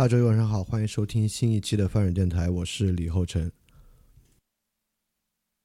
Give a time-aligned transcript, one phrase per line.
[0.00, 3.52] 大家周一晚上好，欢迎收听新一期的发展电台，我是李厚成。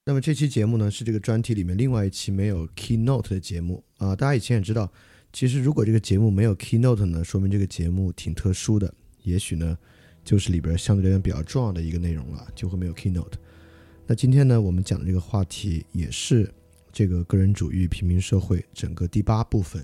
[0.04, 4.14] 那么这期节目呢，是这个专题里面另外一期没有 keynote 的节目啊。
[4.14, 4.92] 大家以前也知道，
[5.32, 8.92] 其实如果这个节目没有 keynote 呢，说明这个节目挺特殊的，
[9.22, 9.78] 也许呢，
[10.22, 13.32] 就是里边相对来讲比较重要的一个内容了，就会没有 keynote。
[14.06, 16.52] 那今天呢，我们讲的这个话题也是
[16.92, 19.82] 这个个人主义平民社会整个第八部分，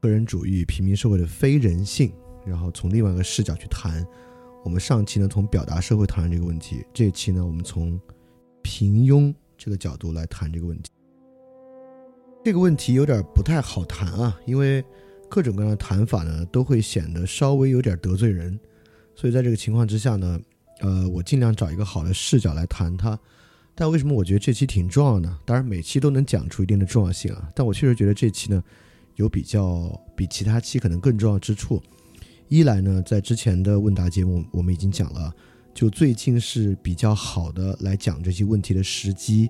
[0.00, 2.12] 个人主义平民社会的非人性。
[2.44, 4.06] 然后从另外一个视角去谈，
[4.64, 8.00] 我们上期呢从表达社会谈这个问题，这一期呢我们从
[8.62, 10.90] 平庸这个角度来谈这个问题。
[12.44, 14.82] 这个问题有点不太好谈啊，因为
[15.28, 18.58] 各种各样的谈法呢都会显得稍微有点得罪人，
[19.14, 20.40] 所以在这个情况之下呢，
[20.80, 23.18] 呃，我尽量找一个好的视角来谈它。
[23.74, 25.38] 但为什么我觉得这期挺重要呢？
[25.44, 28.62] 当然每期都能讲出一定的重要性啊，但我确实觉得这期呢
[29.16, 31.82] 有比较比其他期可能更重要之处。
[32.50, 35.32] 一来呢，在之前的问答节目，我们已经讲了，
[35.72, 39.48] 就最近是比较好的来讲这些问题的时机，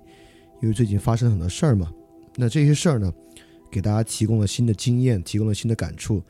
[0.61, 1.91] 因为最近发生了很多事儿嘛。
[2.35, 3.11] 那这些事儿呢，
[3.71, 6.21] 给大家提供了新的经验，提供了新的感触。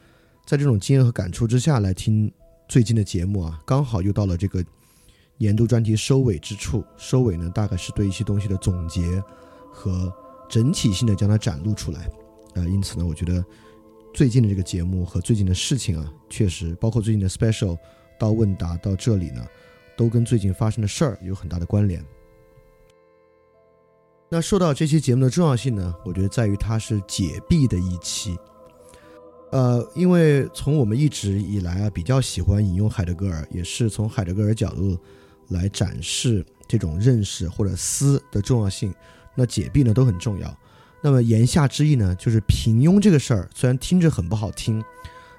[0.45, 2.31] 在这种经验和感触之下来听
[2.69, 4.63] 最近的节目啊，刚好又到了这个
[5.37, 6.81] 年度专题收尾之处。
[6.95, 9.21] 收尾呢，大概是对一些东西的总结
[9.73, 10.09] 和
[10.49, 12.09] 整体性的将它展露出来。
[12.53, 13.43] 呃，因此呢，我觉得。
[14.13, 17.77] 最近的这个节目和最近的事情啊，确实包括最近的 special
[18.19, 19.45] 到问答到这里呢，
[19.97, 22.03] 都跟最近发生的事儿有很大的关联。
[24.29, 28.37] 那说到这期节目的重要性呢，我觉得在于它是解闭的一期。
[29.51, 34.97] 呃，因为从我们一直以来啊比较喜欢引用海德格尔，也是从海德格尔角度
[35.49, 38.93] 来展示这种认识或者思的重要性。
[39.35, 40.57] 那解闭呢都很重要。
[41.03, 44.83] 那么言下之意呢，就是平庸这个事儿虽然听着很不好听，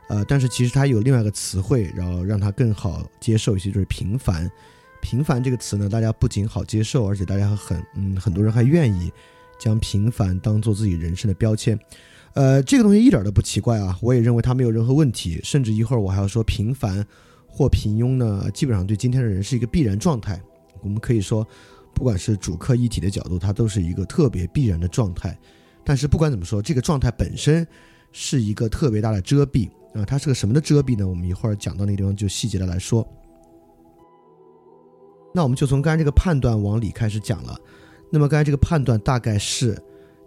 [0.08, 4.50] 呃，但是其实它有另外一个词汇，然后让它更好接受一些，就是平凡。
[5.00, 9.12] 平凡这个词呢，大家不仅好接受，而且大家很嗯，很多人还愿意
[9.58, 11.78] 将平凡当做自己人生的标签。
[12.34, 15.40] 呃，这个东西一点都不奇怪啊，我也认为它没有任何问题。
[15.44, 17.06] 甚至一会儿我还要说，平凡
[17.46, 20.42] 或平庸呢，基本上对今天的人是一个必然状态。
[20.82, 21.46] 我们可以说。
[21.94, 25.38] 不管是主客一体的角度，它都是一个特别必然的状态。
[25.84, 27.66] 但是不管怎么说，这个状态本身
[28.12, 30.04] 是一个特别大的遮蔽啊。
[30.04, 31.06] 它是个什么的遮蔽呢？
[31.06, 33.06] 我们一会儿讲到那个地方就细节的来说。
[35.34, 37.58] 那我们就从刚才这个判断往里开始讲了。
[38.10, 39.80] 那么刚才这个判断大概是，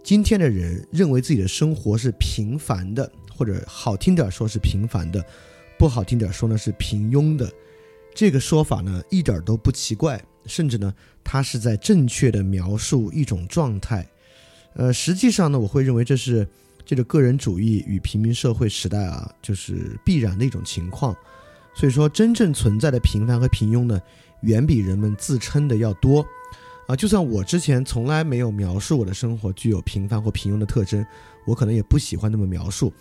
[0.03, 5.23] 今天的人认为自己的生活是平凡的，或者好听点说是平凡的，
[5.77, 7.47] 不好听点说呢是平庸的。
[8.15, 10.93] 这个说法呢一点都不奇怪，甚至呢
[11.23, 14.05] 它是在正确的描述一种状态。
[14.73, 16.47] 呃，实际上呢我会认为这是
[16.85, 21.15] 这个个人主义与平民社会时代啊，就是必然的一种情况。
[21.75, 23.99] 所以说，真正存在的平凡和平庸呢。
[24.41, 26.23] 远比人们自称的要多，
[26.87, 31.03] 啊，就算我之前从来没有描述我的生活具有平凡或平庸的特征，
[31.47, 32.93] 我可能也不喜欢那么描述。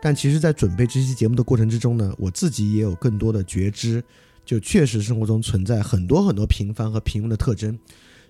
[0.00, 4.04] 但其实，在准备这期节目的过程之中呢，我自己也有更多的觉知，
[4.52, 7.78] 就确实生活中存在很多很多平凡和平庸的特征。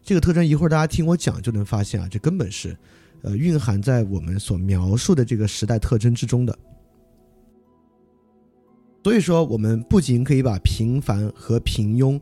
[0.05, 2.77] 这个特征一会儿大家听我讲就能发现啊，这根本是，
[3.23, 6.57] 呃，蕴含在我们所描述的这个时代特征之中的。
[9.03, 12.21] 所以说，我们不仅可以把平凡和平庸。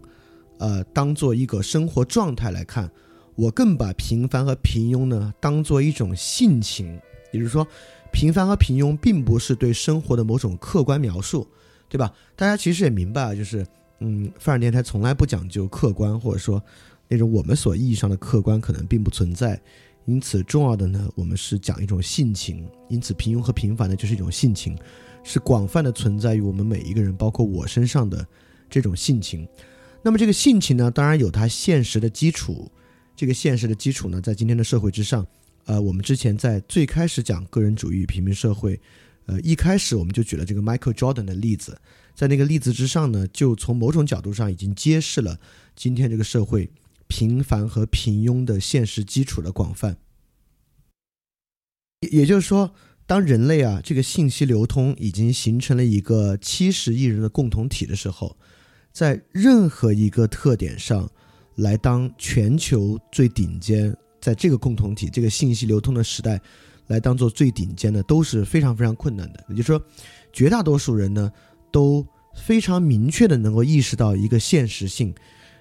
[0.57, 2.91] 呃，当做一个生活状态来看，
[3.35, 6.99] 我更把平凡和平庸呢当做一种性情，
[7.35, 7.67] 也就是说，
[8.15, 11.47] 平凡和平庸并不是对生活的某种客观描述，
[11.91, 12.11] 对吧？
[12.35, 13.67] 大家其实也明白啊，就是，
[14.01, 16.63] 嗯，范儿电台从来不讲究客观，或者说
[17.09, 19.61] 那种我们所意义上的客观可能并不存在，
[20.07, 24.77] 因此重要的呢，我们是讲一种性情，因此平庸和平凡呢就是一种性情，
[25.23, 28.27] 是广泛的存在于我们每一个人，包括我身上的
[28.69, 29.47] 这种性情。
[30.03, 32.71] 那么这个性情呢，当然有它现实的基础。
[33.15, 35.27] 这个现实的基础呢，在今天的社会之上，
[35.67, 38.81] 呃，我们之前在最开始讲个人主义与平民社会，
[39.27, 41.79] 呃，一开始我们就举了这个 Michael Jordan 的例子，
[42.21, 45.41] 在那个例子之上呢，就从某种角度上已经揭示了
[45.75, 46.71] 今天这个社会
[47.07, 49.97] 平凡和平庸的现实基础的广泛。
[52.11, 52.75] 也就是说，
[53.07, 58.37] 当人类啊这个信息流通已经形成了一个七十亿人的共同体的时候。
[58.93, 61.11] 在任何一个特点上，
[61.55, 66.39] 来当全球最顶尖，在这个共同体、这个信息流通的时代，
[66.89, 69.43] 来当做最顶尖的，都是非常非常困难的。
[69.49, 69.83] 也就是说，
[70.35, 71.33] 绝大多数人呢，
[71.71, 75.15] 都非常明确的能够意识到一个现实性，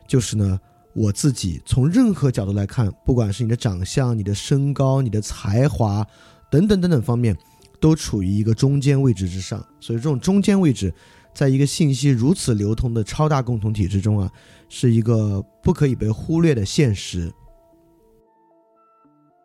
[0.08, 0.60] 就是呢，
[0.94, 6.06] 我自己从任何角度来看，不管是你的长相、你的身高、你的才华
[6.52, 7.38] 等等等等方面，
[7.80, 9.60] 都处于一个中间位置之上。
[9.80, 10.94] 所以，这种中间位置。
[11.32, 14.30] 在一个信息如此流通的超大共同体之中啊，
[14.68, 17.32] 是一个不可以被忽略的现实。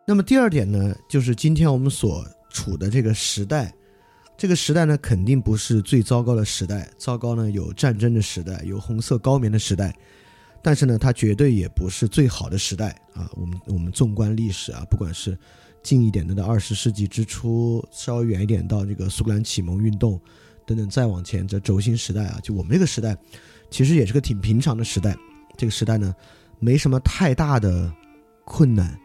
[0.05, 3.73] 那么第二点呢，就是今天我们所处的这个时代，
[4.37, 6.89] 这个时代呢，肯定不是最糟糕的时代。
[6.97, 9.95] 糟糕呢，有战争的时代，有红色高棉的时代，
[10.61, 13.29] 但是呢，它绝对也不是最好的时代啊。
[13.35, 15.37] 我们我们纵观历史啊，不管是
[15.81, 20.19] 近一点的到二十世纪之初，稍微远一点到这个苏格兰启蒙运动。
[20.67, 23.15] 等等，再往前，这轴心时代啊，就我们这个时代，
[23.69, 25.15] 其实也是个挺平常的时代。
[25.55, 26.13] 这个时代呢，
[26.59, 27.93] 没什么太大的
[28.43, 28.99] 困难，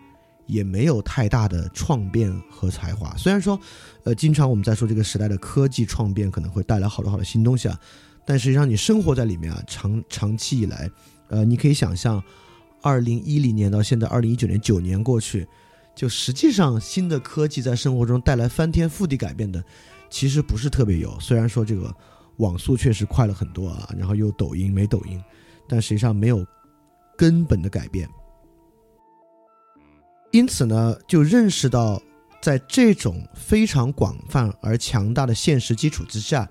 [0.50, 3.16] 也没有太大的创变和才华。
[3.16, 3.58] 虽然说，
[4.04, 7.78] 呃，经常我们在说这个时代的科技创变可能会带来好多好多新东西啊，
[8.26, 10.90] 但实际上你生活在里面啊，长长期以来，
[11.28, 12.22] 呃，你可以想象，
[12.82, 15.46] 二零一零年到现在二零一九年九年过去，
[15.94, 19.62] 就实际上新的科技在生活中带来翻天覆地改变的。
[20.08, 21.94] 其实不是特别有，虽然说这个
[22.38, 25.22] 网速确实快了很多啊，然后又抖音没抖音，
[25.68, 26.44] 但实际上没有
[27.16, 28.08] 根本的改变。
[30.32, 32.00] 因此呢，就认识到
[32.40, 36.48] 在这种非常广泛而强大的现实基础之下，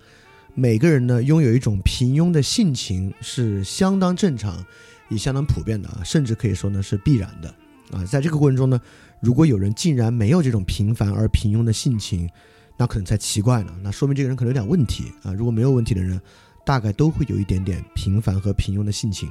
[0.53, 4.63] 每个人呢拥有一种平庸的性情是相当正常，
[5.09, 7.55] 也相当普遍的啊，甚至可以说呢是必然的
[7.97, 8.03] 啊。
[8.05, 8.79] 在这个过程中呢，
[9.21, 12.29] 如果有人竟然没有这种平凡而平庸的性情，
[12.75, 15.31] 那可能才奇怪呢，那说明这个人可能有点问题啊。
[15.31, 16.19] 如果没有问题的人，
[16.65, 19.29] 大概都会有一点点平凡和平庸的性情。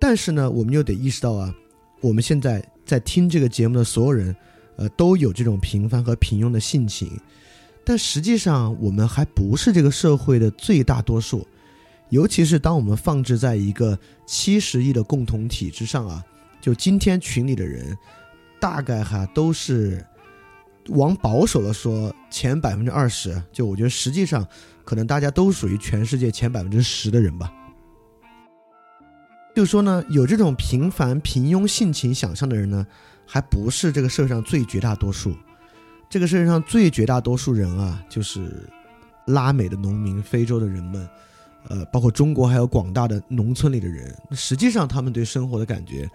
[0.00, 1.54] 但是呢，我们又得意识到啊，
[2.06, 4.34] 我们现在在听这个节目的所有人，
[4.76, 7.10] 呃，都有这种平凡和平庸的性情。
[7.84, 11.46] 但实际上，我们还不是这个社会的最大多数。
[12.10, 16.24] 尤其是当我们放置在一个七十亿的共同体之上啊，
[16.60, 17.96] 就今天群里的人，
[18.60, 20.04] 大概哈都是。
[20.90, 24.46] 往保守了说，前百分之二十，就我觉得实际上
[24.84, 27.52] 可能大家都属于全世界前百分之十的人吧。
[29.56, 32.86] 就是说呢，有这种平凡平庸性情想象的人呢，
[33.26, 35.34] 还不是这个社会上最绝大多数。
[36.10, 38.68] 这个社会上最绝大多数人啊，就是
[39.28, 41.08] 拉美的农民、非洲的人们，
[41.68, 44.14] 呃，包括中国还有广大的农村里的人。
[44.32, 46.06] 实际上，他们对生活的感觉，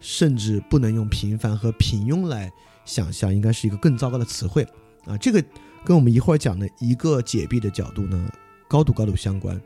[0.00, 2.50] 甚至不能用平凡和平庸来。
[2.84, 4.66] 想象应该是一个更糟糕的词汇
[5.04, 5.16] 啊！
[5.18, 5.40] 这个
[5.84, 8.28] 跟我们一会儿讲的一个解闭的角度呢，
[8.66, 9.60] 高度高度相关。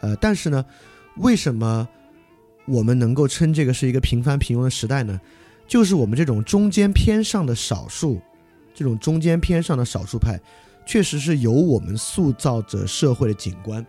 [0.00, 0.64] 呃，但是呢，
[1.18, 1.86] 为什么
[2.66, 5.20] 我们能够称这个是一个平凡平庸的时代呢？
[5.66, 8.20] 就是我们这种中间偏上的少数，
[8.74, 10.40] 这种中间偏上的少数派，
[10.84, 13.84] 确实是由我们塑造着社会的景观。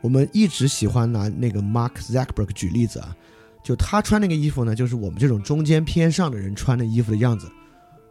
[0.00, 3.16] 我们一直喜欢拿那个 Mark Zuckerberg 举例子啊，
[3.62, 7.50] 就他穿那个衣服呢，就是我们这种中间偏上的人穿的衣服的样子。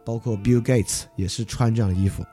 [0.04, 2.24] 包括 Bill Gates 也是穿这样的衣服。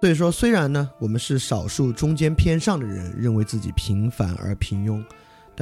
[0.00, 5.04] 所以说，虽然呢，我们是少数中间偏上的人认为自己平凡而平庸，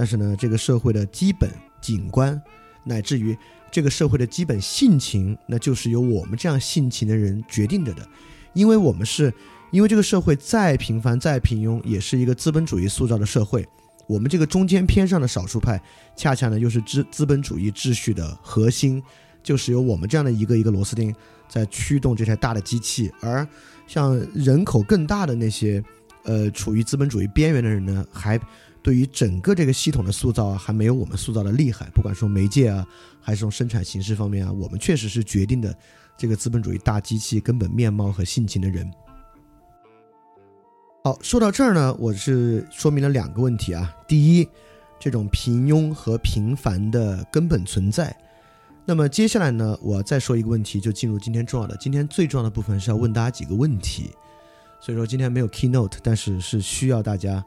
[0.00, 2.40] 但是呢，这个社会的基本景观，
[2.84, 3.36] 乃至于
[3.70, 8.08] 这个社会的基本性情，那就是由我们这样性情的人决定着的。
[8.54, 9.30] 因为我们是，
[9.70, 13.68] 因为这个社会再平凡再平庸，也是一个资本主义塑造的社会。
[14.06, 15.78] 我们这个中间偏上的少数派，
[16.16, 19.02] 恰恰呢又是资资本主义秩序的核心，
[19.42, 21.14] 就是由我们这样的一个一个螺丝钉
[21.46, 23.46] 在驱动这台大的机器，而。
[23.86, 25.84] 像人口更大的那些，
[26.22, 28.40] 呃，处于资本主义边缘的人呢，还
[28.82, 31.88] 对于整个这个系统的塑造啊，还没有我们塑造的厉害。
[31.94, 32.86] 不管说媒介啊，
[33.20, 35.76] 还是从生产形式方面啊，我们确实是决定的
[36.16, 38.90] 这个资本主义大机器根本面貌和性情的人。
[41.04, 43.94] 好，说到这儿呢，我是说明了两个问题啊。
[44.06, 44.48] 第一，
[44.98, 48.14] 这种平庸和平凡的根本存在。
[48.86, 51.76] 那么接下来呢，我再说一个问题，就进入今天重要的。
[51.76, 54.10] 今天最重要的部分是要问大家几个问题，
[54.80, 57.44] 所以说今天没有 keynote，但是是需要大家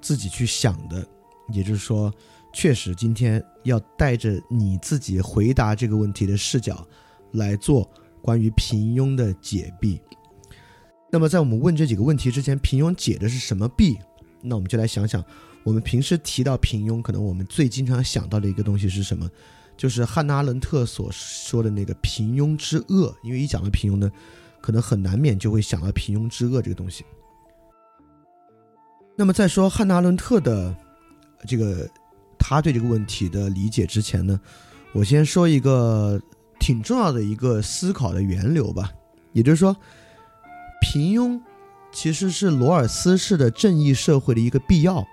[0.00, 1.06] 自己去想的。
[1.52, 2.12] 也就是说，
[2.52, 6.86] 确实今天要带着你自己回答这个问题的视角
[7.32, 7.90] 来做
[8.22, 10.00] 关于平庸的解闭。
[11.10, 13.98] 那么在我们问这几个问题之前，平庸解的是什么弊？
[14.42, 15.24] 那我们就来想想，
[15.64, 19.28] 我们平时提到平庸，可能我们最经常想到的一个东西是什么？
[19.76, 24.08] 就是汉娜·阿伦特所说的那个平庸之恶，因为一讲到平庸呢，
[24.60, 27.04] 可能很难免就会想到平庸之恶这个东西。
[29.16, 30.74] 那么在说汉娜·伦特的
[31.46, 31.88] 这个
[32.38, 34.40] 他对这个问题的理解之前呢，
[34.92, 36.20] 我先说一个
[36.58, 38.90] 挺重要的一个思考的源流吧，
[39.32, 39.76] 也就是说，
[40.80, 41.38] 平庸
[41.92, 45.04] 其实是罗尔斯式的正义社会的一个必要。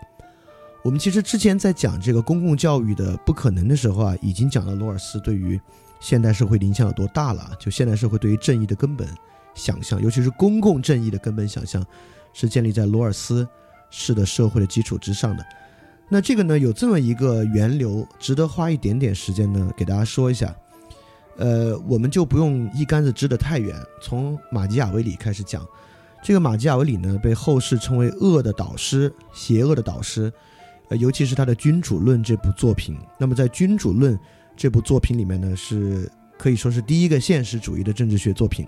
[0.83, 5.59] 我们其实之前在讲这个公共教育的不可能的时候啊，已经讲了罗尔斯对于
[5.99, 7.51] 现代社会的影响有多大了。
[7.59, 9.05] 就现代社会对于正义的根本
[9.53, 11.85] 想象，尤其是公共正义的根本想象，
[12.31, 13.45] 是建立在罗尔斯
[13.89, 15.45] 式的社会的基础之上的。
[16.09, 20.55] 那这个呢，有这么一个源流，值得花一点点时间呢，给大家说一下。
[21.37, 25.65] 呃，我们就不用一竿子支得太远，从马基雅维里开始讲。
[26.23, 30.31] 这个马基雅维里呢，被后世称为恶的导师，邪恶的导师。
[30.89, 34.15] 呃，尤其是他的《君主论》这部作品，那么在《君主论》
[34.55, 38.67] 这部作品里面呢，是可以说是第一个现实主义的政治学作品。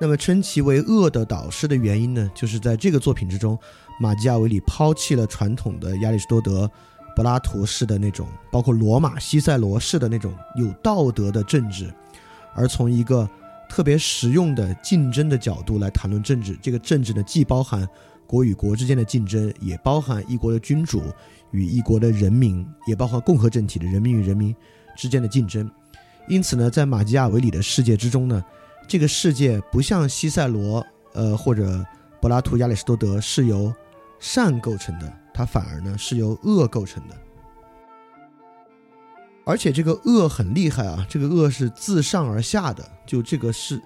[0.00, 3.58] 那么称其为恶的导师的原因呢，就是在这个作品之中，
[4.00, 6.70] 马基亚维里抛弃了传统的亚里士多德、
[7.16, 11.92] 柏拉图式的那种，包括罗马西塞罗式的那种有道德的政治，
[12.54, 13.28] 而从一个
[13.68, 16.56] 特别实用的竞争的角度来谈论政治。
[16.62, 17.88] 这个政治呢，既包含。
[18.28, 21.02] 国与国之间的竞争，也包含一国的君主
[21.50, 24.54] 与一国的人民，也包含共和政体的人民与人民
[24.94, 25.66] 之间的竞争。
[26.28, 28.44] 因此呢，在马基雅维里的世界之中呢，
[28.88, 31.84] 这个世界不像西塞罗，呃，或者
[32.20, 33.72] 柏拉图、亚里士多德是由
[34.18, 37.14] 善构成的，它反而呢是由恶构成的。
[39.44, 43.80] 而且这个恶很厉害啊，这个恶是自上而下的，就这个是。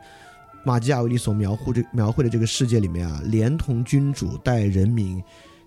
[0.65, 5.21] 马基雅维利所描绘这描绘的这个世界里面啊，连同君主带人民，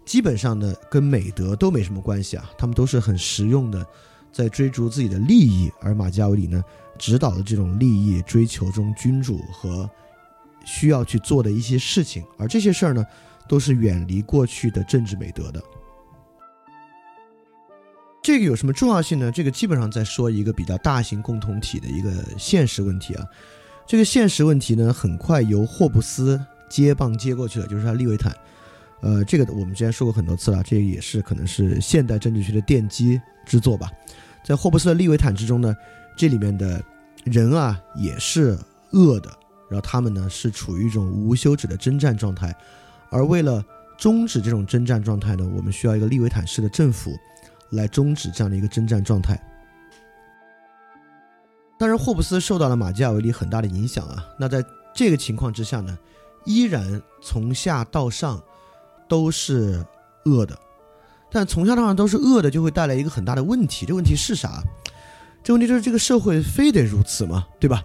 [0.06, 3.86] 基本上呢跟美德都没什么关系啊，他们都是很实用的，
[4.32, 5.70] 在追逐自己的利益。
[5.82, 6.64] 而马基雅维里呢，
[6.98, 9.90] 指导的这种利益追求中，君主和
[10.66, 13.06] 需要去做的一些事情，而这些事儿呢，
[13.48, 15.62] 都是远离过去的政治美德的。
[18.24, 19.32] 这个有什么重要性呢？
[19.32, 23.24] 这个基本上在说一个比较大型共同体的一个现实问题啊。
[23.86, 28.36] 这个现实问题呢，很快由霍布斯接棒接过去了，就是他利维坦。
[29.02, 33.92] 呃，这个我们之前说过很多次了，这也是可能是现代政治学的奠基之作吧。
[34.44, 35.76] 在霍布斯的利维坦之中呢，
[36.16, 36.82] 这里面的
[37.24, 38.58] 人啊也是
[38.92, 39.30] 恶的，
[39.70, 42.56] 然后他们呢是处于一种无休止的征战状态，
[43.10, 43.64] 而为了
[43.98, 47.16] 终止这种征战状态呢，我们需要一个利维坦式的政府
[47.72, 49.42] 来终止这样的一个征战状态。
[51.78, 54.26] 当然，霍布斯受到了马基雅维利很大的影响啊。
[54.40, 55.98] 那在这个情况之下呢，
[56.46, 58.42] 依然从下到上
[59.10, 59.86] 都是
[60.24, 60.58] 恶的。
[61.30, 63.86] 但从下到上都是恶的，就会带来一个很大的问题。
[63.86, 64.64] 这问题是啥？
[65.46, 67.46] 这问题就是这个社会非得如此吗？
[67.60, 67.84] 对吧？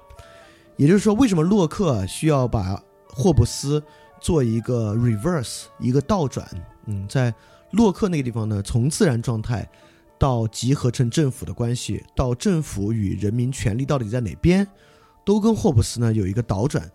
[0.79, 3.83] 也就是说，为什么洛克需要把霍布斯
[4.19, 6.49] 做一个 reverse 一个倒转？
[6.87, 7.35] 嗯，在
[7.73, 9.69] 洛克那个地方呢，从自然状态
[10.19, 14.67] 到集合成政府的关系，到政府与人民权利到底在哪边，
[15.23, 16.90] 都跟霍布斯呢有一个倒转。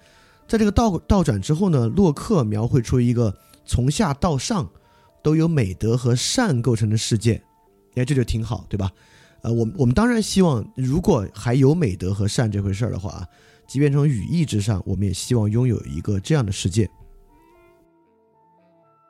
[0.48, 3.32] 在这个倒倒转之后呢，洛克描绘出一个
[3.68, 4.68] 从下到上
[5.22, 7.40] 都有美德和善构成的世界。
[7.94, 8.90] 哎，这就挺好，对吧？
[9.46, 13.24] 呃，我们我们当然希望，如果还有美德和善这回事儿的话，
[13.68, 16.90] 即便从语义之上，我们也希望拥有一个这样的世界。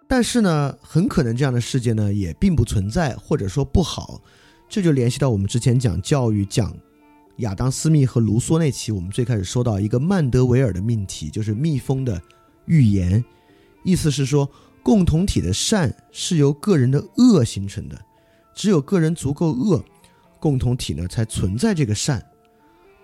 [0.10, 4.22] 但是呢，很可能这样的世界呢也并不存在，或者说不好。
[4.68, 6.76] 这就联系到我们之前讲教育、讲
[7.38, 12.22] 亚当·斯密和卢梭那期，我们最开始说到一个曼德维尔的命题，就是蜜蜂的
[12.66, 13.24] 预言，
[13.86, 14.50] 意思是说，
[14.84, 17.98] 共同体的善是由个人的恶形成的，
[18.54, 19.82] 只有个人足够恶，
[20.46, 22.24] 共同体呢才存在这个善。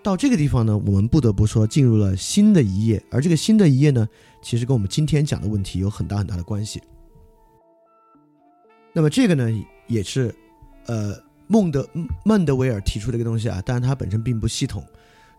[0.00, 4.08] 到这个地方呢，我们不得不说进入了新的一页，而这个新的一页呢，
[4.40, 6.80] 其实跟我们今天讲的问题有很大很大的关系。
[8.92, 9.50] 那么这个呢，
[9.88, 10.32] 也是，
[10.86, 11.84] 呃，孟德
[12.24, 14.86] 孟德维尔提出的一个东西啊，但是它本身并不系统。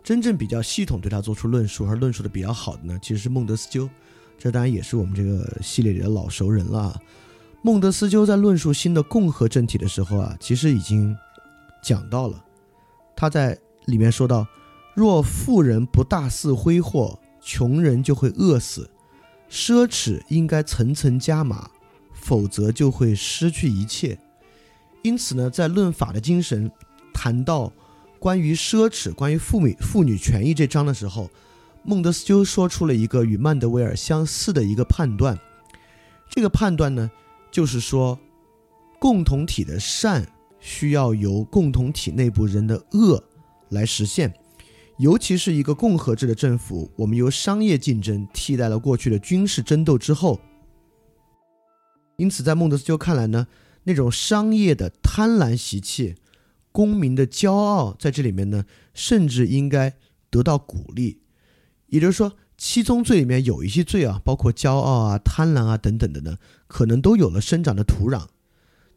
[0.04, 3.90] 真正比较系统对他做出论述，而论述的比较好的呢，其实是孟德斯鸠。
[4.38, 7.02] 这当然也是我们这个系列里的老熟人了。
[7.62, 11.16] 孟德斯鸠在论述新的共和政体的时候啊，其实已经
[11.84, 12.44] 讲到了。
[13.16, 14.48] 他在里面说到：
[14.96, 18.90] 若富人不大肆挥霍，穷人就会饿死；
[19.52, 21.70] 奢侈应该层层加码。
[22.16, 24.18] 否则就会失去一切。
[25.02, 26.72] 因此呢，在论法的精神
[27.14, 27.70] 谈到
[28.18, 31.30] 关于奢侈、关于妇女妇女权益这章的时候，
[31.84, 35.38] 孟德斯鸠说出了一个与曼德维尔相似的一个判断。
[36.30, 37.12] 这个判断呢，
[37.52, 38.18] 就是说，
[39.02, 40.26] 共同体的善
[40.66, 43.22] 需要由共同体内部人的恶
[43.68, 44.34] 来实现。
[44.98, 50.40] 尤其是一个共和制的政府，我们由商业竞争替代了过去的军事争斗之后。
[52.16, 53.48] 因此，在孟德斯鸠看来呢，
[53.84, 56.16] 那种商业的贪婪习气、
[56.72, 59.94] 公民的骄傲，在这里面呢，甚至应该
[60.30, 61.20] 得到鼓励。
[61.88, 68.28] 也就是说，七宗罪里面有一些罪啊，包括骄傲啊、贪婪啊等等的呢，可能都有了生长的土壤。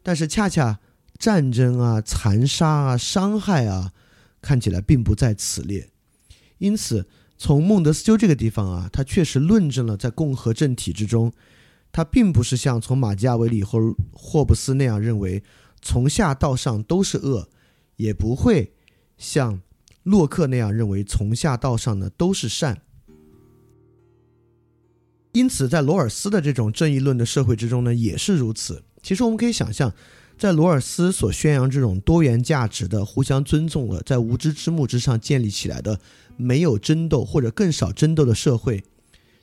[0.03, 0.79] 但是，恰恰
[1.17, 3.91] 战争啊、残杀啊、伤害啊，
[4.41, 5.89] 看起来并不在此列。
[6.57, 11.31] 因此，从孟德斯鸠这个地方啊，他确实论证了在共和政体之中。
[11.89, 13.79] 他并不是像从马基雅维里或
[14.11, 15.41] 霍布斯那样认为
[15.81, 17.49] 从下到上都是恶，
[17.95, 18.73] 也不会
[19.17, 19.61] 像
[20.03, 22.81] 洛克那样认为从下到上呢都是善。
[25.31, 28.83] 因此，在罗尔斯的这种正义论的社会之中呢，也是如此。
[29.01, 29.91] 其实我们可以想象，
[30.37, 35.99] 在罗尔斯所宣扬这种多元价值的、互相尊重的、在无知之幕之上建立起来的、
[36.35, 38.83] 没有争斗或者更少争斗的社会，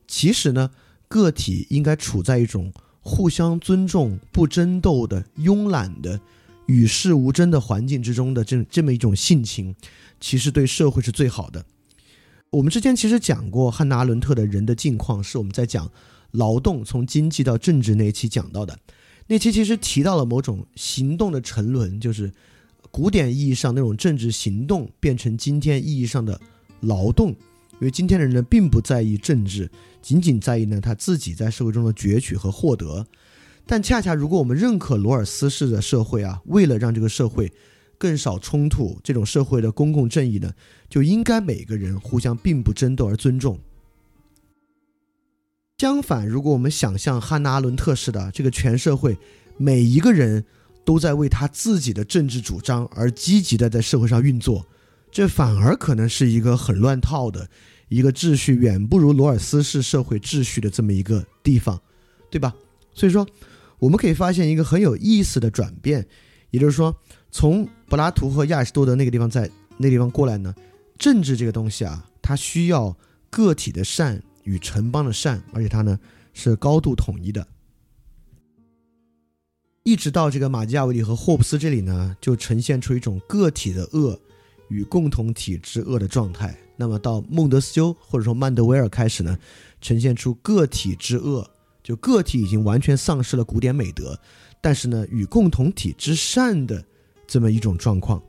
[0.07, 0.71] 其实呢。
[1.07, 6.19] 个体应该处在一种互相尊重、不争斗的慵懒的、
[6.67, 9.77] 与世无争的环境之中的这这么一种性情，
[10.19, 11.65] 其实对社会是最好的。
[12.51, 15.89] 我们之前其实讲过汉娜·阿伦特的人的境况，是我们在讲
[16.33, 18.77] 劳动从经济到政治那一期讲到的。
[19.27, 22.33] 那期其实提到了某种行动的沉沦，就是
[22.91, 26.41] 古典意义上那种政治行动变成今天意义上的
[26.81, 27.35] 劳动。
[27.75, 33.05] 因为今天的人呢，并不在意政治，仅仅在意呢他自己在社会中的攫取和获得。
[33.67, 37.51] 但恰恰，如果我们认可罗尔斯式的社会啊，为了让这个社会
[37.97, 40.53] 更少冲突，这种社会的公共正义呢，
[40.89, 43.59] 就应该每个人互相并不争斗而尊重。
[45.79, 49.19] 相反，如果我们想象汉娜·阿伦特式的这个全社会
[49.57, 50.45] 每一个人
[50.85, 54.65] 都在为他自己的政治主张而积极的在社会上运作。
[55.11, 57.49] 这反而可能是一个很乱套的
[57.89, 61.81] 一个秩序，远不如罗尔斯式社会秩序的这么一个地方，
[62.31, 62.55] 对吧？
[62.95, 63.27] 所以说，
[63.81, 66.07] 我们可以发现一个很有意思的转变，
[66.53, 66.97] 也就是说，
[67.33, 70.55] 从柏拉图和亚里士多德那个地方在那地方过来呢，
[70.99, 72.97] 政治这个东西啊，它需要
[73.29, 75.99] 个体的善与城邦的善，而且它呢
[76.33, 77.47] 是高度统一的。
[79.83, 84.19] 一直到这个马基雅维利和霍布斯这里呢，就呈现出一种个体的恶。
[84.71, 89.39] 与共同体之恶的状态，那么到孟德斯鸠或者说曼德维尔开始呢，
[89.83, 91.49] 呈现出个体之恶，
[91.83, 94.19] 就个体已经完全丧失了古典美德，
[94.63, 96.83] 但是呢，与共同体之善的
[97.27, 98.21] 这么一种状况。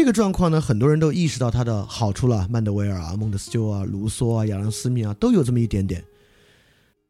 [0.00, 6.02] 这个状况呢，很多人都意识到它的好处了，曼德维尔啊、孟德斯鸠啊、卢梭啊、亚当斯密啊，都有这么一点点。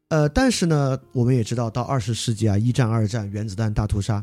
[0.09, 4.21] 呃，但是呢，我们也知道，到二十世纪啊，一战、二战、原子弹大屠杀，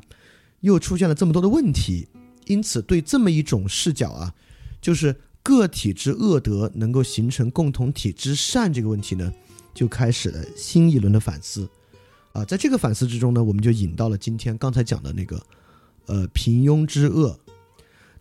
[0.60, 2.06] 又出现了这么多的问题。
[2.44, 4.34] 因此，对这么一种视角啊，
[4.82, 9.32] 就是个体之恶德能够形成共同体之善这个问题呢，
[9.72, 11.66] 就开始了新一轮的反思。
[12.34, 15.42] 啊，在这个反思之中呢，我们就引到了今天刚才讲的那个，
[16.04, 17.34] 呃，平庸之恶。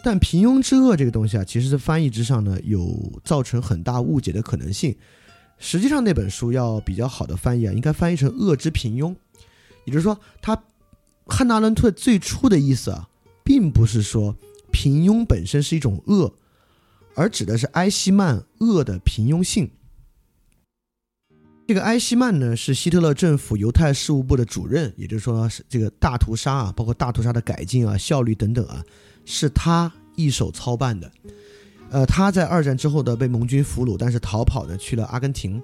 [0.08, 4.96] 但平庸之恶这个东西啊，其实在翻译之上呢，有造成很大误解的可能性。
[5.58, 9.14] 实际上那本书要比较好的翻译啊，应该翻译成恶之平庸。
[9.84, 10.64] 也就是说，他
[11.26, 13.10] 汉纳伦特最初的意思啊，
[13.44, 14.38] 并不是说
[14.72, 16.34] 平庸本身是一种恶，
[17.14, 19.70] 而指的是埃希曼恶的平庸性。
[21.68, 28.82] 这个埃希曼呢，是希特勒政府犹太事务部的主任，也就是说，是这个大屠杀啊，包括大屠杀的改进啊、效率等等啊，
[29.28, 31.12] 是他一手操办的。
[31.92, 35.62] 呃，他在二战之后的被盟军俘虏，但是逃跑呢去了阿根廷。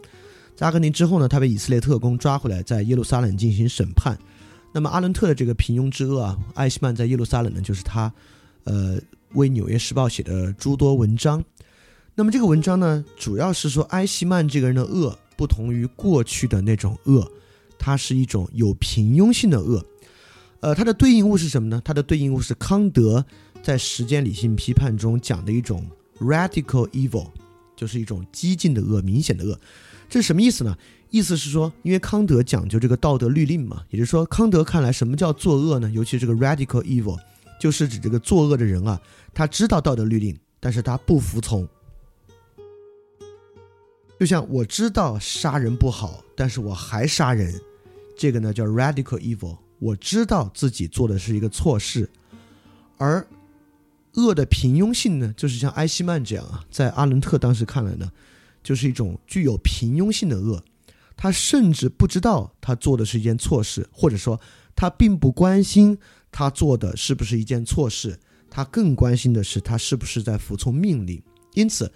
[0.55, 4.15] 在阿根廷之后呢，他被以色列特工抓回来，在耶路撒冷进行审判。
[4.71, 8.13] 那么阿伦特的这个平庸之恶啊，艾希曼在耶路撒冷呢，就是他，
[8.65, 8.99] 呃，
[9.31, 11.43] 为《纽约时报》写的诸多文章。
[12.13, 15.17] 那么这个文章呢，主要是说埃希曼这个人的恶。
[15.35, 17.27] 不同于过去的那种恶，
[17.79, 19.83] 它是一种有平庸性的恶。
[20.59, 21.81] 呃，它的对应物是什么呢？
[21.83, 23.25] 它的对应物是康德
[23.63, 27.29] 在《时间理性批判》中讲的一种 radical evil，
[27.77, 29.57] 就是一种激进的恶、明显的恶。
[30.09, 30.77] 这是什么意思呢？
[31.09, 35.89] 意思是说，因为康德讲究这个道德律令嘛，也就是说，康德看来什么叫作恶呢？
[35.91, 37.17] 尤其这个 radical evil，
[37.57, 39.01] 就是指这个作恶的人啊，
[39.33, 41.65] 他知道道德律令，但是他不服从。
[44.19, 47.53] 就像我知道杀人不好，但是我还杀人，
[48.17, 49.57] 这个呢叫 radical evil。
[49.79, 52.09] 我知道自己做的是一个错事，
[52.97, 53.25] 而
[54.13, 58.11] 恶的平庸性呢，就是像埃希曼这样啊，在阿伦特当时看来呢，
[58.63, 60.63] 就是一种具有平庸性的恶。
[61.15, 64.39] 他甚至不知道他做的是一件错事，或者说
[64.75, 65.97] 他并不关心
[66.31, 71.21] 他做的是不是一件错事，他更关心的是他是不是在服从命令。
[71.53, 71.91] 因此。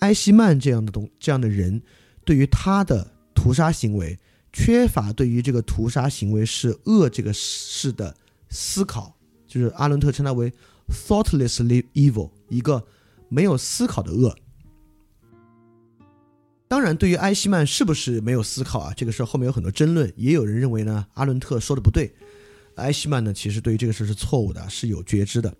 [0.00, 1.80] 埃希曼这样的东这样的人，
[2.22, 4.18] 对于他的屠杀行为
[4.52, 8.14] 缺乏对于这个屠杀行为是恶这个事的
[8.50, 10.52] 思考，就是阿伦特称他为
[10.88, 12.86] thoughtlessly evil，一个
[13.28, 14.36] 没有思考的恶。
[16.68, 22.12] 当然，对于埃希曼是不是没有思考啊，这个事儿后面有很多争论，也有人认为呢，阿伦特说的不对，
[22.74, 25.54] 埃希曼呢其实对于这个事儿是错误的，是有觉知的。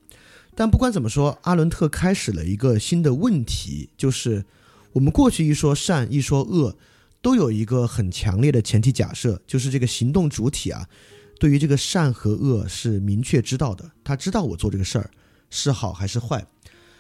[0.56, 4.44] 但不管怎么说，阿伦特开始了一个新的问题，就是
[4.94, 6.76] 我们过去一说善，一说恶，
[7.22, 10.88] 都有一个很强烈的前提假设，就是这个行动主体啊，
[11.38, 15.10] 对于这个善和恶是明确知道的，他知道我做这个事儿
[15.50, 16.46] 是好还是坏。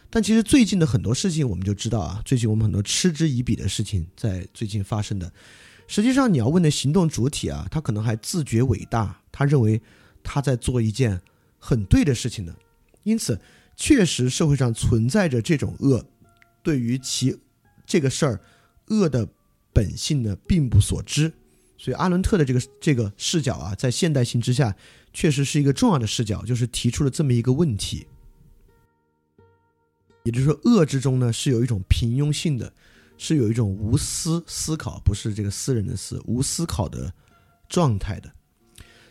[0.08, 5.32] 但其实最近的很多事情，我们就知道啊，最近我们很多嗤之以鼻的事情在最近发生的。
[5.88, 9.80] 实际上，你要问的行动主体啊，他可能还自觉伟大，他认为
[10.22, 11.20] 他在做一件
[11.58, 12.54] 很对的事情呢。
[13.02, 13.40] 因此，
[13.76, 16.04] 确实社会上存在着这种恶，
[16.62, 17.36] 对于其
[17.84, 18.40] 这个事儿
[18.88, 19.28] 恶的
[19.72, 21.32] 本性呢，并不所知。
[21.78, 24.74] 所以，阿伦特的这个这个视角啊，在现代性之下，
[25.12, 28.06] 确实是一个重要的视角，就是提出了这么一个问题。
[30.24, 32.72] 也就是说，恶之中呢，是有一种平庸性的，
[33.18, 37.12] 是有一种无私思考，不是这个私人的私，无思考的
[37.68, 38.32] 状态的。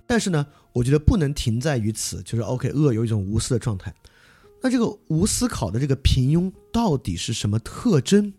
[0.08, 3.93] 但是呢，我觉得不能停在于此，就是 OK，恶有一种无私的状态。
[4.62, 8.34] 那这个无思考的这个平庸到底是什么特征？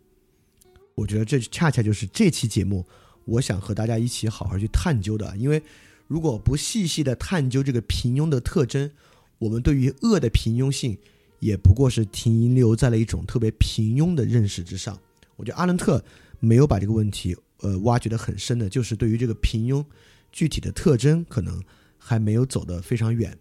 [0.94, 2.86] 我觉得这恰恰就是这期节目
[3.26, 5.36] 我想和大家一起好好去探究的。
[5.36, 5.62] 因为
[6.08, 8.90] 如果不细细的探究这个平庸的特征，
[9.38, 10.96] 我们对于恶的平庸性
[11.40, 14.98] 也不过是停留在了一种特别平庸的认识之上。
[15.36, 16.02] 我觉得阿伦特
[16.40, 19.84] 没有把这个问题呃挖掘的很深的，就是对于这个平庸。
[20.32, 21.62] 具体的特征可能
[21.96, 23.34] 还没有走得非常远，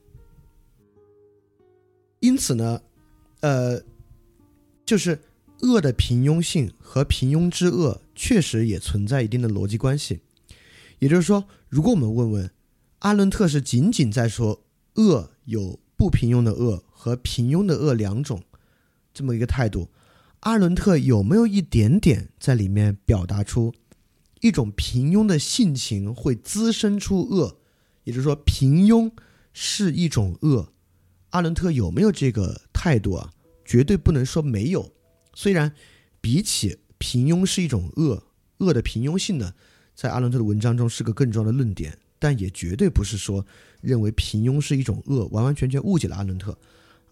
[2.22, 2.82] 因此呢，
[3.42, 3.82] 呃，
[4.86, 5.20] 就是
[5.62, 10.22] 恶的平庸性和平庸之恶确实也存在一定的逻辑关系。
[11.00, 12.52] 也就是说，如果我们问问
[13.00, 14.64] 阿伦特是仅仅在说
[14.96, 18.44] 恶有不平庸的恶和平庸的恶两种
[19.14, 19.90] 这么一个态度，
[20.42, 23.74] 阿伦特有没有一点点在里面表达出？
[24.42, 27.58] 一种平庸的性情会滋生出恶，
[28.04, 29.12] 也就是说，平庸
[29.54, 30.72] 是一种恶。
[31.32, 33.32] 阿伦特有没有这个态度啊？
[33.66, 34.92] 绝对不能说没有。
[35.36, 35.72] 虽然
[36.20, 38.24] 比起平庸是一种恶，
[38.58, 39.54] 恶的平庸性呢，
[39.94, 43.46] 在阿伦特的文章中是个更重要的论点，但也绝对不是说
[43.82, 46.58] 认为平庸是一种恶，完完全全误解了阿伦特。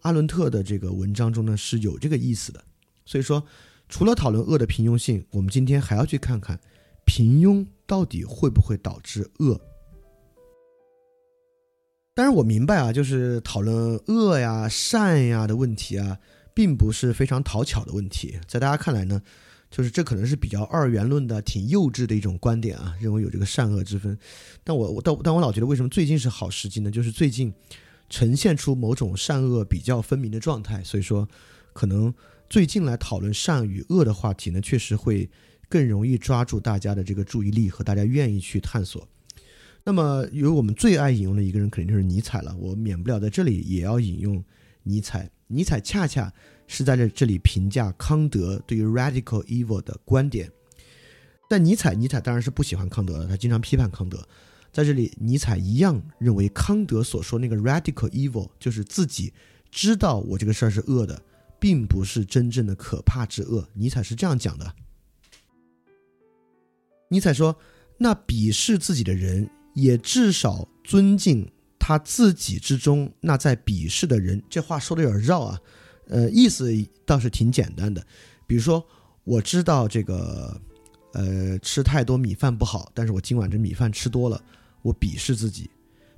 [0.01, 2.63] 阿伦特的这个文章中呢是有这个意思的。
[3.05, 3.45] 所以说，
[3.89, 6.59] 除了讨论恶的平庸性，我们今天还要去看看。
[7.05, 9.59] 平庸到底会不会导致恶？
[12.15, 16.17] 当然，我明白啊，就是讨论恶呀、善呀的问题啊，
[16.54, 18.39] 并不是非常讨巧的问题。
[18.48, 19.22] 在大家看来呢，
[19.72, 24.18] 就是这可能是比较二元论的、挺幼稚的一种观点啊，认为有这个善恶之分。
[24.63, 26.92] 但我我但但我老觉得，为什么最近是好时机呢？
[26.92, 27.54] 就是最近
[28.10, 31.28] 呈现出某种善恶比较分明的状态，所以说
[31.74, 32.13] 可能
[32.50, 35.30] 最近来讨论善与恶的话题呢，确实会
[35.68, 39.08] 更容易抓住大家的这个注意力和大家愿意去探索。
[39.84, 42.56] 那么，由于我们最爱引用的一个人，肯定就是尼采了。
[42.58, 44.44] 我免不了在这里也要引用
[44.84, 45.30] 尼采。
[45.54, 46.34] 尼采恰恰
[46.68, 50.52] 是在这这里评价康德对于 radical evil 的观点。
[51.50, 54.28] 但尼采，尼采当然是不喜欢康德的，他经常批判康德。
[54.72, 59.32] 在这里，尼采一样认为康德所说那个 radical evil 就是自己
[59.70, 61.22] 知道我这个事儿是恶的，
[61.60, 63.70] 并不是真正的可怕之恶。
[63.74, 64.74] 尼采是这样讲的。
[67.10, 67.56] 尼采说
[68.00, 71.48] ：“那鄙视自己的人，也至少尊敬。”
[71.86, 75.60] 他自己之中那在鄙视的人，这话说的有点绕啊，
[76.08, 76.72] 呃，意思
[77.06, 78.02] 倒是挺简单的。
[78.48, 78.82] 比如说，
[79.26, 80.62] 我知道这个，
[81.12, 84.41] 呃，吃太多米饭不好，但是我今晚这米饭吃多了，
[84.82, 85.69] 我鄙视自己。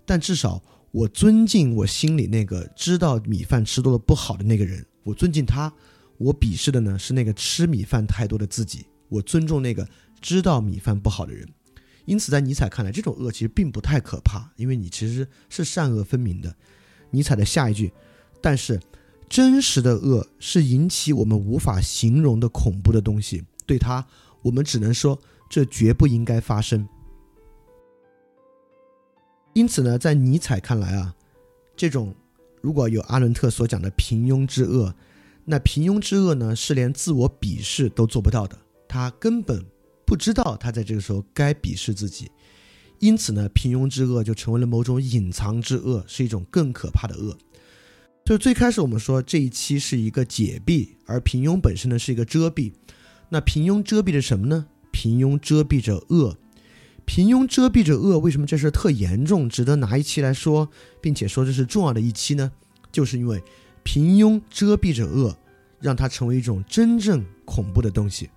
[0.06, 5.74] 但至少我尊敬我心里那个知道米饭吃多了不好的那个人，我尊敬他。
[6.20, 8.86] 我鄙视的呢是那个吃米饭太多的自己。
[9.10, 9.90] 我尊重那个
[10.22, 11.50] 知道米饭不好的人。
[12.06, 16.56] 因此，在尼采看来，这种恶其实并不太可怕，因为你其实是善恶分明的。
[17.10, 17.92] 尼采的下一句，
[18.42, 18.80] 但是
[19.28, 24.06] 真实的恶是引起我们无法形容的恐怖的东西，对它，
[24.44, 26.88] 我们只能说这绝不应该发生。
[29.54, 31.16] 因此呢，在尼采看来啊，
[31.76, 32.14] 这种
[32.62, 34.94] 如果有阿伦特所讲的平庸之恶，
[35.46, 38.56] 那平庸之恶呢，是连自我鄙视都做不到的，
[38.88, 39.66] 他根本。
[40.06, 42.32] 不知道他在这个时候该鄙视自己，
[43.00, 47.38] 因此呢，平庸之恶就成为了某种隐藏之恶，是一种更可怕的恶。
[48.24, 52.72] 就最开始我们说这一期是一个解蔽，而平庸本身呢是一个遮蔽。
[53.30, 54.68] 那平庸遮蔽着什么呢？
[54.92, 56.38] 平庸遮蔽着恶。
[57.06, 60.68] 平庸遮蔽着恶，为什么这事特严重，值得拿一期来说，
[61.02, 62.52] 并且说这是重要的一期呢？
[62.92, 63.44] 就是因为
[63.84, 65.38] 平庸遮蔽着恶，
[65.80, 68.30] 让它成为一种真正恐怖的东西。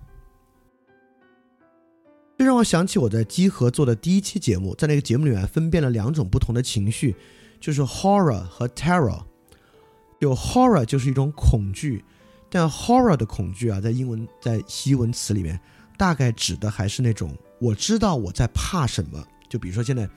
[2.39, 7.13] 这让我想起我在机核做的第一期节目，在那个节目里面分辨了两种不同的情绪，
[7.59, 9.21] 就是 horror 和 terror。
[10.19, 12.01] 有 horror 就是一种恐惧，
[12.49, 15.59] 但 horror 的恐惧啊，在英文在西文词里面，
[15.97, 19.21] 大概指的还是那种我知道我在怕什么。
[19.49, 20.09] 就比如说现在，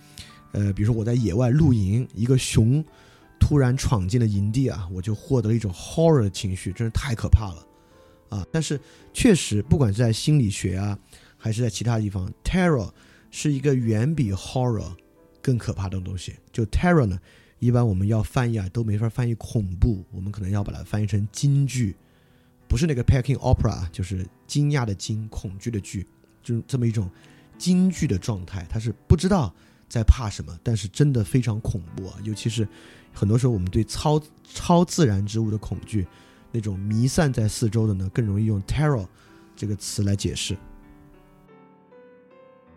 [0.53, 2.85] 呃，比如说我在野外露营，一个熊
[3.41, 7.67] 突然闯进了营地啊，我就获得了一种 horror 的情绪，真是太可怕了
[8.29, 8.47] 啊！
[8.53, 8.81] 但是
[9.13, 10.97] 确实，不管是在心理学啊。
[11.43, 12.89] 还是在其他地方，terror
[13.33, 14.95] 是一个远比 horror
[15.43, 16.37] 更可怕的东西。
[16.53, 17.19] 就 terror 呢，
[17.59, 21.97] 一般我们要翻译啊，都没法翻译恐怖，我们可能要把它翻译成惊惧，
[22.69, 26.07] 不是那个 Peking opera，就是惊讶的惊，恐惧的惧，
[26.45, 27.11] 就是这么一种
[27.59, 28.65] 惊惧的状态。
[28.71, 29.53] 他是不知道
[29.89, 32.17] 在怕什么，但是真的非常恐怖啊！
[32.23, 32.69] 尤其是
[33.13, 36.07] 很多时候我们对超超自然之物的恐惧，
[36.53, 39.05] 那种弥散在四周的呢，更容易用 terror
[39.57, 40.57] 这个词来解释。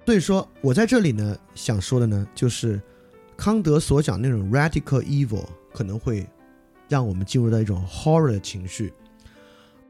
[0.06, 2.80] 所以说我在这里呢，想说的呢，就是
[3.36, 6.28] 康德所讲那种 radical evil 可能会
[6.88, 8.94] 让我们进入到一种 horror 的情绪，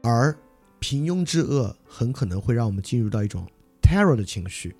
[0.02, 0.34] 而
[0.78, 3.46] 平庸之恶很可能会让我们进入到一种
[3.82, 4.74] terror 的情绪。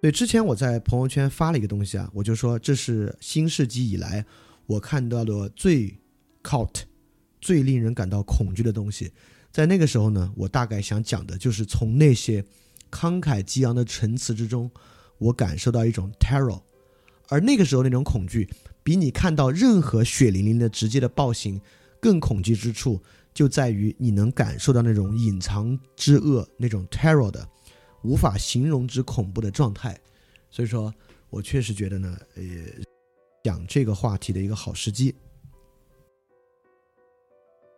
[0.00, 4.24] 所以之前我在朋友圈发了一个东西啊，我就说这是新世纪以来
[4.64, 5.94] 我看到的最
[6.42, 6.84] cult、
[7.38, 9.12] 最令人感到恐惧的东西。
[9.52, 12.42] 在那个时候呢，我大概想讲的就是从那些。
[12.94, 14.70] 慷慨激昂的陈词之中，
[15.18, 16.62] 我感受到一种 terror，
[17.28, 18.48] 而那个时候那种恐惧，
[18.84, 21.60] 比你看到任何血淋淋的直接的暴行
[22.00, 23.02] 更恐惧之处，
[23.34, 27.48] 就在于你能感受到那种隐藏之恶，那种 terror 的
[28.02, 29.98] 无法形容之恐怖的状态。
[30.48, 30.94] 所以说，
[31.30, 32.42] 我确实觉得呢，呃，
[33.42, 35.12] 讲这个话题的一个好时机。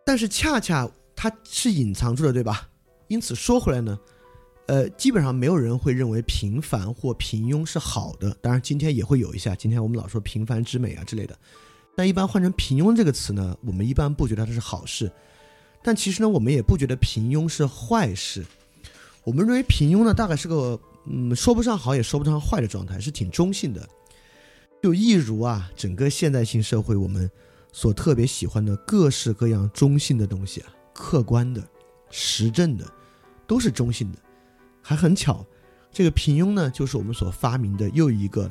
[0.05, 2.69] 但是恰恰它是隐藏住的，对吧？
[3.07, 3.97] 因此说回来呢。
[4.67, 8.37] 呃，基本上没有人会认为平凡或平庸是好的。
[8.41, 9.55] 当然，今天也会有一下。
[9.55, 11.37] 今天我们老说平凡之美啊之类的，
[11.95, 15.09] 但一般换成平庸这个词呢，我们一般不觉得它是好事。
[15.81, 18.45] 但其实呢，我们也不觉得平庸是坏事。
[19.23, 23.87] 我们认为平庸呢，大概是个嗯，说不上好也说不上坏的状态，是挺中性的。
[24.83, 27.29] 就一如啊，整个现代性社会我们
[27.71, 31.65] 所特别喜欢的各式各样中性的东西啊，客观的、
[32.09, 32.85] 实证的，
[33.47, 34.19] 都是中性的。
[34.87, 35.45] 还很巧，
[35.91, 38.49] 这个平庸呢，就是我们所发明的又一个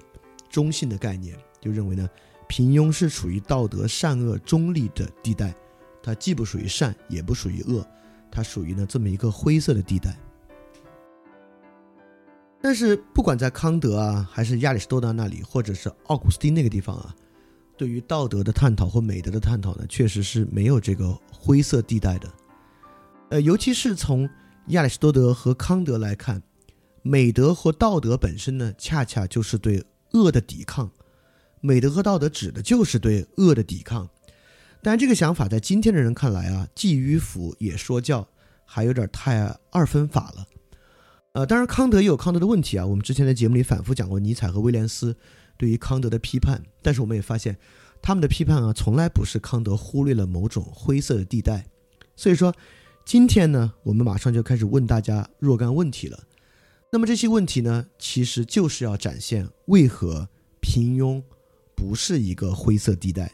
[0.51, 2.07] 中性的概念，就认为呢，
[2.47, 5.55] 平庸是处于道德善恶中立的地带，
[6.03, 7.83] 它既不属于善，也不属于恶，
[8.31, 10.15] 它属于呢这么一个灰色的地带。
[12.61, 17.17] 但是不管在康德啊，还是亚里士多德那里，或者是奥古斯丁那个地方啊，
[17.79, 22.31] 对于道德的探讨或美德的探讨呢，确实是没有这个灰色地带的。
[23.31, 24.29] 呃，尤其是从
[24.71, 26.43] 亚里士多德和康德来看，
[27.03, 30.91] 美德和道德本身呢，恰恰就是对恶的抵抗。
[31.61, 34.09] 美德和道德指的就是对恶的抵抗。
[34.83, 38.27] 但这个想法在今天的人看来啊，既迂腐也说教，
[38.65, 40.45] 还有点太二分法了。
[41.35, 42.85] 呃，当然康德也有康德的问题啊。
[42.85, 45.17] 我们之前在节目里反复讲过尼采和威廉斯
[45.57, 47.57] 对于康德的批判，但是我们也发现
[48.03, 51.67] 他们的批判啊，从来不是康德忽略了某种灰色的地带。
[52.17, 52.53] 所以说。
[53.07, 56.25] 今天呢，我们马上就开始问大家若干问题了。
[56.91, 60.29] 那么这些问题呢，其实就是要展现为何
[60.61, 61.23] 平庸
[61.77, 63.31] 不是一个灰色地带，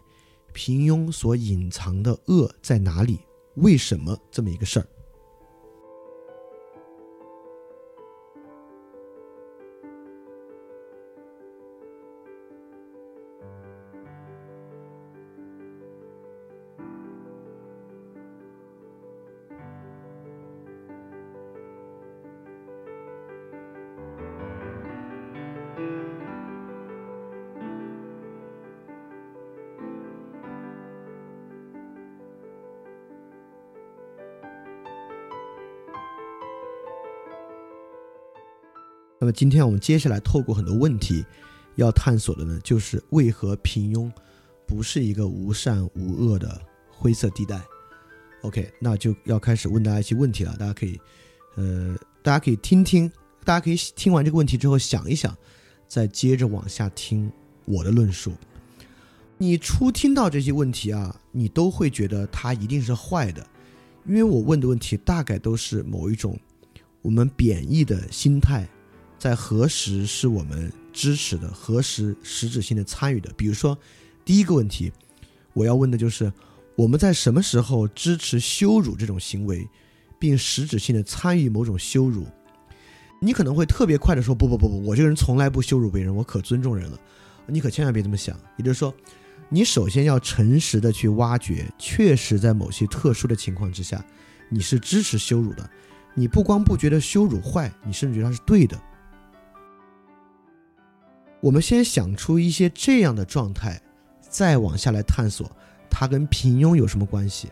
[0.52, 3.18] 平庸所隐藏的恶在哪里？
[3.54, 4.86] 为什么这么一个事儿？
[39.32, 41.24] 今天我们接下来透过很多问题，
[41.76, 44.10] 要探索的呢，就是为何平庸
[44.66, 47.60] 不是一个无善无恶的灰色地带。
[48.42, 50.56] OK，那就要开始问大家一些问题了。
[50.58, 51.00] 大家可以，
[51.56, 53.10] 呃，大家可以听听，
[53.44, 55.36] 大家可以听完这个问题之后想一想，
[55.86, 57.30] 再接着往下听
[57.64, 58.32] 我的论述。
[59.38, 63.46] 你初听到这些问题啊，你都会觉得它一定是坏的，
[64.06, 66.38] 因为我问的问题大概都是某一种
[67.00, 68.68] 我们贬义的心态。
[69.22, 71.46] 在何时是我们支持的？
[71.46, 73.32] 何时实质性的参与的？
[73.36, 73.78] 比如说，
[74.24, 74.90] 第一个问题，
[75.52, 76.32] 我要问的就是，
[76.74, 79.64] 我们在什么时候支持羞辱这种行为，
[80.18, 82.26] 并实质性的参与某种羞辱？
[83.20, 86.98] 你可能会特别快的说，不不不不，我这个人从来不羞辱别人，我可尊重人了。
[87.46, 88.36] 你可千万别这么想。
[88.56, 88.92] 也就是说，
[89.48, 94.04] 你首先要诚实的去挖掘，确实在某些特殊的情况之下，
[94.48, 95.70] 你是支持羞辱的。
[96.12, 98.76] 你不光不觉得羞辱坏，你甚至觉得它是对的。
[101.42, 103.82] 我们先想出一些这样的状态，
[104.30, 105.50] 再往下来探索
[105.90, 107.50] 它跟平庸有什么关系？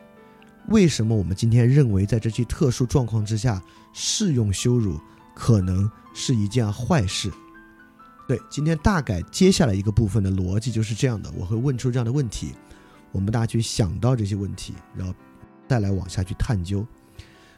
[0.68, 3.60] 为什么我们今天认为在这些特殊状况之下
[3.92, 5.00] 适用羞辱
[5.34, 7.32] 可能是一件坏事？
[8.28, 12.52] 对，今天大概接下来一个部分的逻辑就是这样的，我会问出这样的问题，
[13.10, 15.12] 我们大家去想到这些问题，然后
[15.66, 16.86] 再来往下去探究。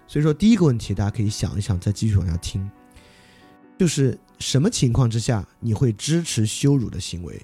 [0.07, 2.71] 所以说，第一个问题大家可以想一想，再继续往下听，
[3.79, 4.19] 就是。
[4.43, 7.41] 什么情况之下你会支持羞辱的行为？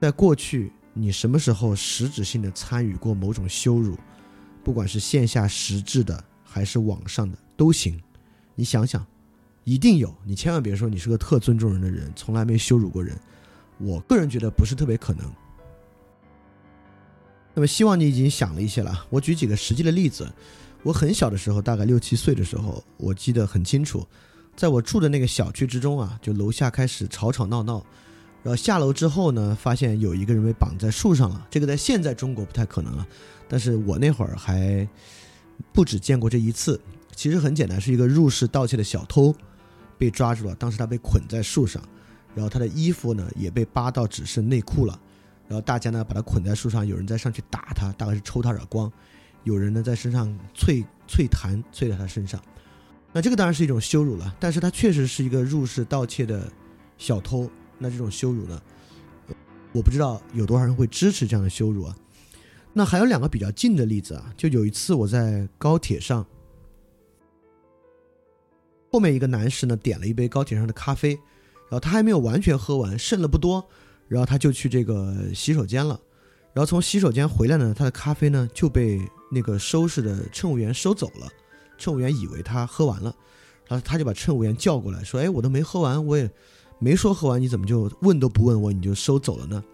[0.00, 3.98] 在过去，你什么时候实质性的参与过某种羞辱？
[4.62, 8.00] 不管是线下实质的还是网上的都行。
[8.54, 9.04] 你想想，
[9.64, 10.14] 一定有。
[10.24, 13.18] 你千万别说你是个特尊重人的人，从来没羞辱过人。
[13.78, 15.28] 我个人觉得不是特别可能。
[17.52, 19.06] 那么，希望你已经想了一些了。
[19.10, 20.32] 我举几个实际的例子。
[20.84, 24.06] 我很小的时候，大概六七岁的时候，我记得很清楚。
[24.54, 27.84] 在我住的那个小区之中啊，就楼下开始吵吵闹闹，
[28.42, 31.46] 然后下楼之后呢，发现有一个人被绑在树上了。
[31.50, 33.06] 这个在现在中国不太可能啊，
[33.48, 34.86] 但是我那会儿还
[35.72, 36.80] 不止见过这一次。
[37.14, 39.34] 其实很简单，是一个入室盗窃的小偷
[39.98, 41.82] 被抓住了，当时他被捆在树上，
[42.34, 44.98] 然后他的衣服呢也被扒到只剩内裤了，
[45.48, 48.90] 然后大家呢把他捆在树上，有人在上去打他，大概是抽他耳光，
[49.44, 52.40] 有人呢在身上啐啐痰，啐在他身上。
[53.12, 56.50] 那这个当然是一种羞辱了，但是他确实是一个入室盗窃的
[56.96, 57.50] 小偷。
[57.78, 58.62] 那这种羞辱呢，
[59.72, 61.96] 我不知道有多少人会支持这样的羞辱啊。
[62.72, 66.24] 那还有两个比较近的例子啊，就有一次我在高铁上，
[68.90, 73.62] 后面一个男士呢点了一杯高铁上的咖啡，然后他还没有完全喝完，剩了不多，
[74.08, 76.00] 然后他就去这个洗手间了，
[76.54, 78.98] 然后从洗手间回来呢，他的咖啡呢就被
[79.30, 81.28] 那个收拾的乘务员收走了。
[81.82, 83.12] 乘务员以为他喝完了，
[83.66, 86.30] 然后他就把乘务员叫过来，说：“哎，我都没喝完，我也
[86.78, 89.64] 没说喝完，你怎么就问都不问我，你就收走了呢？”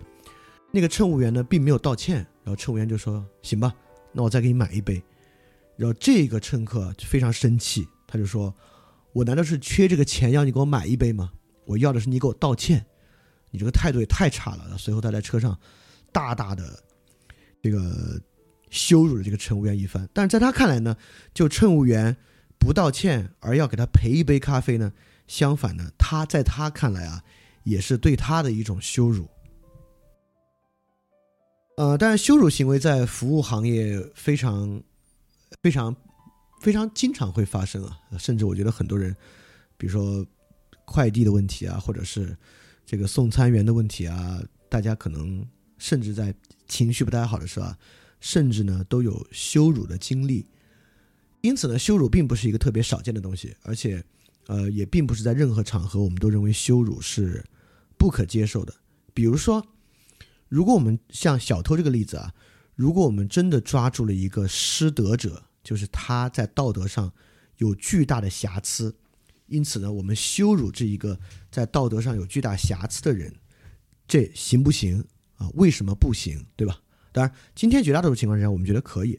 [0.73, 3.75] 那个乘务员呢，并没有道歉，然后乘务员就说：“行吧，
[4.13, 5.03] 那我再给你买一杯。”
[5.77, 8.55] 然后这个乘客就非常生气，他就说
[9.13, 11.31] ：“我难道是缺这个钱要你给我买一杯吗？
[11.67, 12.87] 我要的是你给我道歉，
[13.51, 15.55] 你这个态度也太差了。”随后他在车上
[16.11, 16.83] 大大的
[17.63, 18.19] 这个
[18.71, 20.09] 羞辱了这个乘务员一番。
[20.13, 20.97] 但是在他看来呢，
[21.33, 22.17] 就乘务员
[22.59, 24.93] 不道歉而要给他赔一杯咖啡呢，
[25.27, 27.23] 相反呢，他在他看来啊，
[27.65, 29.29] 也是对他的一种羞辱。
[31.77, 34.83] 呃，但是羞辱行为在服务行业非常、
[35.63, 35.95] 非常、
[36.61, 39.15] 非常经常会发生啊，甚至我觉得很多人，
[39.77, 40.27] 比如说
[40.85, 42.37] 快递的问题啊，或者是
[42.85, 45.47] 这个送餐员的问题啊，大家可能
[45.79, 46.35] 甚至在
[46.67, 47.79] 情绪不太好的时候啊，
[48.21, 50.47] 甚至呢都有羞辱的经历。
[51.41, 54.05] 因此呢，羞辱并不是一个特别少见的东西，而且
[54.47, 57.45] 呃，也并不是在任何场合我们都认为羞辱是
[57.97, 58.75] 不可接受的。
[59.15, 59.67] 比如说。
[60.51, 62.33] 如果我们像小偷这个例子啊，
[62.75, 67.13] 如果我们真的抓住了一个失德者，就是他在道德上
[67.59, 68.97] 有巨大的瑕疵，
[69.49, 73.31] 因此呢，我们羞辱这一个在道德上有巨大瑕疵的人，
[74.07, 75.05] 这行不行
[75.37, 75.51] 啊？
[75.53, 76.43] 为什么不行？
[76.57, 76.81] 对吧？
[77.19, 79.19] 当然，今天绝大多数情况下，我们觉得可以。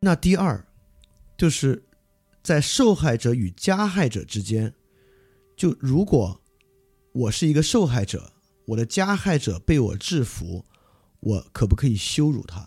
[0.00, 0.64] 那第二，
[1.36, 1.82] 就是
[2.42, 4.72] 在受害者与加害者之间，
[5.56, 6.40] 就如果
[7.12, 8.30] 我是一个受害者。
[8.66, 10.64] 我的加害者被我制服，
[11.20, 12.66] 我可不可以羞辱他？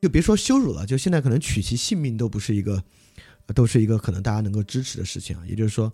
[0.00, 2.82] 就别说羞辱了，就现在可能取其性命都不是一个，
[3.54, 5.46] 都是一个可能大家能够支持的事情啊。
[5.46, 5.92] 也就是说，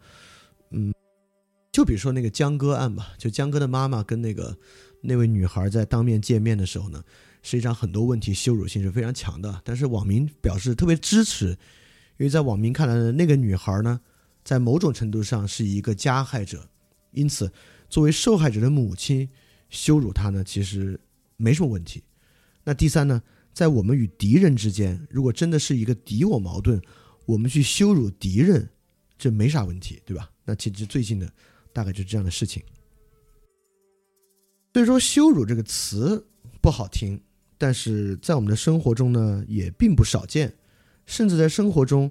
[0.70, 0.90] 嗯，
[1.70, 4.56] 就比如说那个江歌案吧，就江歌的妈妈跟那个
[5.00, 7.02] 那位女孩在当面见面的时候呢，
[7.42, 9.62] 实际上很多问题羞辱性是非常强的。
[9.64, 11.50] 但是网民表示特别支持，
[12.16, 14.00] 因为在网民看来呢，那个女孩呢，
[14.44, 16.68] 在某种程度上是一个加害者，
[17.12, 17.52] 因此。
[17.90, 19.26] 作为受害者的母亲，
[19.70, 21.00] 羞辱她呢，其实
[21.38, 22.04] 没什么问题。
[22.64, 23.22] 那第三呢，
[23.54, 26.78] 在我们与敌人之间，如果真的是一个敌我矛盾，
[27.24, 28.68] 我们去羞辱敌人，
[29.16, 30.30] 这没啥问题，对吧？
[30.44, 31.32] 那其实最近的
[31.72, 32.62] 大概就是这样的事情。
[34.78, 36.24] 所以说，羞辱这个词
[36.60, 37.20] 不好听，
[37.58, 40.54] 但是在我们的生活中呢，也并不少见，
[41.04, 42.08] 甚至在生活中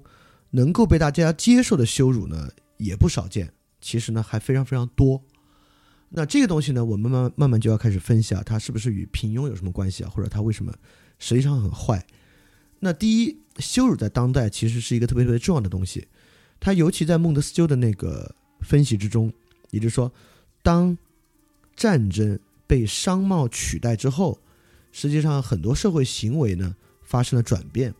[0.49, 3.53] 能够被大家接受的羞辱呢，也不少见。
[3.79, 5.23] 其实呢，还非常非常多。
[6.09, 10.09] 那这个东西呢，我们慢慢慢就要开始分析啊，它是不是与平庸有什么关系啊？
[10.09, 10.73] 或者它为什么
[11.19, 12.05] 实际上很坏？
[12.81, 16.05] 那第一，羞辱在当代其实是一个特别特别重要的东西。
[16.59, 19.31] 它尤其在孟德斯鸠的那个分析之中，
[19.69, 20.11] 也就是说，
[20.61, 20.97] 当
[21.73, 22.37] 战争
[22.67, 24.39] 被商贸取代之后，
[24.91, 27.93] 实际上很多社会行为呢发生了转变。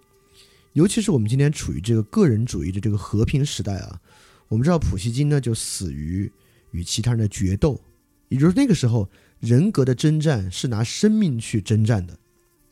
[0.74, 4.00] 尤其是我们今天处于这个个人主义的这个和平时代啊，
[4.48, 6.32] 我们知道普希金呢就死于
[6.72, 7.82] 与其他人的决斗。
[8.28, 9.10] 也就是那个时候，
[9.40, 12.16] 人格的征战是拿生命去征战的。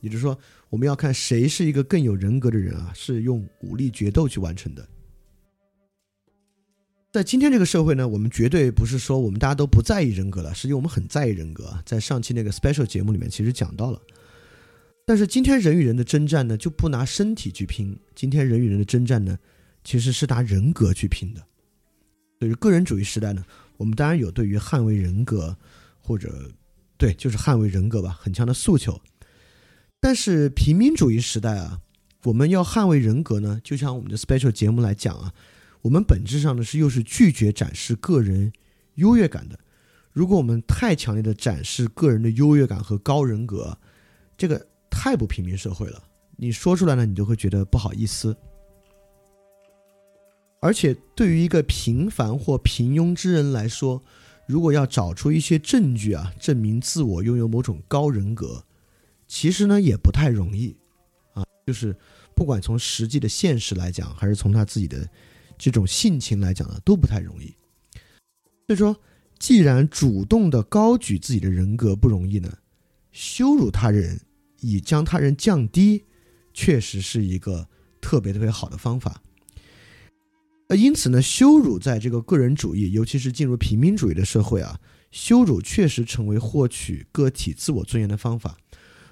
[0.02, 0.38] 也就是说，
[0.70, 4.88] 我们要看谁是一个更有人格的人啊，是用武力决斗去完成的。
[7.16, 11.74] 在今天这个社会呢，我们绝对不是说我们大家都不在意人格了，实际我们很在意人格。
[11.86, 14.01] 在上期那个 special 节目里面，其实讲到了。
[15.05, 17.97] 但是今天人与人的征战呢，就不拿身体去拼。
[18.16, 19.39] 今天人与人的征战呢，
[19.86, 21.41] 其实是拿人格去拼的。
[22.38, 23.45] 所以个人主义时代呢。
[23.78, 25.55] 我们当然有对于捍卫人格，
[26.01, 26.51] 或者
[26.97, 28.99] 对，就是捍卫人格吧，很强的诉求。
[30.01, 31.80] 但是平民主义时代啊，
[32.24, 35.34] 我们要捍卫人格呢，就像我们的 special 节目来讲啊，
[35.86, 38.51] 我们本质上呢是又是拒绝展示个人
[38.95, 39.59] 优越感的。
[40.11, 43.77] 如果我们太强烈的展示个人的优越感和高人格，
[44.36, 46.03] 这个太不平民社会了。
[46.38, 48.36] 你说出来呢，你就会觉得不好意思。
[50.59, 54.01] 而且，对于一个平凡或平庸之人来说，
[54.47, 58.63] 如果要找出一些证据啊，证明自我拥有某种高人格，
[59.27, 60.75] 其实呢也不太容易
[61.36, 61.43] 啊。
[61.67, 61.95] 就是
[62.36, 65.07] 不管从实际的现实来讲，还是从他自己的
[65.58, 67.56] 这种性情来讲呢，都不太容易。
[68.68, 68.99] 所以说，
[69.38, 72.58] 既然主动的高举自己的人格不容易呢，
[73.12, 74.20] 羞辱他人
[74.62, 76.03] 以将他人降低，
[76.53, 77.68] 确实是一个
[78.01, 79.22] 特别特别好的方法。
[80.68, 84.80] 呃，因此呢，羞辱在这个个人主义，尤其是进入平民主义的社会啊，
[85.12, 88.58] 羞辱确实成为获取个体自我尊严的方法。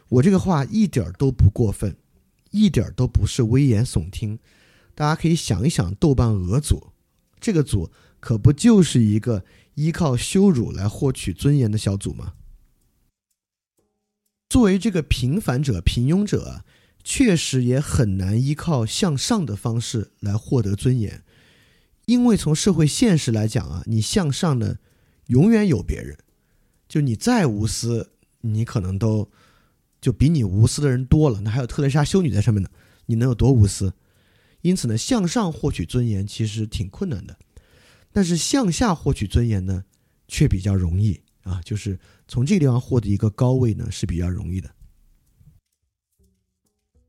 [0.09, 1.95] 我这个话一点都不过分，
[2.49, 4.39] 一点都不是危言耸听。
[4.95, 6.91] 大家可以想一想，豆瓣俄组
[7.39, 9.43] 这个组可不就是一个
[9.75, 12.33] 依靠羞辱来获取尊严的小组吗？
[14.47, 16.63] 作为这个平凡者、平庸者，
[17.03, 21.23] 确实也很难依靠向上的方式来获得尊严。
[22.05, 24.77] 因为从社会现实来讲啊，你向上呢，
[25.27, 26.17] 永远有别人。
[26.87, 29.31] 就你再无私，你可能都
[29.99, 31.41] 就比你无私的人多了。
[31.41, 32.69] 那还有特蕾莎修女在上面呢，
[33.07, 33.93] 你能有多无私？
[34.63, 37.37] 因此呢，向上获取尊严其实挺困难的，
[38.13, 39.83] 但是向下获取尊严呢，
[40.27, 41.61] 却比较容易啊。
[41.63, 44.73] 就是从这个地方获得一个高位呢，是比较容易的。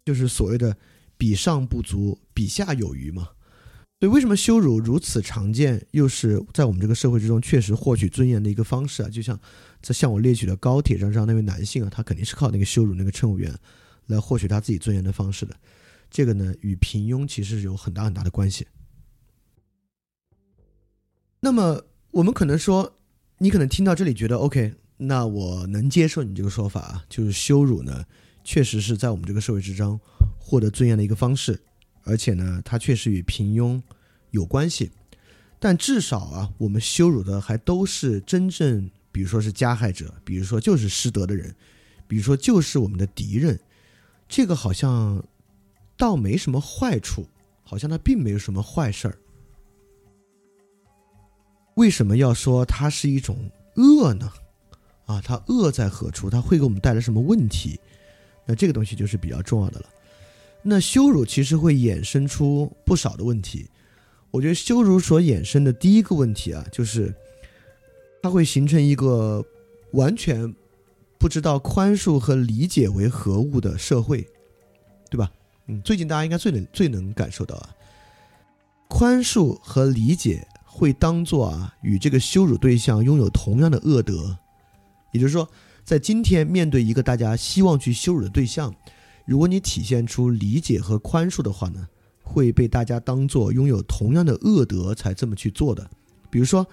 [0.04, 0.76] 就是所谓的
[1.16, 3.30] “比上不足，比下有余”嘛。
[4.00, 9.08] 所以，为什么羞辱如此常见，又是在我们这个社会之中确实获取尊严的一个方式啊？
[9.08, 9.38] 就像
[9.80, 13.56] 在向我列举的高铁上让那位男性啊，他肯定是靠那个羞辱那个乘务员
[14.06, 15.56] 来获取他自己尊严的方式的。
[16.14, 18.68] 这个呢，与平庸其实有很大很大的关系。
[21.40, 23.00] 那么，我们可能说，
[23.38, 28.04] 你可能听到这里觉得 OK，那我能接受你这个说法啊，就是羞辱呢，
[28.44, 29.98] 确实是在我们这个社会之中
[30.38, 31.60] 获得尊严的一个方式。
[32.04, 33.82] 而且呢，它确实与平庸
[34.30, 34.92] 有关系，
[35.58, 41.52] 但至少啊，我们羞辱的还都是真正，比如说是加害者，比如说就是失德的人，
[42.06, 43.58] 比如说就是我们的敌人，
[44.28, 45.24] 这个好像
[45.96, 47.26] 倒没什么坏处，
[47.62, 49.18] 好像它并没有什么坏事儿。
[51.76, 54.32] 为什么要说它是一种恶呢？
[55.06, 56.30] 啊，它恶在何处？
[56.30, 57.78] 它会给我们带来什么问题？
[58.46, 59.86] 那这个东西就是比较重要的了。
[60.62, 63.68] 那羞辱其实会衍生出不少的问题，
[64.30, 67.14] 我觉得羞辱所衍生的第一个问题啊，就是
[68.22, 69.44] 它会形成一个
[69.92, 70.54] 完全
[71.18, 74.26] 不知道宽恕和理解为何物的社会，
[75.10, 75.30] 对吧？
[75.66, 77.70] 嗯，最近大家应该最能最能感受到啊，
[78.88, 84.36] 宽恕和理解会当做啊与这个羞辱对象拥有同样的恶德，
[85.12, 85.48] 也就是说，
[85.84, 88.74] 在今天面对一个大家希望去羞辱的对象。
[89.26, 91.88] 如果你体现出理解和宽恕的话呢，
[92.22, 95.88] 会被大家当做拥有同样的恶德才这么去做的。
[96.30, 96.66] 比如说，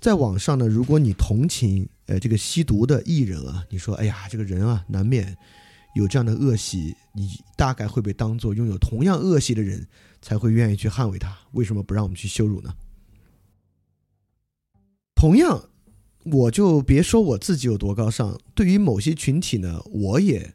[0.00, 5.36] 在网上呢，如果你同情呃这个吸毒的艺人啊，你说哎呀这个人啊难免
[5.96, 9.86] 有这样的恶习，你大概会被当做拥有同样恶习的人
[10.22, 11.36] 才会愿意去捍卫他。
[11.52, 12.74] 为什么不让我们去羞辱呢？
[15.14, 15.68] 同样，
[16.24, 20.54] 我就别说我自己有多高尚，对于某些群体呢，我也。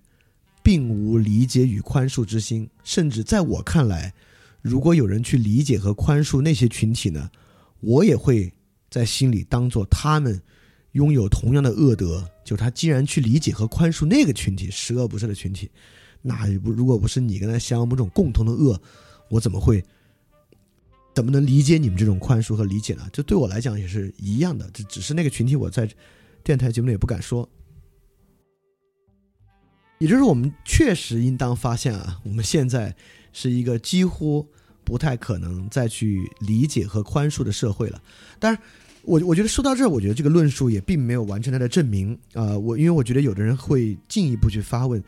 [0.66, 4.14] 并无理解与宽恕之心，甚至在我看来，
[4.62, 7.30] 如果有人去理解和宽恕那些群体呢，
[7.82, 8.54] 我也会
[8.90, 10.42] 在心里当做他们
[10.94, 12.30] 拥有同样的恶德。
[12.46, 15.70] 就他既然去理解和宽恕那个群体十恶不赦的群体，
[16.24, 18.82] 那不如果不是你跟他相某种共同的恶，
[19.30, 19.84] 我怎么会
[21.14, 23.08] 怎么能理解你们这种宽恕和理解呢？
[23.14, 25.88] 这对我来讲也是一样的，这只是那个群体我在
[26.44, 27.48] 电台节目里也不敢说。
[30.00, 32.94] 也就是我们确实应当发现啊，我们现在
[33.32, 34.46] 是一个几乎
[34.84, 38.02] 不太可能再去理解和宽恕的社会了。
[38.40, 38.62] 当然，
[39.04, 42.58] 我我觉得说到这儿，我觉得这个论述也并没有完全的证明啊。
[42.58, 45.02] 我因为我觉得有的人会进一步去发问：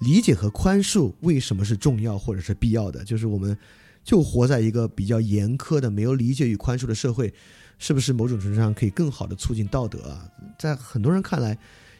[0.00, 3.04] 理解和宽恕为什么是重要或者是必要的？
[3.04, 3.56] 就是我们
[4.02, 7.32] 就活在一个比较严苛的、没有理解与宽恕的社会，
[7.78, 10.28] 是不是某种程度上可以更好的促进道德啊？
[10.58, 11.56] 在很多人看来，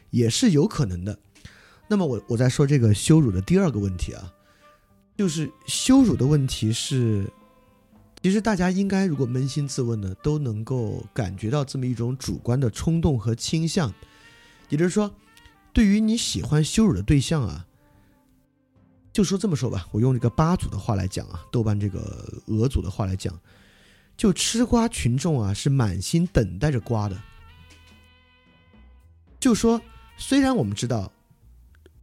[0.09, 1.17] 也是有可能的。
[1.87, 4.33] 那么我我在说这个羞辱的第二个问题啊，
[5.17, 7.29] 就是羞辱的问题是，
[8.23, 13.93] 其实大家应该如果扪心自问呢，都能够感觉到这么一种主观的冲动和倾向，
[14.69, 15.13] 也就是说，
[15.71, 17.67] 对于你喜欢羞辱的对象啊，
[19.13, 23.37] 就说这么说吧，我用这个八组的话来讲啊，豆瓣这个俄组的话来讲，
[24.15, 27.21] 就吃瓜群众啊是满心等待着瓜的，
[29.39, 29.81] 就说
[30.17, 31.11] 虽然我们知道。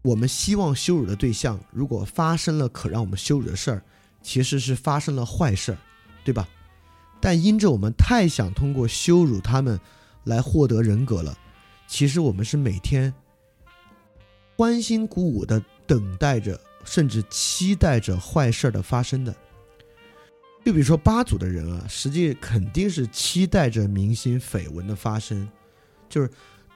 [0.00, 3.82] 我们希望羞辱的对象，如果发生了可让我们羞辱的事儿，
[4.22, 5.78] 其实是发生了坏事儿，
[6.24, 6.48] 对吧？
[7.20, 9.78] 但因着我们太想通过羞辱他们
[10.22, 11.36] 来获得人格了，
[11.88, 13.12] 其实我们是每天
[14.56, 16.58] 欢欣鼓舞的等待着，
[16.88, 19.34] 甚至期待着坏事的发生的。
[20.64, 25.48] 就比如说八组的人啊，实际肯定是期待着明星绯闻的发生，
[26.08, 26.30] 就是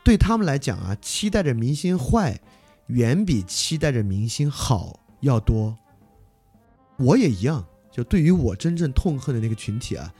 [0.04, 2.40] 对他们来讲啊，期待着明星坏。
[2.88, 5.78] 远比期待着明星好要多。
[6.98, 10.12] 我也一样，就对于我真正痛恨的那个群体啊，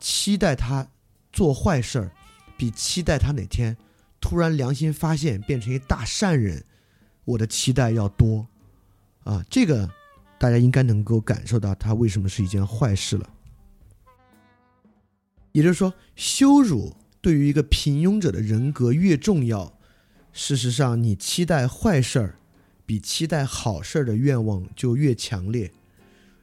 [0.00, 0.86] 期待他
[1.32, 2.10] 做坏事儿，
[2.56, 3.76] 比期待他哪天
[4.20, 6.64] 突然良心发现变成一大善人，
[7.24, 8.46] 我的期待要多。
[9.26, 9.90] 啊，这个
[10.38, 13.28] 大家应该能够感受到它为什么是一件坏事了。
[15.50, 19.76] 也就是说，羞辱对于一个平庸者的人格越重要。
[20.32, 22.38] 事实上，你期待坏事儿，
[22.84, 25.72] 比期待好事儿的愿望就越强烈。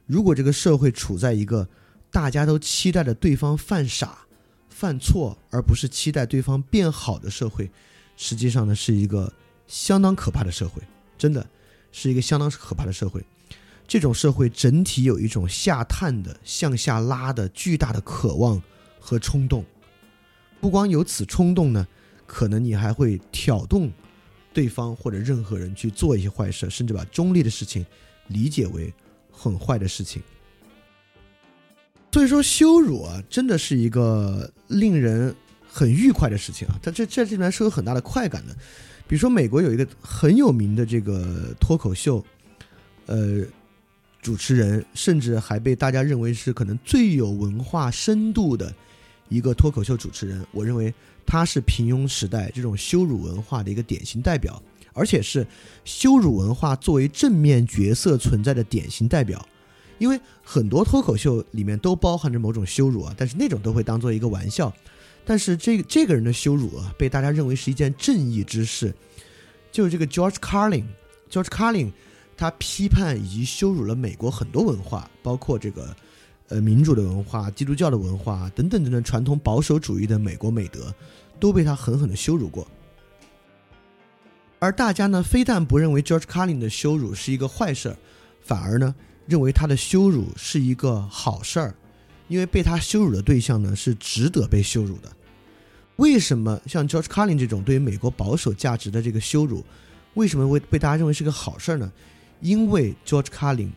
[0.05, 1.69] 如果这个社会处在一个
[2.11, 4.25] 大家都期待着对方犯傻、
[4.67, 7.71] 犯错，而不是期待对方变好的社会，
[8.17, 9.31] 实际上呢，是一个
[9.67, 10.81] 相当可怕的社会。
[11.17, 11.47] 真的
[11.93, 13.23] 是一个相当可怕的社会。
[13.87, 18.61] 这种社会整体有一种下探的、向下拉的巨大的渴望
[18.99, 19.63] 和冲动。
[20.59, 21.87] 不光有此冲动呢。
[22.25, 23.91] 可能你还会挑动
[24.53, 27.85] 对方或者任何人去做一些坏事，甚至把中立的事情
[28.27, 28.91] 理解为
[29.29, 30.19] 很坏的事情。
[32.11, 35.35] 所以说，羞辱啊，真的是一个令人
[35.67, 36.79] 很愉快的事情啊。
[36.81, 38.55] 它这这这里面是有很大的快感的。
[39.07, 42.23] 比如说，美国有一个很有名的这个脱口秀，
[43.05, 43.43] 呃，
[44.21, 48.73] 主持人，甚至还被大家认为是可能最有文化深度的
[49.29, 50.43] 一个脱口秀主持人。
[50.51, 50.93] 我认为
[51.25, 54.61] 他是平庸时代这种羞辱文化的一个典型代表，
[54.93, 55.45] 而且是
[55.83, 59.45] 羞辱文化作为正面角色存在的典型代表。
[59.99, 64.73] 因为很多脱口秀里面都包含着某种羞辱啊，但是那种都会当做一个玩笑。
[65.25, 68.93] 但是这个这个人的羞辱啊，被大家认为是一件正义之事。
[69.71, 71.91] 就是这个 George Carlin，George Carlin，
[72.37, 75.95] 他批判以及羞辱了美国很多文化，包括这个
[76.49, 80.93] 呃民主的文化、基督教的文化等等等等传统保守主义的美国美德，
[81.39, 82.67] 都被他狠狠的羞辱过。
[84.59, 87.97] 而大家呢，非但不认为 George Carlin 的羞辱是一个坏事儿，
[88.41, 88.93] 反而呢。
[89.25, 91.73] 认为他的羞辱是一个好事儿，
[92.33, 95.11] 因为被他羞辱的对象呢是值得被羞辱的。
[95.97, 99.63] 为什么像 George Carlin 这种对于美国保守价值的这个羞辱，
[100.15, 101.93] 为什么会被大家认为是个好事儿呢？
[102.41, 103.69] 因为 George Carlin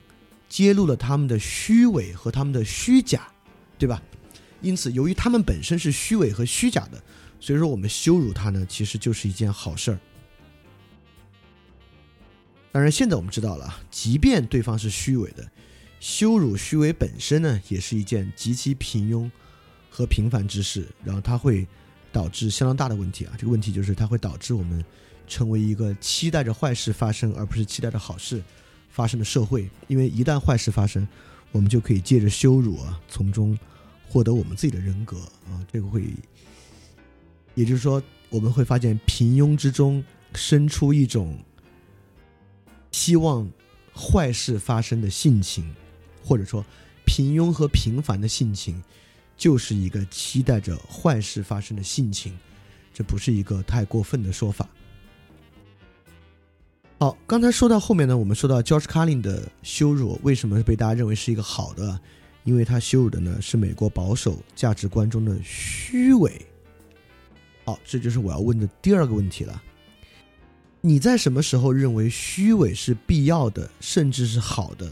[0.48, 3.28] 揭露了他们的虚伪和他们的虚假，
[3.76, 4.02] 对吧？
[4.62, 6.98] 因此，由于他们本身是虚伪和虚假的，
[7.38, 9.98] 所以说我们羞辱他呢，其实就是一件好事儿。
[12.72, 15.46] 当然，现在我们知道了，即便对方是虚伪的，
[16.00, 19.30] 羞辱虚伪本身呢，也是一件极其平庸
[19.90, 20.86] 和平凡之事。
[21.04, 21.66] 然后它会
[22.12, 23.34] 导致相当大的问题啊！
[23.38, 24.84] 这个问题就是它会导致我们
[25.26, 28.42] 成为一个期待着坏事发生，而不是期待着好事
[28.88, 29.68] 发生的社会。
[29.88, 31.06] 因为一旦坏事发生，
[31.52, 33.58] 我们就可以借着羞辱啊，从中
[34.08, 35.64] 获得我们自己的人格啊。
[35.72, 36.04] 这个会，
[37.54, 41.38] 也就是说，我们会发现平庸之中生出一种。
[42.92, 43.46] 希望
[43.94, 45.70] 坏事发生的性情，
[46.26, 46.64] 或者说
[47.04, 48.82] 平庸和平凡的性情，
[49.36, 52.36] 就是一个期待着坏事发生的性情，
[52.92, 54.68] 这不是一个太过分的说法。
[56.98, 62.00] 好，刚才说到后面呢，我们说到 George Carlin 的羞辱为什么被大家认为是一个好的？
[62.42, 66.44] 因为他羞辱的呢是美国保守价值观中的虚伪。
[67.64, 69.62] 好，这就是我要问的第二个问题了。
[70.80, 74.90] 你在什么时候认为虚伪是必要的，甚至是好的，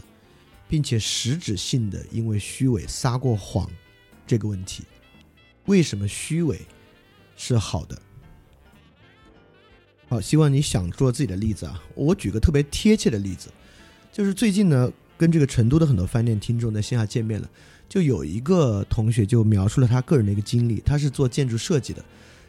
[0.67, 3.69] 并且实质性的因为虚伪撒过谎？
[4.27, 4.83] 这个问题，
[5.65, 6.59] 为什么虚伪
[7.37, 8.01] 是好的？
[10.07, 11.79] 好，希望你想出了自己的例子啊！
[11.93, 13.49] 我举个特别贴切的例子，
[14.11, 17.47] 就是最近呢，跟这个成都的很多饭店听众在线下见面了，
[17.87, 22.03] 就有一个同学就描述了他个人的一个经历，他是做建筑设计的。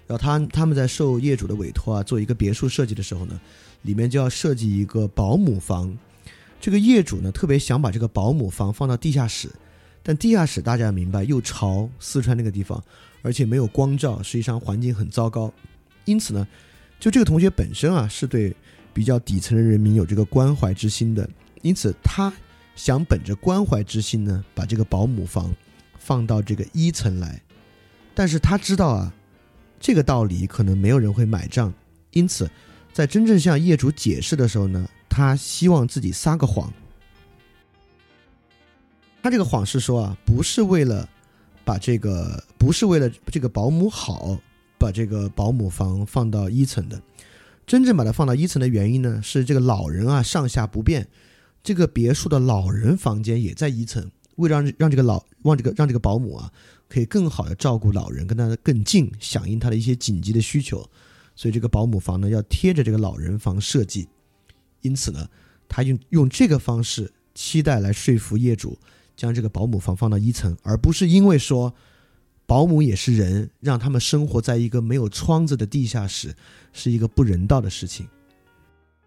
[0.06, 3.38] 然后他他们在受业主的委托啊，做一个别墅设计的时候呢，
[3.82, 5.94] 里面就要设计一个保姆房。
[6.60, 9.50] 这个业主呢，特别想把这个保姆房放到地下室，
[10.02, 12.82] 但地下室大家明白又潮，四川那个地方，
[13.22, 15.52] 而且没有光照，实际上环境很糟糕。
[16.04, 16.46] 因此呢，
[16.98, 18.54] 就这个同学本身啊，是对
[18.92, 21.28] 比较底层的人民有这个关怀之心的，
[21.62, 22.32] 因此他
[22.74, 25.54] 想本着关怀之心呢，把这个保姆房
[25.98, 27.40] 放到这个一层来。
[28.14, 29.12] 但是他知道啊。
[29.78, 31.72] 这个道理可能没有人会买账，
[32.12, 32.50] 因此，
[32.94, 36.70] 在真正向业主解释的时候呢，他希望自己撒个谎。
[39.22, 41.08] 他这个谎是说啊，不是为了
[41.64, 44.38] 把这个，不是为了这个保姆好，
[44.78, 47.00] 把这个保姆房放到一层的。
[47.66, 51.08] 真正把它放到一层的原因呢，是这个老人啊上下不便，
[51.62, 56.52] 这个别墅的老人房间也在一层，为了让让这个老让这个让这个保姆啊。
[56.90, 60.86] 可以更好的照顾老人，跟他更近，响应他的一些紧急的需求，
[61.34, 64.06] 所以这个保姆房呢要贴着这个老人房设计。
[64.86, 65.28] 因此呢，
[65.68, 68.78] 他用用这个方式期待来说服业主
[69.16, 71.74] 将这个保姆房放到一层，而不是因为说
[72.46, 76.34] 保姆也是人，让他们生活在一个没有窗子的地下室
[76.72, 78.06] 是一个不人道的事情。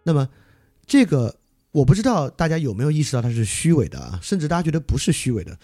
[0.02, 0.28] 那么
[0.86, 1.34] 这个
[1.72, 5.58] 我不知道大家有没有意识到它是虚伪的啊，甚至大家觉得不是虚伪的。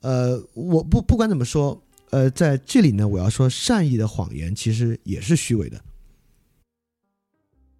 [0.00, 5.80] 呃，我不不管怎么说，呃，在这里呢，我要说善意的谎言其实也是虚伪的。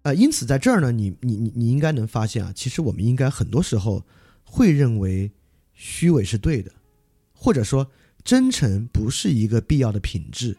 [0.03, 4.03] 呃，因此在这儿呢，你你你你应该能发现啊，其实我们应该很多时候
[4.43, 5.31] 会认为
[5.73, 6.71] 虚伪是对的，
[7.33, 7.91] 或者说
[8.23, 10.57] 真诚不是一个必要的品质，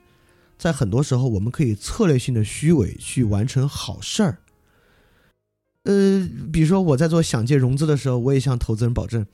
[0.59, 4.39] 在很多时候我们可以策略性的虚伪去完成好事儿。
[5.85, 9.27] 呃，比如说我在做想借融资的时候，我也向投资人保证。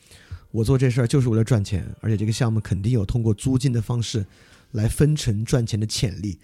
[0.51, 4.25] 我做这事儿就是为了赚钱，而且这个项目肯定有通过租金的方式
[4.71, 6.39] 来分成赚钱的潜力。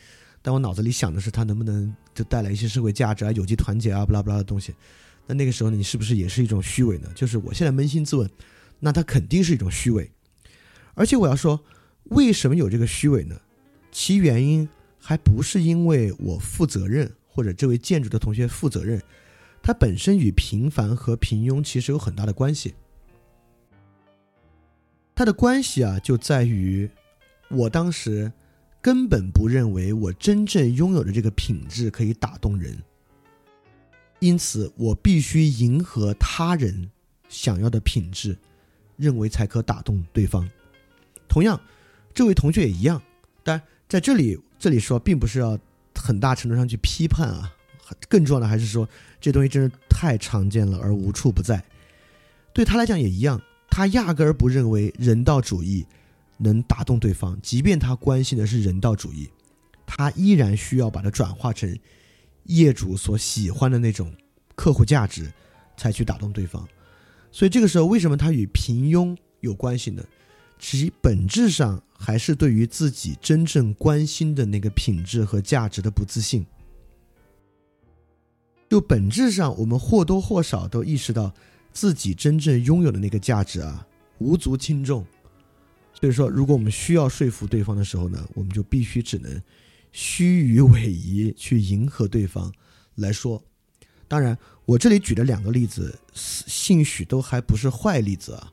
[0.47, 4.75] 但我脑子里想的是，它能不能就带来一些社会价值啊、有机团结啊、不拉不拉的东西。
[5.27, 7.11] 那那个时候呢，你是不是也是一种虚伪呢？
[7.15, 8.31] 就是我现在扪心自问，
[8.79, 10.13] 那它肯定是一种虚伪。
[10.93, 11.59] 而且我要说，
[12.11, 13.41] 为什么有这个虚伪呢？
[13.91, 14.69] 其原因
[14.99, 19.01] 还不是因为我负责任，或者这位建筑的同学负责任，
[19.63, 22.75] 它本身与平凡和平庸其实有很大的关系。
[25.15, 26.91] 它的关系啊，就在于
[27.49, 28.31] 我当时
[28.85, 32.77] 根本不认为我真正拥有的这个品质可以打动人，
[34.19, 36.91] 因此我必须迎合他人
[37.31, 38.37] 想要的品质，
[38.99, 40.47] 认为才可打动对方。
[41.27, 41.59] 同样，
[42.13, 43.01] 这位同学也一样。
[43.43, 43.59] 但
[43.89, 45.59] 在这里，这里说并不是要
[45.95, 47.51] 很大程度上去批判啊，
[48.07, 48.87] 更重要的还是说
[49.19, 51.65] 这东西真是太常见了而无处不在。
[52.53, 53.41] 对他来讲也一样。
[53.71, 55.85] 他压根儿不认为人道主义
[56.37, 59.29] 能打动对方，即便他关心的是人道主义，
[59.87, 61.79] 他依然需要把它转化成
[62.45, 64.15] 业主所喜欢的那种
[64.55, 65.33] 客户价值，
[65.77, 66.67] 才去打动对方。
[67.31, 70.05] 所以这个时候，为什么他与平庸有关系呢？
[70.59, 76.47] 其本质上还是对于自己真正关心的那个品质和价值的不自信。
[78.71, 81.33] 就本质上，我们或多或少都意识到。
[81.73, 83.85] 自己真正拥有的那个价值啊，
[84.19, 85.05] 无足轻重。
[85.95, 89.41] 所以说，如果我们需要说服对方的时候呢，我们就必须只能
[89.93, 92.53] 虚与委蛇去迎合对方
[92.97, 93.43] 来说。
[94.07, 94.37] 当然，
[94.67, 98.53] 我这里举的两个例子，兴许都还不是坏例子啊。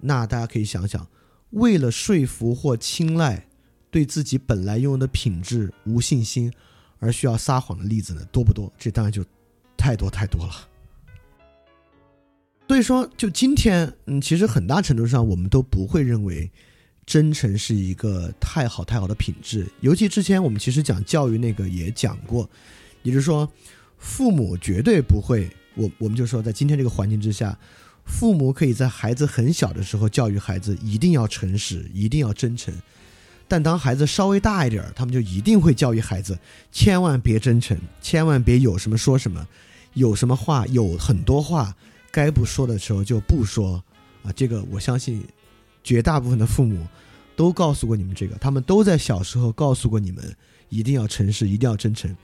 [0.00, 1.06] 那大家可以想想，
[1.50, 3.46] 为了说服或青睐
[3.90, 6.52] 对自己本来拥有的品质无信心
[6.98, 8.72] 而需要撒谎的例子呢，多不多？
[8.76, 9.24] 这当然就
[9.76, 10.68] 太多太多了。
[12.66, 16.50] 所以说，就今天，嗯，其实很大程度上，我们都不会认为
[17.08, 19.66] 真诚是一个太好太好的品质。
[19.80, 22.46] 尤其之前我们其实讲教育那个也讲过，
[23.02, 23.50] 也就是说，
[23.96, 27.58] 父母绝对不会，我我们就说，在今天这个环境之下，
[28.04, 32.74] 父母可以在孩子很小的时候教育孩子一定要诚实，一定要真诚。
[33.48, 36.38] 但当孩子稍微大一点儿，他们就一定会教育孩子，
[36.70, 39.48] 千万别真诚，千万别有什么说什么，
[39.94, 41.74] 有什么话有很多话。
[42.10, 43.82] 该不说的时候就不说，
[44.22, 45.24] 啊，这个我相信，
[45.82, 46.86] 绝大部分的父母
[47.36, 50.36] 都告诉过你们这个，他们都在小时候告诉过你们，
[50.68, 52.14] 一定要诚实，一定要真诚。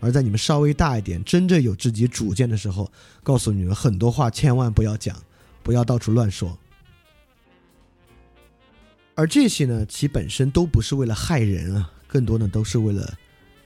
[0.00, 2.90] 而在你们稍微大一点，真正有自己主见的时候，
[3.22, 5.16] 告诉你们很多话千万不要讲，
[5.62, 6.56] 不要到处乱说。
[9.14, 13.12] 而这些呢，其本身都不是为了害人啊，更多呢都是为了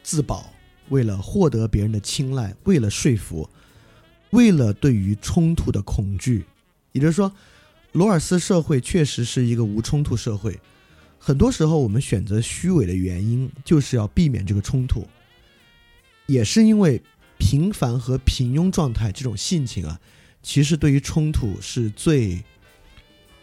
[0.02, 0.52] 自保，
[0.88, 3.48] 为了获得别人的青睐，为了说服。
[4.30, 6.44] 为了对于冲突的恐惧，
[6.90, 7.32] 也就是说，
[7.94, 10.60] 罗尔斯社会确实是一个无冲突社会。
[11.16, 15.06] 很多时候，我们选择虚伪的原因，就是要避免这个冲突。
[16.26, 17.00] 也是因为
[17.38, 19.98] 平凡和平庸状态这种性情啊，
[20.42, 22.42] 其实对于冲突是最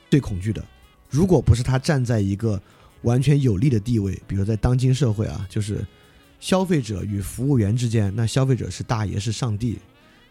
[0.10, 0.62] 最恐惧的。
[1.10, 2.62] 如果不是他站在一个
[3.04, 5.86] 完全有利的地位，比如在当今社会啊，就是
[6.42, 9.80] 消费者与服务员之间，那消费者是大爷，是上帝。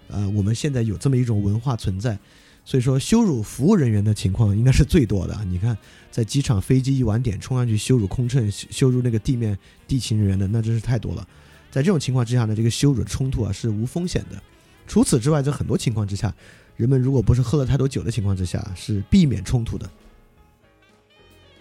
[0.09, 2.19] 呃，我们现在有这么一种文化存在，
[2.65, 5.37] 所以说羞辱服务人员的情况应该是最多的。
[5.49, 5.77] 你看，
[6.11, 9.59] 在机场飞机一晚点，冲上去羞辱空乘、羞辱那个地面
[9.89, 11.27] 地勤人员的，那真是太多了。
[11.71, 14.41] 在这种情况之下呢，这个羞辱冲突啊是无风险的。
[14.87, 16.33] 除此之外，在很多情况之下，
[16.77, 19.91] 人们如果不是喝了太多酒的情况之下，是避免冲突的。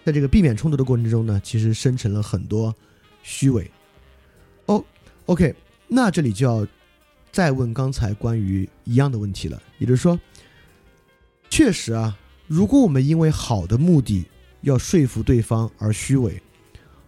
[0.04, 2.74] 在这个避免冲突的过程之中呢，其实生成了很多
[3.22, 3.70] 虚伪。
[4.66, 4.84] 哦
[5.26, 5.54] ，OK，
[5.88, 6.66] 那这里就要。
[7.32, 10.18] 再问刚才关于一样的问题了，也就是说，
[11.50, 14.24] 确实啊，如果我们因为好的目的
[14.62, 16.40] 要说服对方而虚伪，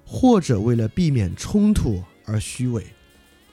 [0.04, 2.84] 或者为了避免冲突而虚伪，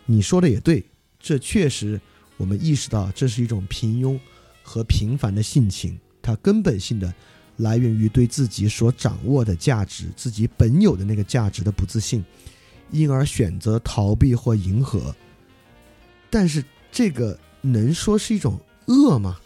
[0.06, 0.84] 你说的也对，
[1.20, 2.02] 这确实
[2.38, 4.20] 我们意识到这是一种平庸
[4.64, 7.14] 和平凡的性情，它根本性的
[7.58, 12.26] 来源于对自己所掌握的价值、自己本有的那个价值的不自信，
[12.92, 15.16] 因而选择逃避或迎合。
[16.32, 19.40] 但是这个能说是一种恶吗？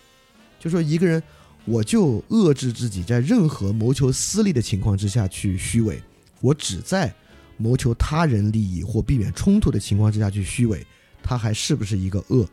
[0.64, 1.22] 就说一个人，
[1.66, 6.02] 我就遏制自己在任何谋求私利的情况之下去虚伪，
[6.40, 7.14] 我只在
[7.58, 10.88] 谋求他人利益或避免冲突的情况之下去虚伪，
[11.22, 12.48] 他还是不是一个恶？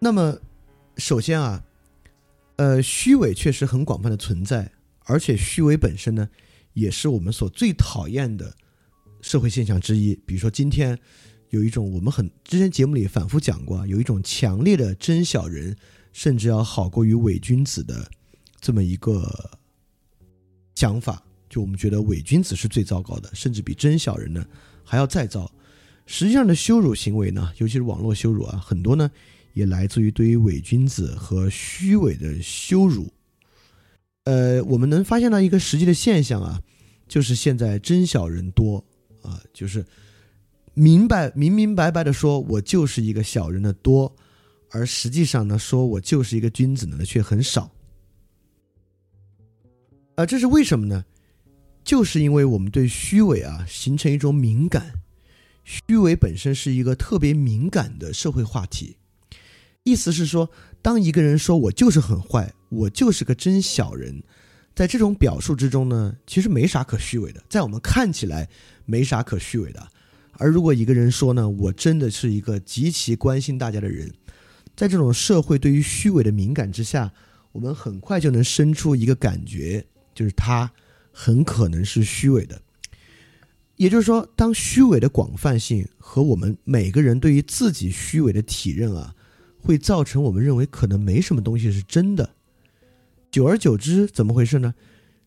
[0.00, 0.36] 那么，
[0.96, 1.62] 首先啊，
[2.56, 4.68] 呃，虚伪确实很广泛的存在，
[5.04, 6.28] 而且虚伪本身呢，
[6.72, 8.52] 也是我们所最讨厌的
[9.20, 10.18] 社会现象之一。
[10.26, 10.98] 比如说今天。
[11.50, 15.76] 有一种我们很之前节目里反复讲过啊，有一种强烈的真小人，
[16.12, 18.10] 甚至要好过于伪君子的
[18.60, 19.58] 这么一个
[20.74, 21.22] 想法。
[21.48, 24.44] 就我们觉得伪君子是最糟糕的，甚至比真小人呢
[24.84, 25.50] 还要再糟。
[26.04, 29.10] 实际上的羞辱行为呢，尤其是网络羞辱啊，很多呢
[29.54, 33.12] 也来自于对于伪君子和虚伪的羞辱。
[34.24, 36.60] 呃，我们能发现到一个实际的现象啊，
[37.08, 38.84] 就是现在真小人多
[39.22, 39.84] 啊，就是
[40.78, 44.14] 明白明明白白的说我就是一个小人的多，
[44.70, 47.72] 而实际上呢，说我就是一个君子的却很少。
[50.16, 51.02] 啊，这是为什么呢？
[51.82, 54.92] 就是因为我们对虚伪啊形成一种敏感。
[55.64, 58.98] 虚伪本身是一个特别敏感的社会话题，
[59.82, 60.50] 意思是说，
[60.82, 64.22] 当一个人说我就是很坏，我就是个真小人，
[64.74, 68.46] 在这种表述之中呢，其实没啥可虚伪的，在我们看起来
[68.84, 69.88] 没啥可虚伪的。
[70.38, 74.12] 而如果一个人说呢，我真的是一个极其关心大家的人，
[74.76, 77.12] 在这种社会对于虚伪的敏感之下，
[77.52, 80.70] 我们很快就能生出一个感觉，就是他
[81.10, 82.60] 很可能是虚伪的。
[83.76, 89.14] 也就是说，当虚伪的广泛性和我们每个人对于自己虚伪的体认啊，
[89.58, 92.30] 会造成我们认为可能没什么东西是真的。
[93.30, 94.74] 久而久之，怎么回事呢？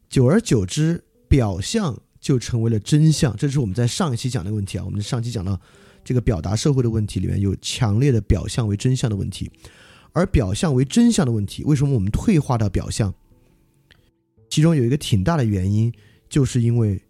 [0.10, 3.36] 久而久之，表象就成为了真相。
[3.38, 4.86] 这是我们在上一期讲的问题啊。
[4.86, 5.60] 我们上期讲到
[6.04, 9.52] 这个表达社会的问题里面有强烈的表象为真相的问题，
[10.14, 13.14] 而表象为真相的问题，为什么我们退化到表象？
[14.50, 15.94] 其中有一个挺大的原因，
[16.30, 17.02] 就是因为。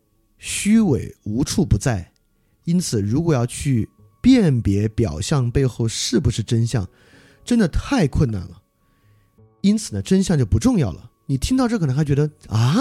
[0.42, 2.14] 虚伪无处不在，
[2.64, 3.90] 因此，如果要去
[4.22, 6.88] 辨别表象背后是不是真相，
[7.44, 8.62] 真的太困难了。
[9.60, 11.12] 因此呢，真相就不重要了。
[11.26, 12.74] 你听到这可能还觉得啊，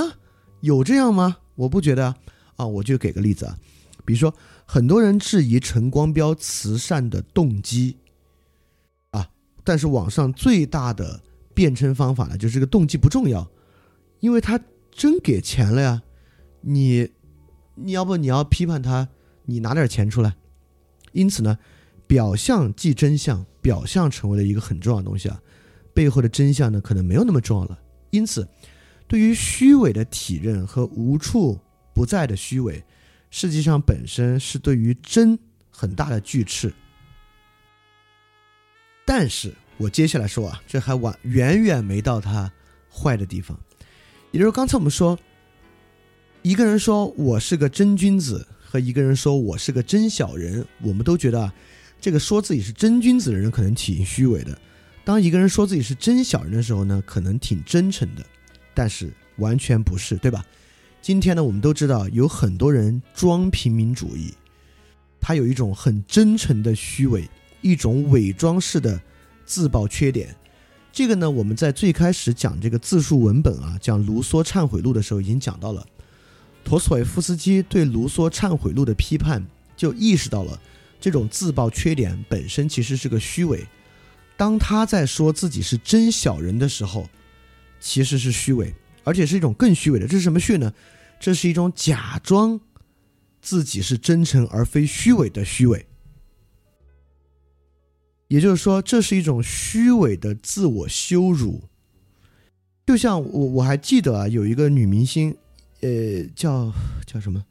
[0.61, 1.39] 有这样吗？
[1.55, 2.15] 我不觉得
[2.57, 2.67] 啊。
[2.67, 3.59] 我就给个例子啊，
[4.05, 4.35] 比如说，
[4.65, 7.97] 很多人质疑陈光标慈善的动机
[9.11, 9.29] 啊，
[9.65, 11.21] 但是网上最大的
[11.55, 13.49] 辩称方法呢，就是这个动机不重要，
[14.21, 16.03] 因为他真给钱了呀，
[16.61, 17.11] 你。
[17.81, 19.09] 你要不你要批判他，
[19.45, 20.35] 你拿点钱出来。
[21.13, 21.57] 因此呢，
[22.09, 25.41] 表象即真相，表象成为了一个很重要的东西啊，
[25.95, 27.79] 背后的真相呢可能没有那么重要了。
[28.11, 28.49] 因此，
[29.09, 31.59] 对于虚伪的体认和无处
[31.93, 32.85] 不在的虚伪，
[33.31, 35.37] 实际上本身是对于真
[35.71, 36.73] 很大的拒斥。
[39.05, 42.53] 但是我接下来说啊，这还完远远没到它
[42.89, 43.59] 坏的地方，
[44.31, 45.19] 也就是刚才我们说。
[46.43, 51.53] 一个人说我是个真君子，和一个人说我是个真小人，我们都觉得啊，
[52.01, 54.55] 这个说自己是真君子的人可能挺虚伪的；
[55.05, 58.25] 当一个人说自己是真小人的时候呢，可能挺真诚的。
[58.79, 60.45] 但是完全不是，对吧？
[61.03, 64.33] 今天呢，我们都知道有很多人装平民主义，
[65.21, 67.29] 他有一种很真诚的虚伪，
[67.61, 69.01] 一种伪装式的
[69.45, 70.33] 自曝缺点。
[70.93, 75.85] 这个呢，我们在最开始讲这个自述文本啊，讲卢梭忏悔录的时候已经讲到了。
[76.63, 79.45] 陀思妥耶夫斯基对卢梭忏悔录的批判，
[79.77, 80.57] 就意识到了
[81.01, 83.67] 这种自曝缺点本身其实是个虚伪。
[84.37, 87.09] 当他在说自己是真小人的时候，
[87.81, 88.75] 其实是虚伪，
[89.05, 90.07] 而且是一种更虚伪的。
[90.07, 90.73] 这是什么虚呢？
[91.21, 92.61] 这是一种假装
[93.41, 95.87] 自己是真诚而非虚伪的虚伪。
[98.29, 101.65] 也就是说，这是一种虚伪的自我羞辱。
[102.87, 105.37] 就像我我还记得啊，有一个女明星。
[105.81, 106.73] 呃，叫
[107.07, 107.45] 叫什么？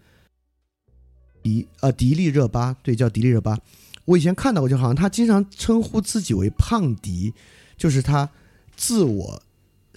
[1.41, 3.57] 迪啊，迪丽热巴，对，叫迪丽热巴。
[4.03, 7.33] 我以前看到过，就好像她经常称呼自己为胖迪，
[7.77, 8.29] 就是她
[8.75, 9.41] 自我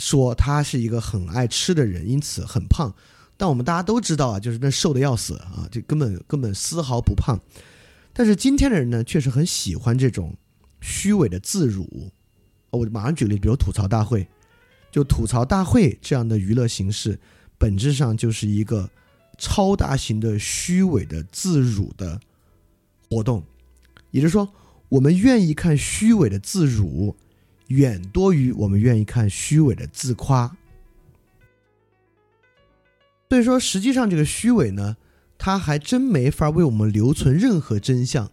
[0.01, 2.92] 说他是一个很爱吃的人，因此很胖。
[3.36, 7.38] 但我们大家都知道啊，就是那瘦的要死啊，这根本根本丝毫不胖。
[8.12, 10.34] 但是今天的人呢，确实很喜欢这种
[10.80, 12.11] 虚伪的自辱。
[12.70, 14.26] 我马上举例，比如吐槽大会，
[14.90, 17.20] 就吐槽大会这样的娱乐形式。
[17.59, 18.88] 本质上就是一个
[19.38, 22.20] 超大型的虚伪的自辱的
[23.09, 23.42] 活动，
[24.11, 24.53] 也就是说，
[24.88, 27.16] 我们愿意看虚伪的自辱，
[27.71, 30.57] 远多于我们愿意看虚伪的自夸。
[33.29, 34.97] 所以说，实际上这个虚伪呢，
[35.37, 38.31] 它还真没法为我们留存任何真相。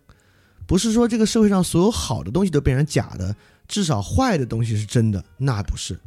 [0.67, 3.35] 不是说这个社会上所有好的东西都变成假的，
[3.67, 5.99] 至少坏的东西是真的，那不是。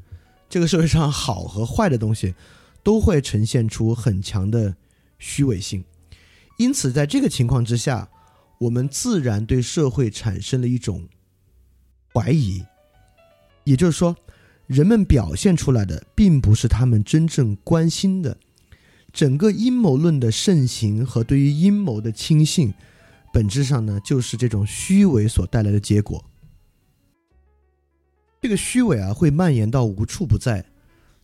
[0.49, 2.35] 这个社会上好和坏的东西。
[2.83, 4.75] 都会呈现出很强的
[5.19, 5.85] 虚伪性，
[6.57, 8.09] 因此在这个情况之下，
[8.57, 11.07] 我们自然对社会产生了一种
[12.15, 12.65] 怀疑，
[13.71, 14.17] 也就是说，
[14.67, 18.37] 人们表现出来的并不是他们真正关心的。
[19.13, 22.75] 整个阴谋论的盛行和对于阴谋的轻信，
[23.33, 26.25] 本质上呢，就是这种虚伪所带来的结果。
[28.41, 30.65] 这个虚伪啊，会蔓延到无处不在，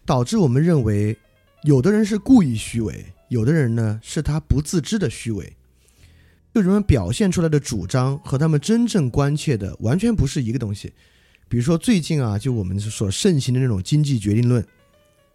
[0.05, 1.19] 导致我们认为。
[1.65, 5.57] 有的人是故意虚伪，有的人呢是他不自知的虚伪。
[6.55, 10.93] 就人们表现出来的主张和他们真正关切的完全不是一个东西。
[11.49, 14.65] 比如说最近啊，就我们所盛行的那种经济决定论，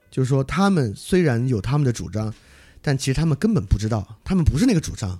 [0.10, 2.34] 就是说他们虽然有他们的主张，
[2.82, 5.18] 但其实他们根本不知道，他们不是那个主张，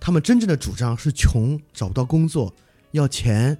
[0.00, 2.52] 他们真正的主张是穷，找不到工作，
[2.90, 3.56] 要钱，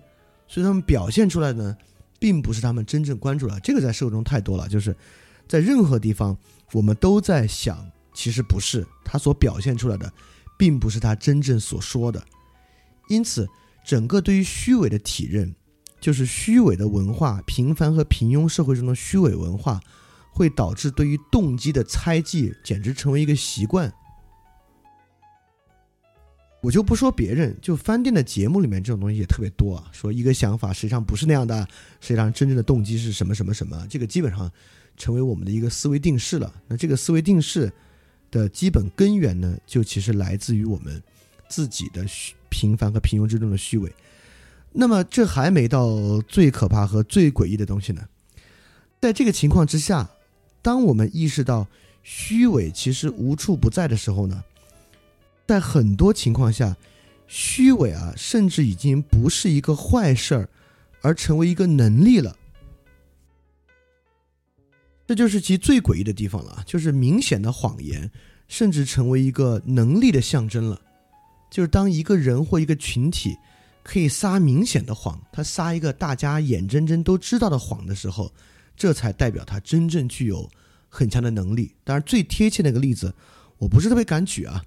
[0.48, 1.76] 所以他们表现出来的呢，
[2.18, 3.60] 并不是他们真正关注的。
[3.60, 4.96] 这个在社会中太多了，就是
[5.46, 6.36] 在任何地方，
[6.72, 10.12] 我们都在想，其实不是他所表现出来的，
[10.58, 12.20] 并不是他真正所说的。
[13.08, 13.48] 因此，
[13.84, 15.54] 整个对于虚伪的体认。
[16.02, 19.80] 就是虚伪的文化，平凡和平庸社会中的虚伪文化，
[20.32, 23.90] 会导致对于动机的猜忌，简直成为一个习惯。
[26.60, 29.88] 我就不说别人，就饭店的节目里面这种东西也特别多啊。
[29.92, 31.66] 说一个想法实际上不是那样的，
[32.00, 34.50] 实际上真正的动机是什么什么什么，这个基本上
[34.96, 36.52] 成为我们的一个思维定式了。
[36.66, 37.72] 那这个思维定式
[38.30, 41.00] 的基本根源呢，就其实来自于我们
[41.48, 43.92] 自己的虚平凡和平庸之中的虚伪。
[44.74, 48.08] 那么这还没到最可怕和最诡异的东西呢。
[49.00, 50.08] 在这个情况之下，
[50.62, 51.66] 当我们意识到
[52.02, 54.42] 虚伪其实无处不在的时候呢，
[55.46, 56.74] 在很多情况下，
[57.26, 60.48] 虚伪啊，甚至已经不是一个坏事儿，
[61.02, 62.36] 而成为一个能力了。
[65.06, 68.10] 这就是其最诡异的地方了，就是明显的谎言，
[68.48, 70.80] 甚至成为一个能力的象征了。
[71.50, 73.36] 就是当一个人或一个群体。
[73.82, 78.32] 可以撒明显的谎，他撒一个大家眼睁睁都知道的谎的时候，
[78.76, 80.48] 这才代表他真正具有
[80.88, 81.74] 很强的能力。
[81.84, 83.14] 当然，最贴切那个例子，
[83.58, 84.64] 我不是特别敢举啊。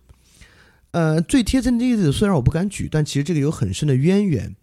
[0.92, 4.56] 呃，最贴切的例子虽然我不敢举，但其实这个有很深的渊源，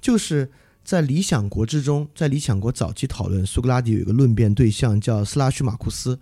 [0.00, 0.50] 就是
[0.84, 6.18] 在《理想国》之中，在《理想国》早期讨论，苏格拉底有一个论辩对象叫斯拉须马库斯。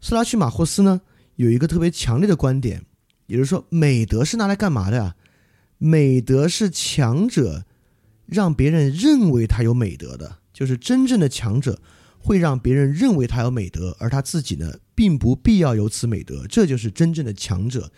[0.00, 1.00] 斯拉须马库斯呢，
[1.36, 2.84] 有一个特别强烈的观点，
[3.26, 5.14] 也就是说，美德是拿来干嘛的呀？
[5.84, 7.66] 美德是强者
[8.24, 11.78] 让别人认为他有美德的，就是真正的强者
[12.18, 17.92] 会让别人认为他有美德，而他自己呢，并不必要有此美德，这就是真正的强者。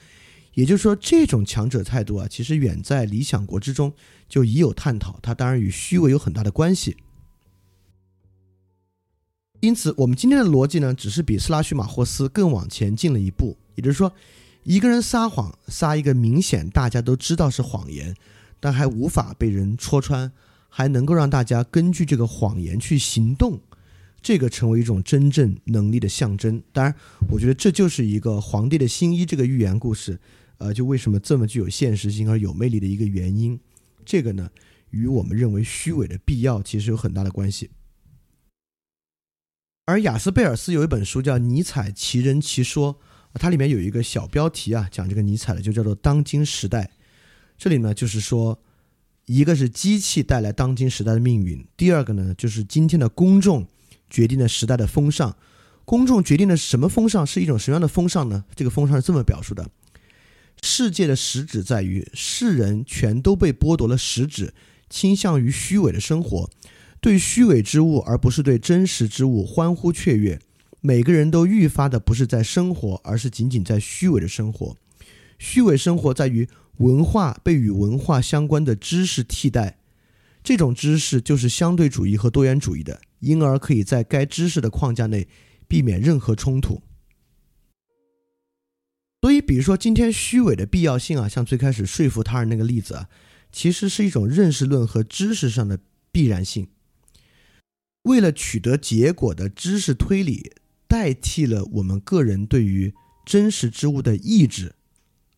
[0.54, 3.92] 也就是说，这种强者态度啊，其实远在理想国之中
[4.28, 6.96] 就已有探讨，它当然与虚伪有很大的关系。
[9.60, 14.12] 因此，我们今天的逻辑呢，只是比斯拉须马霍斯更往前进了一步，也就是说。
[14.66, 18.16] 一个人撒谎，撒一个明显大家都知道是谎言，
[18.58, 20.32] 但还无法被人戳穿，
[20.68, 23.60] 还能够让大家根据这个谎言去行动，
[24.20, 26.60] 这个成为一种真正能力的象征。
[26.72, 26.92] 当然，
[27.30, 30.18] 我觉得这就是一个皇帝的新衣这个寓言故事，
[30.58, 33.60] 呃，就为什么这么具有现实性而有魅力的一个原因。
[34.04, 34.50] 这个呢，
[34.90, 37.70] 与我们认为虚伪的必要其实有很大的关系。
[39.84, 42.94] 而雅斯贝尔斯有一本书叫《尼采奇人奇说》。
[43.38, 46.90] 它里面有一个小标题啊，讲这个尼采的，就叫做“当今时代”。
[47.58, 48.60] 这里呢，就是说，
[49.26, 53.66] 一个是机器带来当今时代的命运，第二个呢，就是今天的公众
[54.10, 55.36] 决定了时代的风尚。
[55.84, 57.24] 公众决定的什么风尚？
[57.24, 58.44] 是一种什么样的风尚呢？
[58.54, 59.70] 这个风尚是这么表述的：
[60.62, 64.52] 世界的实质在于，世人全都被剥夺了实质，
[64.90, 66.50] 倾向于虚伪的生活，
[67.00, 70.40] 对虚伪之物而不是对真实之物欢呼雀跃。
[70.86, 74.76] 每个人都愈发的不是在生活，而是仅仅在虚伪的生活。
[75.36, 79.78] 虚伪生活在于文化被与文化相关的知识替代，
[80.44, 85.26] 这种知识就是相对主义和多元主义的，因而可以在该知识的框架内
[85.66, 86.80] 避免任何冲突。
[89.22, 93.08] 所以，比如说今天虚伪的必要性啊，像最开始说服他人那个例子啊，
[93.50, 95.80] 其实是一种认识论和知识上的
[96.12, 96.68] 必然性。
[98.02, 100.52] 为了取得结果的知识推理。
[100.88, 104.74] 代替了我们个人对于真实之物的意志，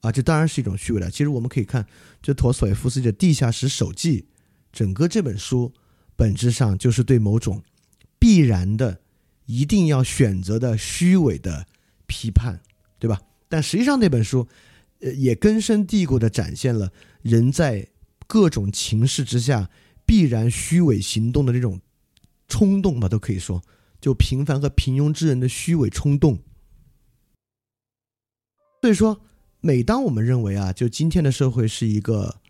[0.00, 1.10] 啊，这当然是一种虚伪了。
[1.10, 1.86] 其实我们可以看，
[2.20, 4.20] 这陀思妥耶夫斯基的《地下室手记》，
[4.72, 5.72] 整个这本书
[6.16, 7.62] 本质上就是对某种
[8.18, 9.00] 必然的、
[9.46, 11.66] 一定要选择的虚伪的
[12.06, 12.60] 批判，
[12.98, 13.20] 对吧？
[13.48, 14.46] 但实际上那本书，
[15.00, 16.92] 呃，也根深蒂固地展现了
[17.22, 17.88] 人在
[18.26, 19.70] 各种情势之下
[20.04, 21.80] 必然虚伪行动的这种
[22.46, 23.62] 冲动吧，都可以说。
[24.00, 26.38] 就平凡和平庸之人的虚伪冲动，
[28.80, 29.20] 所以说，
[29.60, 32.40] 每当我们认为啊，就今天的社会是一个，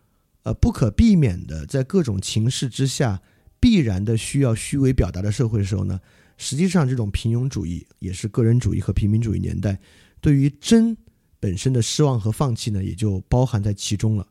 [0.43, 3.23] 呃，不可避免的在各种情势之下
[3.59, 5.99] 必然的需要虚伪表达的社会的时候呢，
[6.37, 9.81] 实际上这种平庸主义也是个人主义和平民主义年代
[10.21, 10.95] 对于真
[11.41, 14.29] 本身的失望和放弃呢，也就包含在其中了。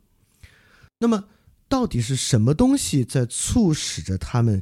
[0.99, 1.23] 那么，
[1.67, 4.61] 到底是什么东西在促使着他们？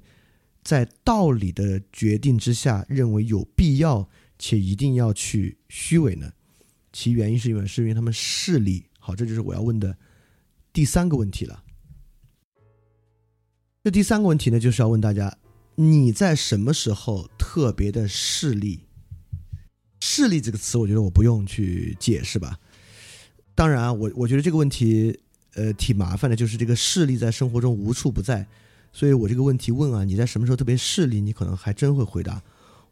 [0.66, 4.10] 在道理的决定之下，认为有必要
[4.40, 6.34] 且一定要去虚伪呢？
[6.92, 9.96] 其原因是因为是因为他们势力好，这就是我要问的
[10.74, 11.64] 第三个问题了。
[13.84, 15.38] 这第三个问题呢，就是要问大家：
[15.76, 18.80] 你在什么时候特别的势利？
[20.00, 22.60] 势利这个词，我觉得我不用去解释吧。
[23.54, 25.20] 当然，我我觉得这个问题，
[25.54, 28.48] 呃，挺麻烦的，就是这个势利在生活中无处不在。
[28.96, 31.20] 所以我这个问题问啊，你在什么时候特别势利？
[31.20, 32.42] 你可能还真会回答，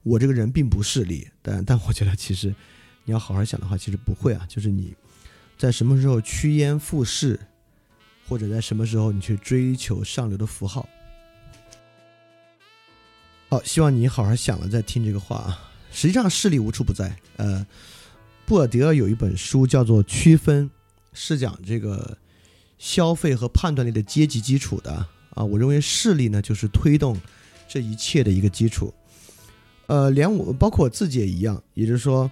[0.04, 1.26] 我这个人并不势利。
[1.42, 2.54] 但但我觉得其实
[3.06, 4.46] 你要好好想的话，其实不会啊。
[4.52, 4.94] 就是你
[5.58, 7.40] 在什么时候趋炎附势？
[8.28, 10.90] 或者在什么时候你去追求上流的符号？
[13.48, 15.72] 好，希望你好好想了再听这个话啊。
[15.90, 17.16] 实际上势力无处不在。
[17.38, 17.66] 呃，
[18.46, 20.66] 布尔迪厄有一本书叫做《区分》，
[21.14, 22.18] 是讲这个
[22.78, 25.44] 消费和判断力的阶级基础的啊。
[25.44, 27.20] 我认为势力呢，就是推动
[27.68, 28.94] 这一切的一个基础。
[29.88, 32.30] 呃，连我包括我自己也一样，也就是说，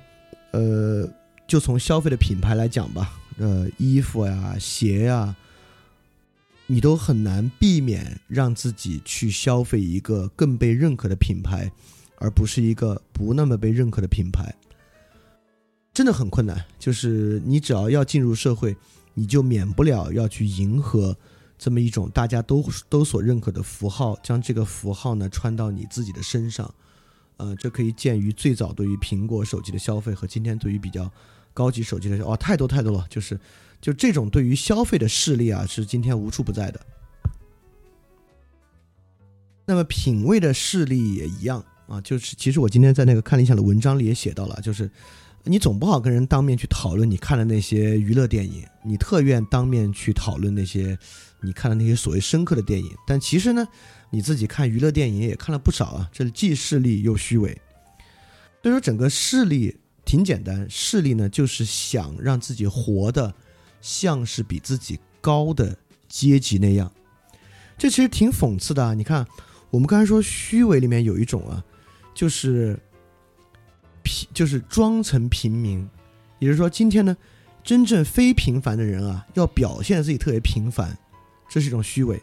[0.52, 1.08] 呃，
[1.48, 5.36] 就从消费的品牌来讲吧，呃，衣服呀、鞋呀。
[6.68, 11.70] 你都很难避免让自己去消费一个更被认可的品牌，
[12.16, 14.56] 而不是一个不那么被认可的品牌，
[15.94, 16.64] 真的很困难。
[16.80, 18.74] 就是你只要要进入社会，
[19.14, 21.14] 你就免不了要去迎合
[21.62, 26.74] 这么一种大家都都所认可的符号，将这个符号呢穿到你自己的身上。
[27.38, 31.12] 呃，这可以鉴于最早对于苹果手机的消费和今天对于比较
[31.54, 33.40] 高级手机的哦，太多太多了，就是。
[33.80, 36.80] 就这种对于消费的势力啊，是今天无处不在的。
[39.66, 44.88] 那么品味的势力也一样啊，就是其实我今天在那个看理想的文章里也写到了，就是
[45.46, 50.96] 你总不好跟人当面去讨论你看的那些娱乐电影，你特愿当面去讨论那些
[51.42, 53.68] 你看的那些所谓深刻的电影，但其实呢，
[54.10, 57.60] 你自己看娱乐电影也看了不少啊，这既势利又虚伪。
[58.62, 63.34] 所以说，整个势力挺简单，势力呢就是想让自己活的。
[63.84, 65.76] 像是比自己高的
[66.08, 66.92] 阶级那样，
[67.80, 68.94] 这其实挺讽刺的啊！
[68.94, 69.26] 你看，
[69.72, 71.66] 我们刚才说虚伪里面有一种啊，
[72.14, 72.80] 就是
[74.04, 75.90] 平，就是装成平民，
[76.38, 77.18] 也就是说，今天呢，
[77.64, 80.96] 真正非平凡的人啊，要表现自己特别平凡，
[81.52, 82.18] 这是一种虚伪；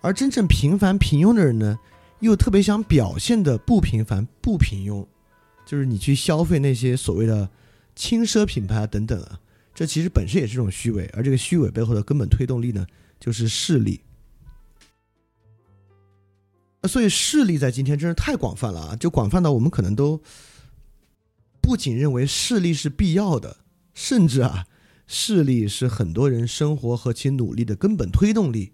[0.00, 1.78] 而真正平凡平庸的人呢，
[2.18, 5.06] 又特别想表现的不平凡不平庸，
[5.64, 7.48] 就是你去消费那些所谓的
[7.94, 9.38] 轻奢品牌等等啊。
[9.72, 12.84] 这其实本身也是一种虚伪，而这个虚伪背后的根本推动力呢，
[13.20, 14.00] 就是势力。
[16.88, 18.96] 所以势力在今天真是太广泛了啊！
[18.96, 20.20] 就广泛到我们可能都
[21.60, 23.58] 不仅认为势力是必要的，
[23.92, 24.66] 甚至啊，
[25.06, 28.72] 势力是很多人生活和其努力的根本推动力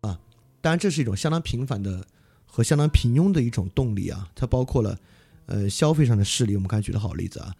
[0.00, 0.20] 啊。
[0.60, 2.06] 当然，这是一种相当平凡的
[2.46, 4.30] 和相当平庸的一种动力啊。
[4.34, 4.98] 它包括了
[5.46, 7.54] 呃消费上的势力，我们刚才举的好例子啊。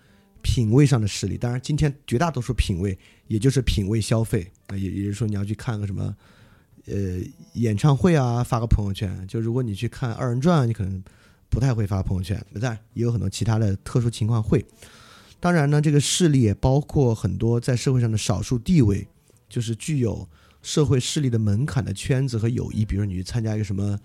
[0.46, 6.14] 品味上的势力，当然，今天绝大多数品味，也就是品味消费啊，也也就是说，你要去看个什么，
[6.84, 7.18] 呃，
[7.54, 9.26] 演唱会啊，发个朋友圈。
[9.26, 11.02] 就如果你去看二人转，你可能
[11.48, 14.62] 不太会发朋友圈，但也有很多其他的特殊情况会。
[15.44, 19.06] 当然呢，这个势力也包括很多在社会上的少数地位，
[19.46, 20.26] 就是具有
[20.62, 22.82] 社会势力的门槛的圈子和友谊。
[22.82, 24.00] 比如你去参加一个什么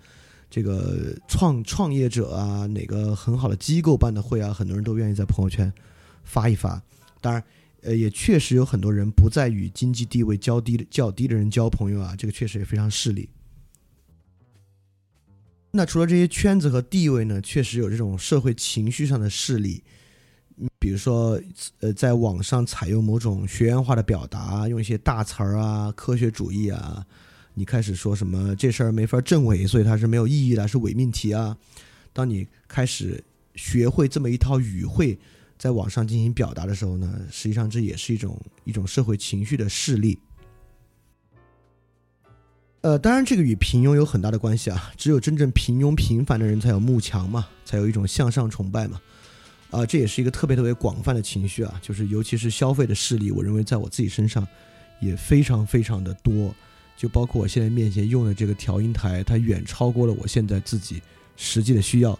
[0.50, 5.72] 这个创创业者啊，哪个很好的机构办的会啊，很多人都愿意在朋友圈。
[6.24, 6.82] 发一发，
[7.22, 7.42] 当然，
[7.80, 13.30] 呃，也确实有很多人不再与经济地位较低的较低的人交朋友啊，这个确实也非常势利。
[15.70, 19.82] 那除了这些圈子和地位呢，确实有这种社会情绪上的势力，
[20.80, 21.40] 比如说，
[21.78, 27.06] 呃，在网上采用某种学员化的表达，用一些大词儿啊，科学主义啊，
[27.54, 31.56] 你开始说什么这事儿没法证伪，所以它是没有意义的，是伪命题啊。
[32.12, 33.22] 当你开始
[33.54, 35.16] 学会这么一套语汇。
[35.60, 40.18] 在网上进行表达的时候呢，实际上这也是一种一种社会情绪的势力。
[42.80, 48.98] 呃，当然这个与平庸有很大的关系啊，只有真正平庸平凡的人才有慕强嘛，才有一种向上崇拜嘛。
[49.70, 54.46] 啊，这也是一个特别特别广泛的情绪啊，就是尤其是消费的势力，我认为在我自己身上
[55.00, 56.54] 也非常非常的多，
[56.96, 61.00] 就包括我现在面前用的这个调音台，它远超过了我现在自己
[61.36, 62.18] 实际的需要。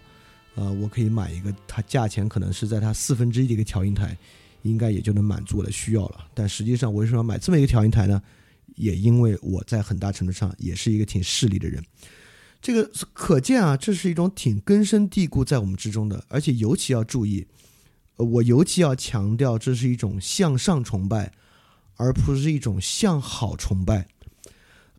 [0.55, 4.17] 呃，我可以买一个，它价钱可能是在它四分之一的一个调音台，
[4.63, 6.25] 应该也就能满足我的需要了。
[6.33, 8.21] 但实际上，我为什么要买这么一个调音台呢？
[8.75, 11.83] 也因为我在很大程度上也是一个挺势利的人。
[12.61, 17.47] 这个可见啊，这是一种挺根深蒂固在我们之中的，而且尤其要注意，
[18.17, 21.33] 呃我尤其要强调，这是一种向上崇拜，
[21.95, 24.07] 而不是一种向好崇拜。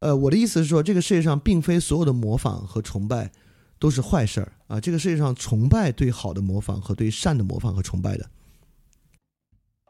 [0.01, 3.31] 呃，我的意思是说，这个世界上并非所有的模仿和崇拜。
[3.79, 4.81] 都是坏事儿啊！
[4.81, 8.31] 这个世界上崇拜对好的模仿和对善的模仿和崇拜的，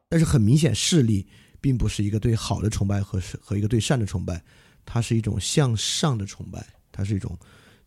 [0.09, 1.27] 但是很明显，势力
[1.61, 4.43] 并不是一个对好的崇拜和和一个对善的崇拜，
[4.87, 7.39] 它是一种向上的崇拜，它是一种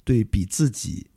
[0.05, 1.07] 对比自己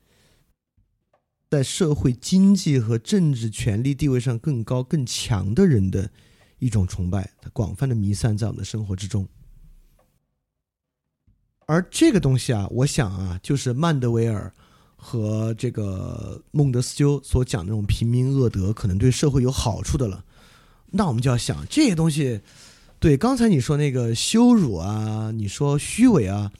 [1.48, 6.10] 在社会经济和政治权力地位上更高更强的人的
[6.58, 9.28] 一种崇拜，它广泛的弥散在我们的生活之中。
[11.66, 14.52] 而这个东西啊，我想啊，就是曼德维尔
[14.96, 20.24] 和这个孟德斯鸠所讲的那种平民恶德，可能对社会有好处的了。
[20.90, 22.40] 那我们就要想，这些东西，
[22.98, 26.50] 对刚才你说那个羞辱啊，你说虚伪啊，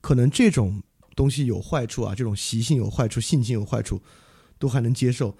[0.00, 0.82] 可能这种
[1.16, 4.00] 东西有坏处啊，这种习性有坏处，性情有坏处，
[4.58, 5.36] 都还能接受。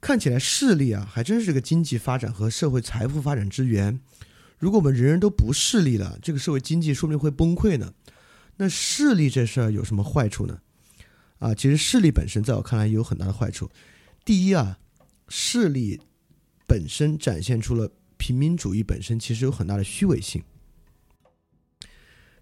[0.00, 4.00] 看起来势力啊，还真是个经济发展和社会财富发展之源。
[4.58, 7.94] 如果我们人人都不势利了，这个社会经济说不定会崩溃呢。
[8.56, 10.60] 那势力这事儿有什么坏处呢？
[11.38, 13.70] 啊，其实势力本身在我看来也有很大的坏处。
[14.24, 14.78] 第一啊，
[15.28, 16.00] 势力
[16.66, 20.42] 本身展现出了平民主义本身其实有很大的虚伪性。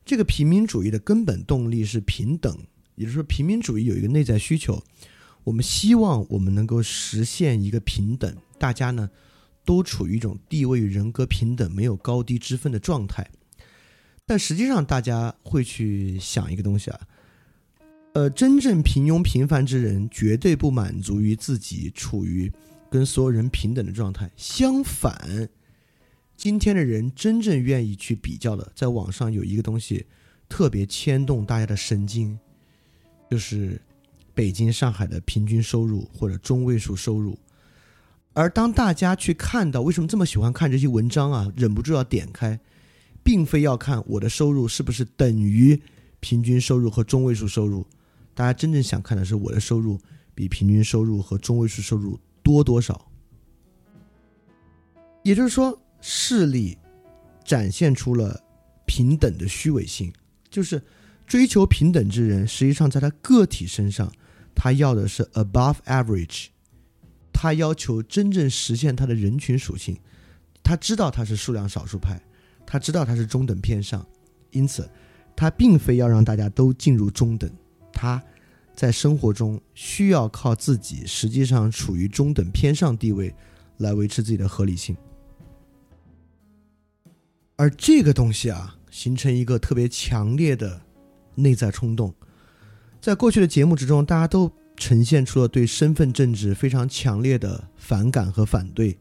[0.04, 2.66] 这个平民主义的根本动力是平等，
[2.98, 4.82] 也就是说，平民主义有一个内在需求，
[5.44, 9.08] 我们希望我们能够实现一个平等，大家呢
[9.64, 13.30] 都处于一种地位与人格平等、没有高低之分的状态。
[14.26, 17.00] 但实际上，大家会去想一个东西啊，
[18.12, 22.52] 呃，真正平庸平凡之人绝对不满足于自己处于
[22.90, 24.30] 跟所有人平等的状态。
[24.36, 25.48] 相反，
[26.36, 30.04] 今天的人真正愿意去比较的，在网上有一个东西
[30.46, 32.38] 特别牵动大家的神经，
[33.30, 33.80] 就是
[34.34, 37.38] 北京、上海的平均收入或者中位数收入。
[38.32, 42.58] 而当大家去看到为什么这么喜欢看这些文章啊，忍不住要点开。
[43.20, 45.78] 并非要看我的收入是不是等于
[46.18, 47.84] 平均收入和中位数收入，
[48.32, 50.00] 大家真正想看的是我的收入
[50.34, 53.10] 比平均收入和中位数收入多多少。
[55.22, 56.78] 也就是说，势力
[57.44, 58.42] 展现出了
[58.86, 60.10] 平等的虚伪性，
[60.48, 60.82] 就是
[61.28, 64.10] 追求平等之人，实际上在他个体身上，
[64.54, 66.46] 他要的是 above average，
[67.32, 69.98] 他要求真正实现他的人群属性，
[70.62, 72.18] 他知道他是数量少数派。
[72.70, 74.06] 他知道他是中等偏上，
[74.50, 74.90] 因此，
[75.34, 77.50] 他并非要让大家都进入中等。
[77.92, 78.22] 他
[78.74, 83.34] 在生活中需要靠自己，实际上处于中等偏上地位，
[83.78, 84.94] 来维持自己的合理性。
[87.56, 90.80] 而这个东西啊，形成一个特别强烈的
[91.38, 92.14] 内在冲动。
[93.00, 98.98] 在过去的节目之中，大家都呈现出了对身份政治非常强烈的反感和反对。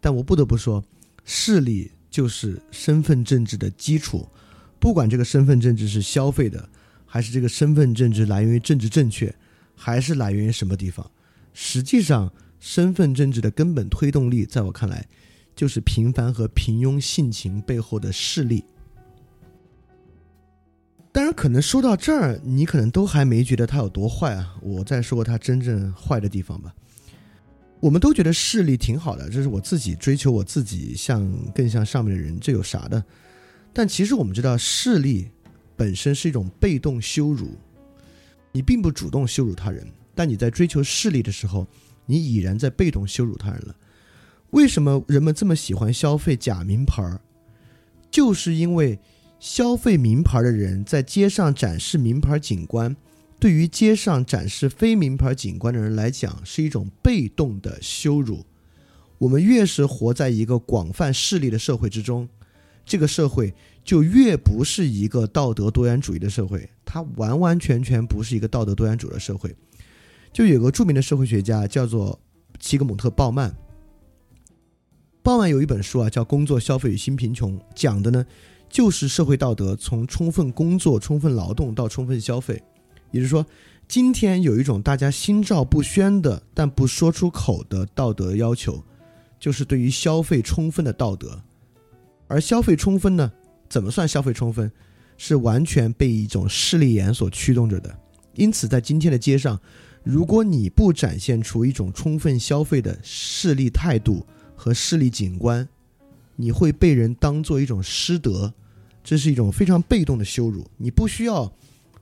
[0.00, 0.84] 但我不得不说，
[1.24, 1.90] 势力。
[2.14, 4.24] 就是身份政治的基础，
[4.78, 6.68] 不管这个身份政治是消费的，
[7.04, 9.34] 还是这个身份政治来源于政治正确，
[9.74, 11.10] 还是来源于什么地方，
[11.54, 15.04] 实际上身份政治的根本推动力，在我看来，
[15.56, 18.62] 就是平凡和平庸性情背后的势力。
[21.14, 26.74] 当然，可能说到这儿，你可能都还没觉得它有多坏啊，我再说它真正坏的地方吧。
[27.78, 31.24] 我们都觉得势力挺好的，这是我自己追求我自己像
[31.54, 33.00] 更像上面的人，这有啥的？
[33.72, 35.30] 但其实我们知道，势力
[35.76, 37.56] 本身是一种被动羞辱，
[38.50, 39.86] 你并不主动羞辱他人，
[40.16, 41.64] 但你在追求势力的时候，
[42.06, 43.76] 你已然在被动羞辱他人了。
[44.50, 47.20] 为什么人们这么喜欢消费假名牌儿？
[48.10, 48.98] 就是因为
[49.38, 52.96] 消费名牌的人在街上展示名牌景观。
[53.38, 58.44] 对于街上展示非名牌景观的人来讲，是一种被动的羞辱。
[59.18, 62.28] 我们越是活在一个广泛势力的社会之中，
[62.86, 63.52] 这个社会
[63.84, 66.70] 就越不是一个道德多元主义的社会。
[66.84, 69.54] 它完完全全不是一个道德多元主义的社会。
[70.32, 72.18] 就有个著名的社会学家叫做
[72.58, 73.54] 齐格蒙特·鲍曼。
[75.22, 78.24] 鲍曼有一本书啊，叫《工作、消费与新贫穷》，讲的呢
[78.74, 82.60] 就是社会道德从充分工作、充分劳动到充分消费。
[83.12, 83.46] 也就是说，
[83.86, 88.82] 今天有一种大家心照不宣的，但不说出口的道德要求，
[89.38, 91.40] 就是对于消费充分的道德。
[92.26, 93.30] 而消费充分呢，
[93.68, 94.68] 怎么算消费充分？
[95.16, 97.96] 是完全被一种势利眼所驱动着的。
[98.34, 99.60] 因此，在今天的街上，
[100.02, 104.26] 如果你不展现出一种充分消费的势利态度
[104.56, 105.68] 和势利景观，
[106.34, 108.52] 你会被人当做一种失德，
[109.04, 110.66] 这是一种非常被动的羞辱。
[110.76, 111.52] 你不需要。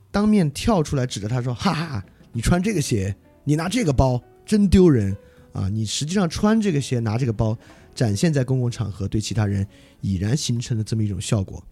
[0.09, 5.17] 当面跳出来指着他说：“哈哈，你穿这个鞋，你拿这个包，真丢人
[5.53, 5.67] 啊！
[5.67, 7.57] 你实际上穿这个鞋，拿这个包，
[7.95, 9.65] 展现在公共场合，对其他人
[10.01, 11.63] 已然形成了这么一种效果。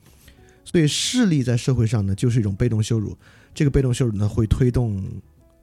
[0.65, 3.15] 所以势力在社会上呢，就是一种被动羞辱。
[3.53, 5.07] 这个被动羞辱呢，会推动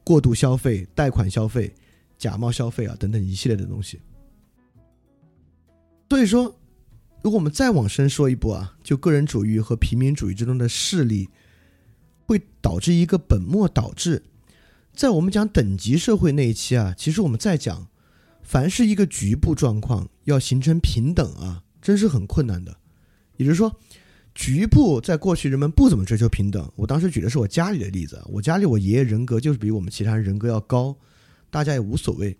[0.04, 1.74] 过度消费、贷款消费、
[2.16, 3.98] 假冒消费啊等等一系列的东西。
[6.08, 6.54] 所以说，
[7.22, 11.28] 如果我们再往深说一步啊，就个人主义和平民主义之中的势力，
[12.26, 14.22] 会导致一个本末倒置。
[14.94, 17.88] 在我们讲等级社会那一期啊，其实我们在讲，
[18.42, 22.76] 凡是一个局部状况要形成平等啊，真是很困难的。
[23.36, 23.74] 也就是说，
[24.34, 26.70] 局部在过去人们不怎么追求平等。
[26.76, 30.96] 我当时举的是我家里的例子，我家里我爷爷人格就是比我们其他人人格要高，
[31.50, 32.36] 大家也无所谓。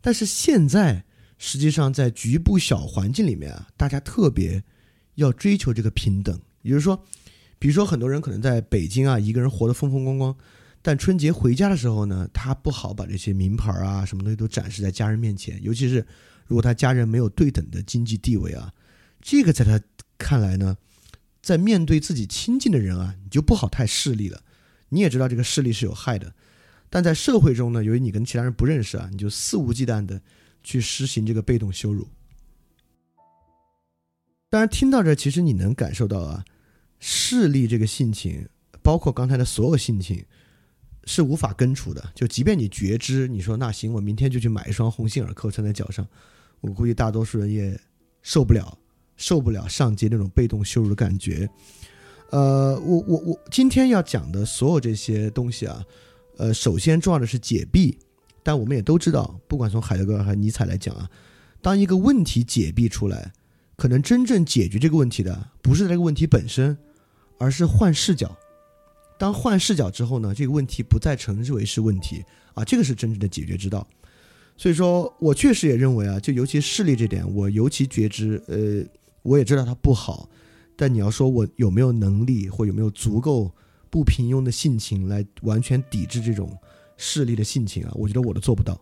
[0.00, 1.04] 但是现在，
[1.42, 4.62] 实际上在局部小环境里面啊，大家特别
[5.14, 6.38] 要追求这个平等。
[6.60, 7.02] 也就是说，
[7.58, 10.36] 比如说很多人可能在北京啊，一个人活得风风光光。
[10.82, 16.06] 但春节回家的时候呢，他不好把这些名牌啊什么东西都展示在家人面前，尤其是
[16.46, 18.70] 如果他家人没有对等的经济地位啊，
[19.22, 19.80] 这个在他
[20.18, 20.76] 看来呢，
[21.40, 24.42] 在面对自己亲近的人啊，你就不好太势利了。
[24.90, 26.34] 你也知道这个势利是有害的，
[26.90, 30.20] 但在社会中呢，由于你跟其他人不认识啊，你就肆无忌惮的
[30.62, 32.06] 去实行这个被动羞辱。
[34.48, 36.44] 当然，听到这，其实你能感受到啊，
[36.98, 38.48] 势利这个性情，
[38.82, 40.24] 包括刚才的所有性情。
[41.06, 42.12] 是无法根除的。
[42.14, 46.06] 就即便你觉知，你说那行，我明天就去买一双鸿星尔克穿在脚上，
[46.60, 47.76] 我估计大多数人也
[48.22, 48.78] 受不了，
[49.16, 51.48] 受不了上街那种被动羞辱的感觉。
[52.30, 55.82] 呃，我我我今天要讲的所有这些东西啊，
[56.36, 57.98] 呃，首先重要的是解闭。
[58.42, 61.10] 但我们也都知道，不管从海德格尔还是尼采来讲啊，
[61.60, 63.32] 当一个问题解闭出来，
[63.76, 66.76] 可能真正解决这个问题的不是这个问题本身，
[67.38, 68.36] 而是换视角。
[69.18, 73.86] 当换视角之后呢，这个问题不再称之为是问题啊，这个是真正的解决之道。
[74.56, 78.82] 所以说我确实也认为啊，就尤其视力这点，我尤其觉知，呃，
[79.22, 80.28] 我也知道它不好。
[80.76, 83.52] 但你要说我有没有能力或有没有足够
[83.90, 86.56] 不平庸的性情来完全抵制这种
[87.02, 88.78] 势力的性情啊，我觉得我都做不到。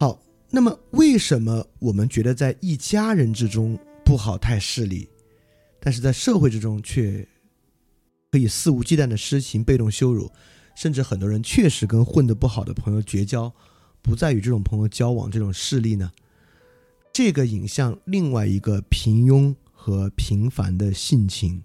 [0.00, 0.20] 好，
[0.50, 5.08] 那么为什么我们觉得在一家人之中不好太势利，
[5.78, 7.26] 但是在社会之中却？
[8.30, 10.30] 可以肆无忌惮的施行被动羞辱，
[10.74, 13.52] 甚至很多人确实跟混得不好的朋友绝交，
[14.00, 15.30] 不再与这种朋友交往。
[15.30, 16.10] 这种势力呢，
[17.12, 21.62] 这个影像另外一个平庸和平凡的性情，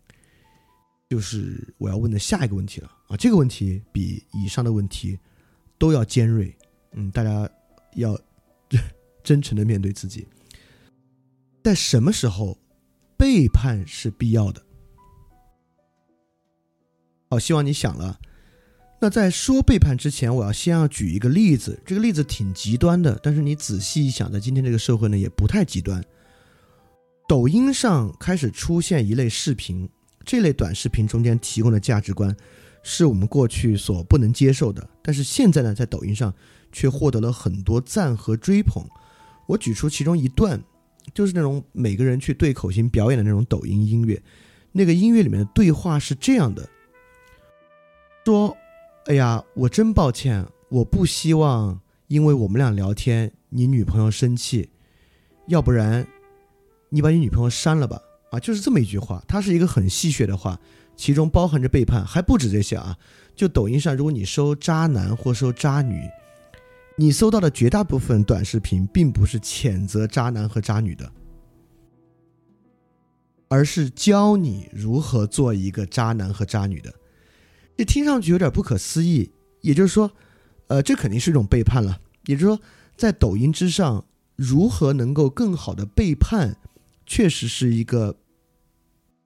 [1.10, 3.16] 就是我要问的下一个问题了啊！
[3.16, 5.18] 这个问题比以上的问题
[5.78, 6.56] 都要尖锐。
[6.92, 7.50] 嗯，大家
[7.96, 8.20] 要
[9.24, 10.28] 真诚的面对自己，
[11.64, 12.58] 在什么时候
[13.18, 14.62] 背叛是必要的？
[17.30, 18.20] 好，希望你想了。
[19.00, 21.80] 那在说背叛之前，我要先要举一个例子。
[21.86, 26.04] 这个例子挺极端的，但是你仔细一想，在今天这个社会呢，也不太极端。
[27.28, 29.88] 抖音上开始出现一类视频，
[30.28, 32.36] 这类短视频中间提供的价值观，
[32.84, 34.88] 是我们过去所不能接受的。
[35.02, 36.34] 但是现在呢，在抖音上
[36.70, 38.84] 却获得了很多赞和追捧。
[39.46, 40.62] 我举出其中一段，
[41.14, 44.22] 就是那种每个人去对口型表演的那种抖音音乐。
[44.74, 46.68] 那个音乐里面的对话是这样的。
[48.26, 48.58] 说，
[49.06, 54.70] 哎呀，我真抱歉，我不希望因为我们俩聊天，你女朋友生气，
[55.48, 56.06] 要不然，
[56.90, 58.02] 你把你女朋友删了吧。
[58.32, 60.60] 啊，就是这么一句话，它是一个很戏谑的话，
[60.96, 62.98] 其中包含着背叛，还不止这些啊。
[63.36, 66.02] 就抖音上，如果你搜渣男或搜渣女，
[66.98, 71.12] 你搜到的绝大部分短视频，并不是谴责渣男和渣女的，
[73.48, 76.92] 而是教你如何做一个渣男和渣女的。
[77.78, 79.32] 这听上去有点不可思议，
[79.62, 80.12] 也就是说，
[80.68, 82.00] 呃，这肯定是一种背叛了。
[82.26, 82.60] 也就是说，
[82.98, 84.04] 在抖音之上，
[84.36, 86.58] 如何能够更好的背叛，
[87.08, 88.16] 确实是一个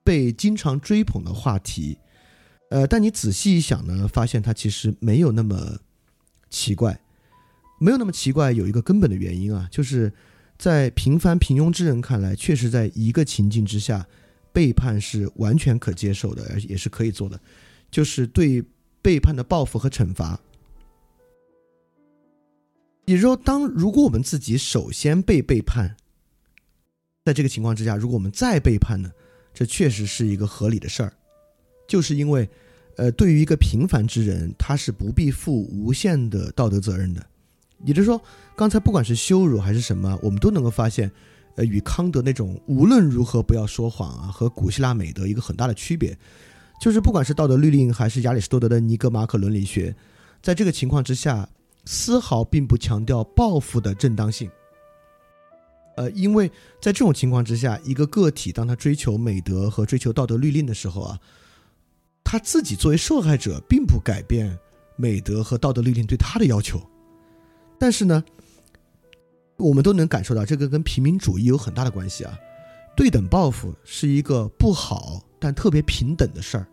[0.02, 1.98] 被经常追捧的话题。
[2.70, 5.80] 呃，但你仔细一想呢，发现它其实没有那么
[6.48, 6.98] 奇怪，
[7.78, 8.50] 没有那么奇怪。
[8.50, 10.10] 有一个根本的原因啊，就是
[10.56, 14.06] 在平凡平庸之人看来，确实在一个情境之下，
[14.54, 17.38] 背叛是完全可接受的，而也是可以做的。
[17.90, 18.64] 就是对
[19.02, 20.40] 背叛的报复和惩罚。
[23.04, 25.96] 也就是说，当如果我们自己首先被背叛，
[27.24, 29.10] 在这个情况之下，如果我们再背叛呢，
[29.54, 31.12] 这确实是一个合理的事儿。
[31.86, 32.48] 就是因为，
[32.96, 37.24] 呃，对于一个平凡之人，他是不必负无限的道德责任的。
[37.84, 38.20] 也就是说，
[38.56, 41.10] 刚才不管是羞辱还是什么，我们都能够发现，
[41.56, 46.16] 呃，与康德那种无论如何不要说谎啊，和古希腊美德一个很大的区别。
[46.80, 49.94] 就是不管是道德律令还是亚里士多德的尼格马可伦理学，
[50.42, 51.48] 在这个情况之下，
[51.84, 54.50] 丝毫并不强调报复的正当性。
[55.96, 56.48] 呃，因为
[56.80, 61.18] 在这种情况之下，一个个体当他追求美德和追求道德律令的时候啊，
[62.24, 64.58] 他自己作为受害者并不改变
[64.96, 66.80] 美德和道德律令对他的要求。
[67.78, 68.24] 但是呢，
[69.56, 72.38] 我们都能感受到这个跟平民主义有很大的关系啊。
[72.96, 76.66] 对等报复是一个不好但特别平等的事儿。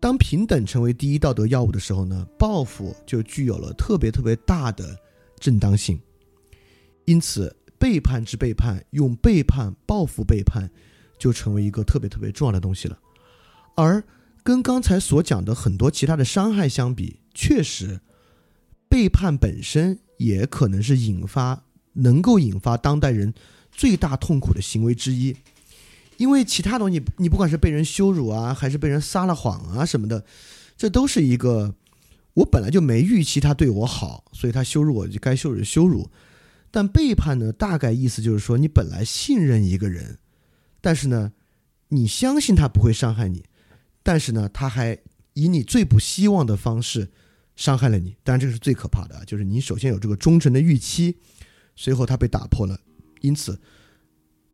[0.00, 4.96] 当平等成为第一道德要务的时候呢，报复就具有了特别特别大的
[5.38, 6.00] 正当性。
[7.04, 10.70] 因此，背叛之背叛，用背叛报复背叛，
[11.18, 12.98] 就成为一个特别特别重要的东西了。
[13.74, 14.02] 而
[14.42, 18.00] 跟刚才所讲的很多其他的伤害相比，确实，
[18.88, 21.64] 背叛本身也可能是引发
[21.94, 23.34] 能够引发当代人
[23.70, 25.36] 最大痛苦的行为之一。
[26.16, 30.24] 因为其他东西，你不管是被人羞辱啊，还是被人撒了谎啊什么的，
[30.76, 31.74] 这都是一个
[32.34, 36.08] 我本来就没预期他对我好，所以他羞辱我就该羞辱羞辱。
[36.74, 40.18] 但背叛呢，大概意思就是说，你本来信任一个人，
[40.80, 41.32] 但是呢，
[41.90, 43.44] 你相信他不会伤害你，
[44.02, 44.98] 但是呢，他还
[45.34, 47.12] 以你最不希望的方式
[47.54, 48.16] 伤害了你。
[48.24, 51.16] 当然，这个是最可怕的，就是你首先有这个忠诚的预期，
[51.76, 52.80] 随后他被打破了。
[53.20, 53.60] 因此，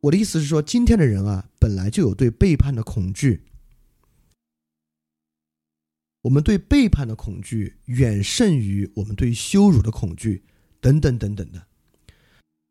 [0.03, 3.45] 我的意思是说，今天的人啊，本来就有对背叛的恐惧，
[6.21, 10.45] 我们对背叛的恐惧远胜于我们对羞辱的恐惧，
[10.83, 11.69] 等等等等的。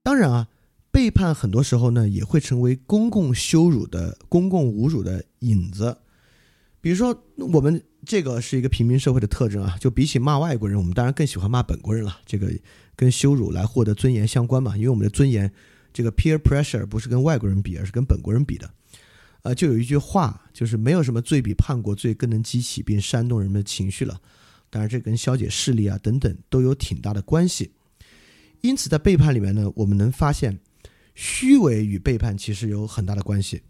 [0.03, 0.47] 当然啊，
[0.91, 5.97] 背叛很多时候呢也会成为公共羞辱的、公共侮辱的引子。
[6.81, 12.19] 比如说，我们这个是一个平民社会的特征啊，就比起骂外国人，我们当然更喜欢骂本国人了。
[12.25, 12.49] 这个
[12.95, 15.51] 跟羞辱来获得尊严相关嘛，因为我们的尊严，
[15.91, 18.71] 这个 peer pressure 不是跟外国人比，而是跟本国人比的。
[19.41, 24.21] 呃，就有一句话，就是没有什么罪比叛国罪更能激起并煽动人们的情绪了。
[24.69, 27.71] 当然，这跟消解势力啊等等都有挺大的关系。
[28.61, 30.59] 因此，在背叛里面呢，我们能发现，
[31.15, 33.61] 虚伪与背叛其实有很大的关系。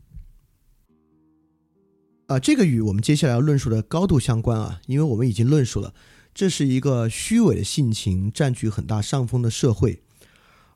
[2.28, 5.94] 啊，这个与我们接下来要论述的高度相关啊，因为我们已经论述了，
[6.34, 10.02] 这是一个虚伪的性情占据很大上风的社会，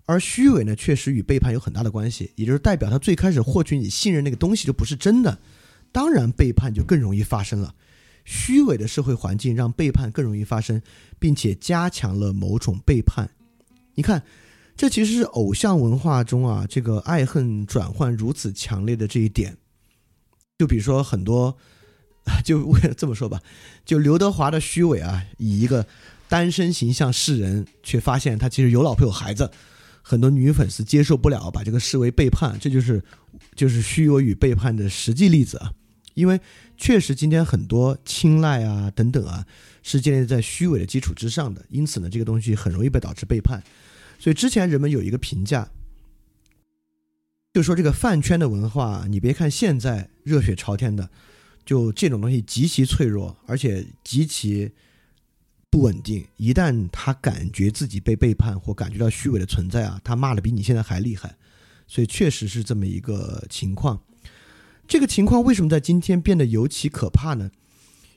[0.06, 5.40] 而虚伪呢，确实与背叛有很大的关系，也就是代表他最开始获取你信任那个东西就不是真的，
[5.92, 7.76] 当然背叛就更容易发生了。
[8.26, 10.82] 虚伪的社会环境让背叛更容易发生，
[11.20, 13.30] 并且加强了某种背叛。
[13.96, 14.24] 你看，
[14.76, 19.58] 这其实是偶像文化中啊，这个爱恨转换如此强烈的这一点。
[20.58, 21.58] 就比如说很多，
[22.46, 23.42] 就为了这么说吧，
[23.86, 25.86] 就刘德华的虚伪啊，以一个
[26.28, 29.52] 单身形象示人，却发现他其实有老婆有孩子，
[30.02, 33.04] 很多女粉丝接受不了，把这个视为背叛，这就是
[33.56, 35.72] 就是虚伪与背叛的实际例子啊。
[36.14, 36.40] 因为
[36.78, 39.44] 确实今天很多青睐啊等等啊，
[39.82, 43.62] 是建立在虚伪的基础之上的，因此呢，这个东西很容易被导致背叛。
[44.24, 45.70] 所以之前人们有一个评价，
[47.52, 51.10] 就说这个饭圈的文化，你别看现在热血朝天的，
[51.66, 54.72] 就这种东西极其脆弱，而且极其
[55.70, 56.26] 不稳定。
[56.38, 61.36] 一旦他感觉自己被背叛或感觉到虚伪的存在啊，他骂的比你现在还厉害。
[61.86, 64.02] 所以确实是这么一个情况。
[64.88, 67.52] 这个情况为什么在今天变得尤其可怕呢？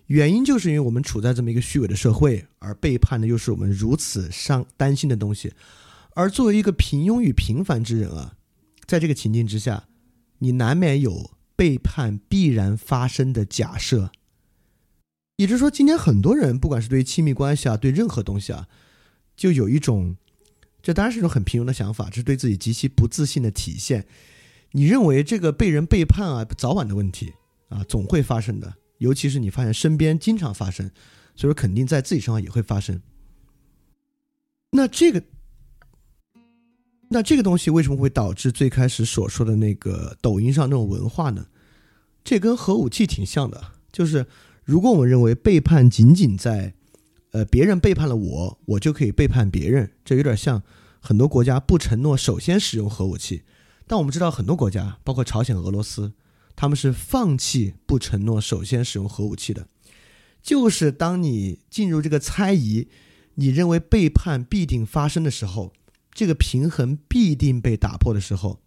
[0.07, 5.53] 原因就是因为我们处在这么一个虚伪的社会，而背叛的又是我们如此伤担心的东西。
[6.17, 8.39] 而作为一个平庸与平凡之人啊，
[8.87, 9.87] 在这个情境之下，
[10.39, 14.11] 你难免有背叛必然发生的假设。
[15.37, 18.67] 也就是说，今天很多人不管是对于亲密关系啊，对任何东西啊，
[19.37, 20.17] 就有一种，
[20.81, 24.07] 这当然是一种很平庸的想法，这是对自己极其不自信的体现。
[24.71, 27.35] 你认为这个被人背叛啊，早晚的问题
[27.69, 28.77] 啊，总会发生的。
[28.97, 30.91] 尤其是你发现身边经常发生，
[31.35, 33.03] 所以说肯定在自己身上也会发生。
[34.71, 35.23] 那这个。
[37.09, 41.47] 那这个东西为什么会导致最开始所说的那个抖音上那种文化呢？
[42.25, 44.27] 这跟核武器挺像的，就是
[44.65, 46.75] 如果我们认为背叛仅仅在，
[47.31, 50.65] 呃，别人背叛了我，我就可以背叛别人，这有点像
[50.99, 53.45] 很多国家不承诺首先使用核武器，
[53.87, 56.13] 但我们知道很多国家，包括朝鲜、俄罗斯，
[56.57, 59.69] 他们是放弃不承诺首先使用核武器的，
[60.43, 62.89] 就是当你进入这个猜疑，
[63.37, 65.73] 你认为背叛必定发生的时候。
[66.17, 68.59] 这个平衡必定被打破的时候，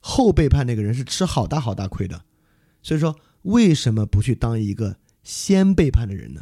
[0.00, 2.24] 后背叛那个人是吃好大好大亏的。
[2.82, 6.40] 所以说，为什么不去当一个先背叛的人呢？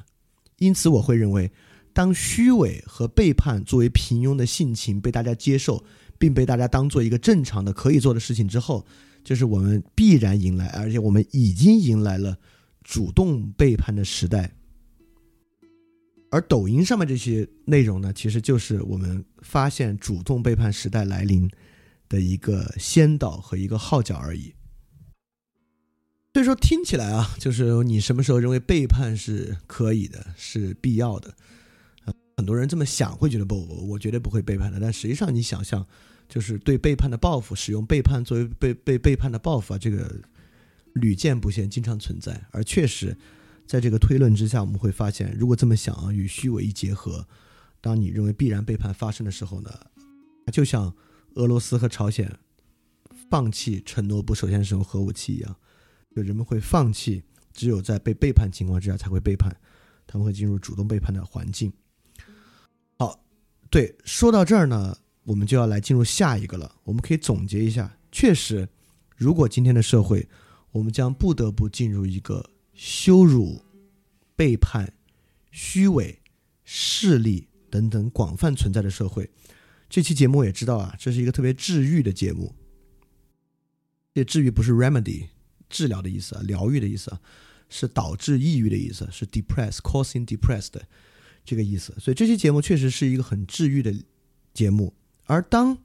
[0.56, 1.52] 因此，我会认为，
[1.92, 5.84] 当虚伪和背叛作为平庸的性情被大家接受，
[6.18, 8.86] 并被大家当做一个正常的可以做的事情之后，
[9.22, 12.38] 就是我们必然迎来，而且我们已经迎来了
[12.82, 14.54] 主动背叛的时代。
[16.30, 21.50] 而抖音上面这些内容呢，其实就是我们发现主动背叛时代来临
[22.08, 24.54] 的一个先导和一个号角而已。
[26.32, 31.34] 所以说，听起来啊，就是你什么时候认为背叛是可以的，是必要的，
[32.36, 34.78] 很多人这么想会觉得不，我我绝对不会背叛的。
[34.78, 35.84] 但实际上你想象，
[36.28, 40.14] 就是对背叛的报复，使用背叛作为被被背叛的报复啊，这个
[40.94, 42.40] 屡见不鲜，经常存在。
[42.52, 43.18] 而确实，
[43.70, 47.24] 在这个推论之下，我们会发现，如果这么想啊，与虚伪一结合，
[47.80, 49.70] 当你认为必然背叛发生的时候呢，
[50.52, 50.92] 就像
[51.34, 52.36] 俄罗斯和朝鲜
[53.30, 55.56] 放弃承诺不首先使用核武器一样，
[56.16, 57.22] 就人们会放弃，
[57.52, 59.56] 只有在被背叛情况之下才会背叛，
[60.04, 61.72] 他们会进入主动背叛的环境。
[62.98, 63.24] 好
[63.70, 66.74] 对，说到这儿呢，我们就要来进入下一个了。
[66.82, 68.68] 我们可以总结一下，确实，
[69.16, 70.28] 如果今天的社会，
[70.72, 72.44] 我们将不得不进入一个
[72.80, 73.62] 羞辱、
[74.34, 74.94] 背叛、
[75.50, 76.18] 虚伪、
[76.64, 79.28] 势力等等广泛存在的社会。
[79.90, 82.54] 这期节目也知道啊，这是一个特别治愈的节目。
[84.14, 85.26] 这治愈不是 remedy
[85.68, 87.20] 治疗的意思啊，疗愈的意思啊，
[87.68, 90.80] 是导致抑郁的意思，是 depress causing depressed。
[91.44, 93.94] 这个意思，所以这期节目确实是一个很治愈的
[94.54, 94.94] 节目。
[95.24, 95.76] 而当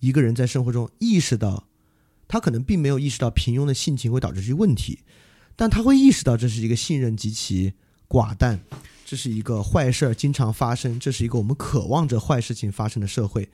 [0.00, 1.66] 一个人在生活中意识到，
[2.28, 5.00] 他可能并没有意识到平庸的性情会导致这些问题，
[5.56, 7.74] 但他会意识到这是一个信任极其
[8.08, 8.60] 寡淡，
[9.04, 13.48] 这是一个坏事儿经常发生，这是一个我们渴望着坏事情发生的社会，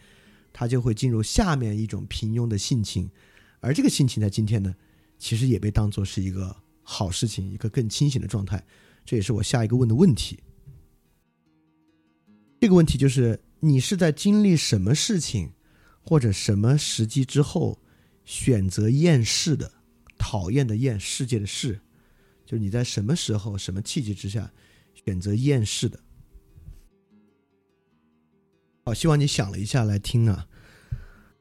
[0.53, 3.11] 他就会进入下面一种平庸的性情。
[3.61, 4.75] 而这个性情在今天呢，
[5.19, 8.65] 其实也被当作是一个好事情，一个更清醒的状态。
[9.05, 10.39] 这也是我下一个问的问题。
[12.61, 15.53] 这个问题就是：你是在经历什么事情，
[16.01, 17.81] 或者什么时机之后，
[18.25, 19.73] 选择厌世的、
[20.19, 21.81] 讨厌的厌世界的世，
[22.49, 24.51] 就是你在什么时候、什么契机之下
[24.95, 26.01] 选择厌世的？
[28.87, 30.49] 好，希望你想了一下来听啊。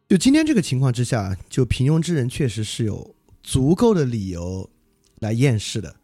[0.09, 4.69] 就今天这个情况之下，就平庸之人确实是有足够的理由
[5.19, 5.95] 来厌世的。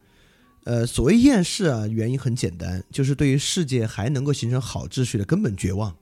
[0.63, 5.93] 呃，所谓厌世啊，原因很简单，就是对于世界还能够形成好秩序的根本绝望，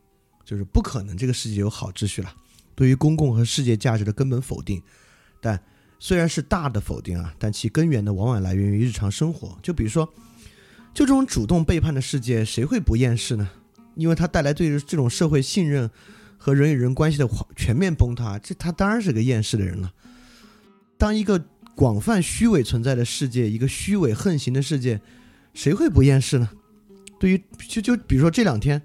[0.46, 2.32] 就是不可能这个世界有好秩序了。
[2.76, 4.80] 对于公共和世界价值的根本否定，
[5.42, 5.60] 但
[6.02, 9.56] 虽然是大的否定啊，但其根源呢，往往来源于日常生活。
[9.62, 10.12] 就比如说，
[10.96, 13.48] 就这种主动背叛的世界，谁会不厌世呢？
[13.94, 15.88] 因为它带来对于这种社会信任
[16.40, 19.94] 和人与人关系的全面崩塌，这他当然是个厌世的人了。
[20.98, 21.46] 当一个。
[21.74, 25.02] 广泛虚伪存在的世界，一个虚伪横行的世界，
[25.54, 26.50] 谁会不厌世呢？
[27.18, 28.80] 对于就就比如说这两天，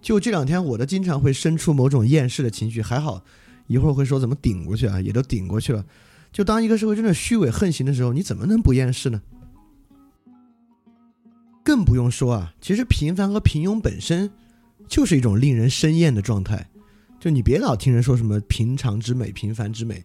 [0.00, 2.80] 就这两天，我的经常会生出某种厌世的情绪。
[2.80, 3.22] 还好，
[3.66, 5.84] 一会儿会说怎么顶过去啊，也都顶过去了。
[6.32, 9.20] 就当一个社会真的虚伪横行的时候，你怎么能不厌世呢？
[11.64, 14.30] 更不用说啊，其实平凡和平庸本身
[14.86, 16.68] 就是一种令人生厌的状态。
[17.20, 20.02] 就你别老听人说什么平常之美、平凡之美。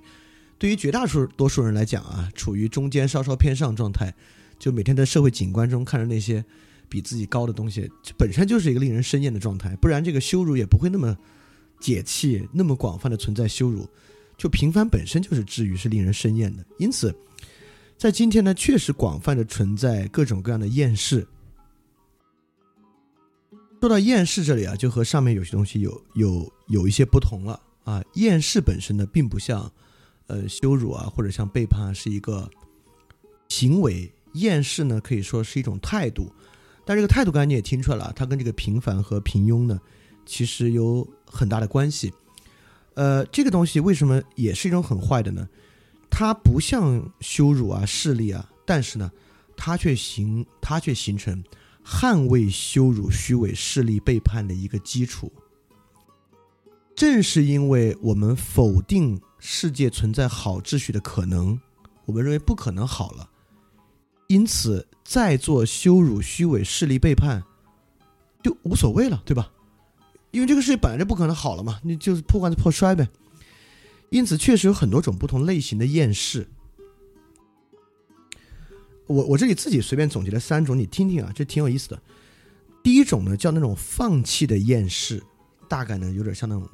[0.58, 1.06] 对于绝大
[1.38, 4.14] 多数人来讲啊，处于中间稍稍偏上状态，
[4.58, 6.44] 就每天在社会景观中看着那些
[6.90, 9.76] 比自己高的东西，本身就是一个令人生厌的状态。
[9.76, 11.18] 不然这个羞辱也不会那么
[11.80, 13.88] 解气，那么广泛的存在羞辱。
[14.38, 16.66] 就平凡本身就是治愈，是令人生厌的。
[16.78, 17.16] 因此，
[17.98, 21.28] 在今天呢，确实广泛的存在各种各样的厌世。
[23.80, 28.04] 说到厌世这里啊，就和上面有些东西有有有一些不同了啊。
[28.14, 29.72] 厌世本身呢，并不像。
[30.28, 32.50] 呃，羞辱啊，或者像背叛，是一个
[33.50, 36.32] 行为；厌世呢，可以说是一种态度。
[36.86, 39.78] 但这个态度，刚才你也听出来了，它跟这个平凡和平庸呢，
[40.26, 42.12] 其实有很大的关系。
[42.96, 45.48] 呃，这个东西为什么也是一种很坏的呢？
[46.10, 49.12] 它不像羞辱啊、势力啊，但是呢，
[49.58, 51.44] 它却形，它却形成
[51.86, 55.32] 捍卫羞辱、虚伪、势力、背叛的一个基础。
[56.96, 59.22] 正是因为我们否定。
[59.46, 61.60] 世界存在好秩序的可能，
[62.06, 63.30] 我们认为不可能好了，
[64.28, 67.44] 因此再做羞辱、虚伪、势力背叛，
[68.42, 69.52] 就无所谓了，对吧？
[70.34, 73.08] 因为这个世界本来就不可能好了嘛，你就是破罐子破摔呗。
[74.10, 76.46] 因此，确实有很多种不同类型的厌世。
[79.08, 82.02] 我我这里自己随便总结了三种，你听听啊，这挺有意思的。
[82.84, 85.24] 第一种呢，叫那种放弃的厌世，
[85.70, 86.68] 大概呢有点像那种。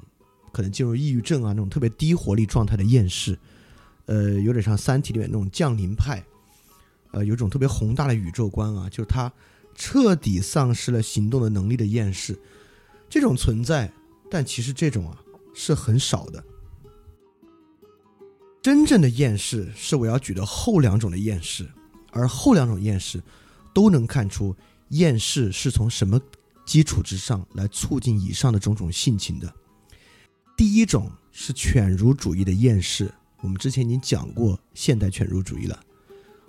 [0.52, 3.38] 可能进入抑郁症啊，那种特别低活力状态的厌世，
[4.08, 6.24] 呃，有点像《三体》里面那种降临派，
[7.12, 9.32] 呃，有种特别宏大的宇宙观啊，就是他
[9.76, 12.36] 彻底丧失了行动的能力的厌世，
[13.10, 13.92] 这种存在，
[14.30, 15.18] 但其实这种啊
[15.54, 16.44] 是很少的。
[18.62, 21.68] 真正的厌世是我要举的后两种的厌世，
[22.12, 23.22] 而后两种厌世
[23.74, 24.56] 都能看出
[24.90, 26.20] 厌世是从什么
[26.66, 29.52] 基础之上来促进以上的种种性情的。
[30.58, 33.10] 第一种是犬儒主义的厌世，
[33.42, 35.80] 我们之前已经讲过现代犬儒主义了。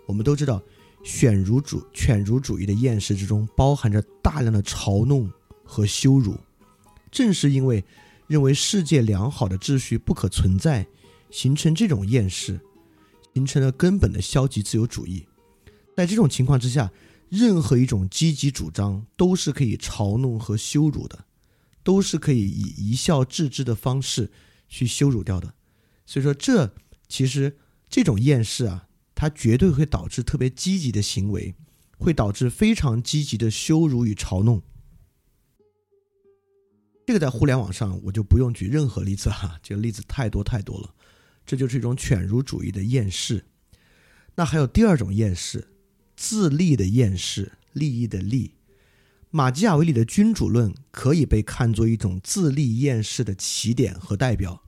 [0.05, 0.61] 我们都知道，
[1.05, 5.31] 犬儒主犬儒主义的厌世之中包含着大量的嘲弄
[5.65, 6.37] 和羞辱。
[7.11, 7.85] 正是因为
[8.27, 10.87] 认为世界良好的秩序不可存在，
[11.31, 12.61] 形成这种厌世，
[13.35, 15.27] 形成了根本的消极自由主义。
[15.97, 16.91] 在这种情况之下，
[17.29, 21.27] 任何一种积极主张都是可以嘲弄和羞辱的，
[21.83, 24.31] 都是可以以一笑置之的方式
[24.69, 25.55] 去羞辱掉的。
[26.07, 26.75] 所以说，这
[27.09, 27.59] 其实
[27.89, 31.55] 这种厌世啊，它绝对会导致特别积极的行为，
[31.99, 34.63] 会导致非常积极的羞辱与嘲弄。
[37.11, 40.95] 这个在互联网上我就不用举任何例子哈，这个例子太多太多了。
[41.45, 43.47] 这就是一种犬儒主义的厌世。
[44.37, 45.73] 那还有第二种厌世，
[46.17, 48.55] 自利的厌世，利益的利。
[49.31, 54.63] 马基雅维里的君主论可以被看作一种自利厌世的起点和代表。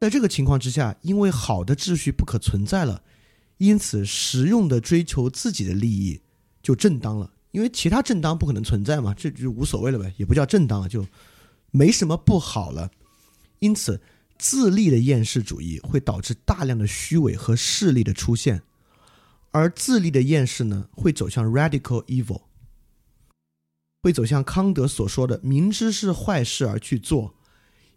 [0.00, 3.04] 在这个情况之下，因为好的秩序不可存在了，
[3.58, 6.22] 因此实用的追求自己的利益
[6.60, 7.34] 就正当了。
[7.52, 11.06] 因为其他正当不可能存在嘛，这就无所谓了呗，也不叫正当了，就。
[11.76, 12.90] 没什么不好了，
[13.58, 14.00] 因此
[14.38, 18.62] 自利的厌世主义会导致大量的虚伪和势力的出现，
[19.50, 22.40] 而自利的厌世呢，会走向 radical evil，
[24.02, 27.34] 会走向康德所说的明知是坏事而去做，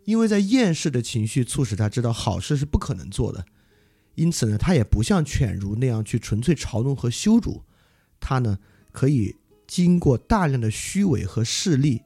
[0.04, 3.46] 因为在厌世的情绪促使他知道好事是不可能做的，
[4.16, 7.64] 因此呢，他也不像犬儒那样去纯粹嘲弄和羞辱，
[8.20, 8.60] 他呢
[8.92, 12.02] 可以经过大量的虚伪和势力。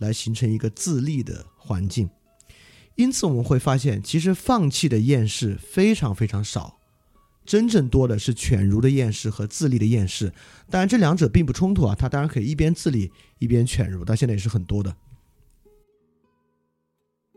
[0.00, 2.10] 来形成一个自立的环境，
[2.96, 6.80] 因此我们会发现，其实放弃的厌世非常非常少，
[7.44, 10.32] 真正多的是犬儒的厌世和自立的厌世。
[10.70, 14.96] 当然，这两者并不冲突啊，他当然可以一边自立一边犬儒，到现在也是很多的。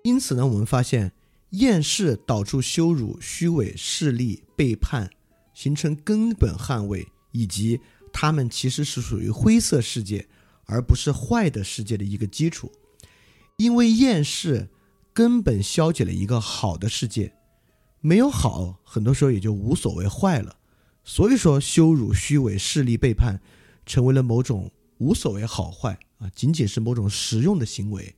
[0.04, 1.12] 因此呢，我们发现
[1.52, 5.10] 厌世导致羞辱、虚伪、势力、背叛，
[5.54, 7.80] 形成根本捍卫，以及
[8.14, 10.28] 他们其实是属于灰色世界。
[10.66, 12.72] 而不是坏的世界的一个基础，
[13.58, 14.70] 因为厌世
[15.14, 17.34] 根本消解了一个好的世界，
[18.02, 20.58] 没有好，很多时候也就无所谓坏了。
[21.04, 23.42] 所以说，羞辱、虚伪、势力、背叛，
[23.86, 28.16] 成为了某种无所谓好坏啊，仅仅是某种实用的行为。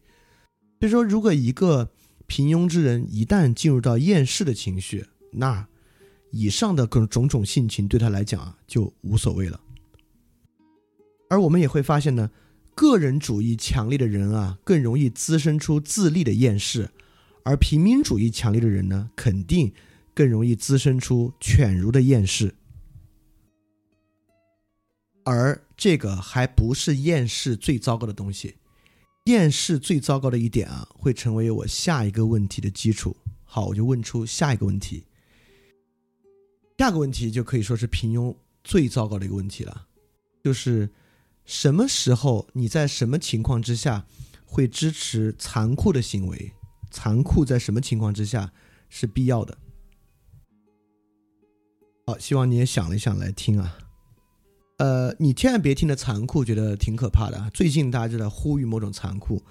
[0.80, 1.92] 所以说，如果一个
[2.28, 5.68] 平庸之人一旦进入到厌世的情绪，那
[6.32, 9.60] 以上的各种种种性情对他来讲啊，就无所谓了。
[11.28, 12.30] 而我们也会发现呢，
[12.76, 16.92] 个人主义强烈的人啊，更容易滋生出自立的厌世；
[17.44, 19.74] 而平民主义强烈的人呢，肯定
[20.14, 22.54] 更容易滋生出犬儒的厌世。
[25.24, 28.58] 而这个还不是厌世最糟糕的东西，
[29.26, 33.18] 厌世最糟糕的一点啊，会成为我下一个问题的基础。
[33.44, 35.06] 好，我就问出下一个问题。
[36.78, 39.88] 下个问题就可以说是平庸最糟糕的一个问题了，
[40.44, 40.88] 就是。
[41.46, 44.06] 什么时候你在什么情况之下
[44.46, 46.52] 会支持残酷的行为？
[46.90, 48.52] 残酷在什么情况之下
[48.90, 49.58] 是必要的？
[52.08, 53.78] 好，希望你也想了一想来听啊。
[54.78, 57.50] 呃，你千万别听的残酷，觉得挺可怕的。
[57.54, 59.42] 最近大家就在呼吁某种残酷，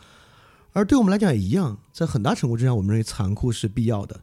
[0.72, 4.22] 而对我们来讲也一样，在很大程度之上，我们认为残酷是必要的。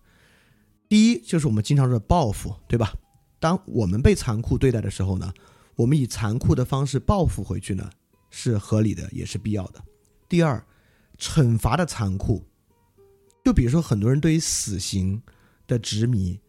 [0.89, 2.93] 第一，就是我们经常说的报复，对吧？
[3.39, 5.34] 当我们被残酷对待的时候呢？
[5.76, 7.89] 我们以残酷的方式报复回去呢，
[8.30, 9.81] 是合理的，也是必要的。
[10.27, 10.64] 第二，
[11.18, 12.43] 惩罚的残酷，
[13.43, 15.22] 就比如说很多人对于死刑
[15.65, 16.39] 的执迷，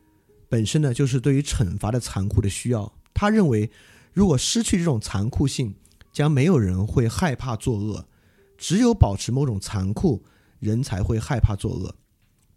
[0.49, 2.93] 本身呢就是对于惩罚的残酷的需要。
[3.15, 3.70] 他认为，
[4.12, 5.74] 如果失去这种残酷性，
[6.12, 8.07] 将没有人会害怕作恶，
[8.59, 10.24] 只有保持某种残酷，
[10.59, 11.97] 人才会害怕作恶。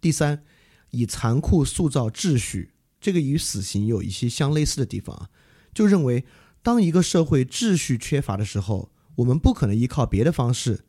[0.00, 0.42] 第三，
[0.90, 5.30] 以残酷塑造秩序，这个与死刑有一些相类似的地方啊，
[5.72, 6.24] 就认为。
[6.66, 10.80] 当一个社会秩序缺乏的时候，我们不可能依靠别的方式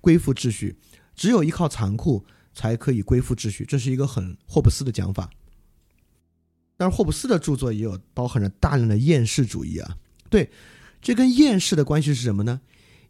[0.00, 0.78] 恢复秩序，
[1.14, 2.24] 只有依靠残酷
[2.54, 3.66] 才可以恢复秩序。
[3.66, 5.28] 这是一个很霍布斯的讲法。
[6.78, 9.98] 但是霍布斯的著作也有包含着大量的厌世主义啊。
[10.30, 10.50] 对，
[11.02, 12.62] 这跟厌世的关系是什么呢？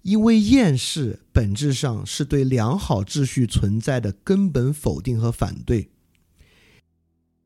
[0.03, 5.89] 因为厌世本质上是对良好秩序存在的根本否定和反对。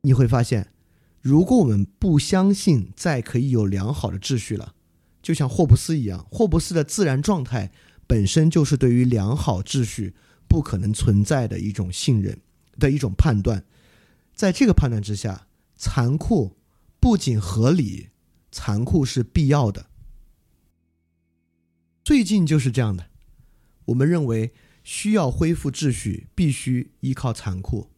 [0.00, 0.73] 你会发现。
[1.24, 4.74] 如果我们不相信再可以有良好的秩序了，
[5.22, 7.72] 就像霍布斯一样，霍布斯的自然状态
[8.06, 10.14] 本身就是对于良好秩序
[10.46, 12.38] 不可能存在的一种信任
[12.78, 13.64] 的一种判断。
[14.34, 15.46] 在这个判断之下，
[15.78, 16.58] 残酷
[17.00, 18.10] 不仅合理，
[18.52, 19.86] 残酷是必要的。
[22.04, 23.06] 最近就是这样的，
[23.86, 24.52] 我们认为
[24.82, 27.88] 需要恢复秩序，必须依靠残酷，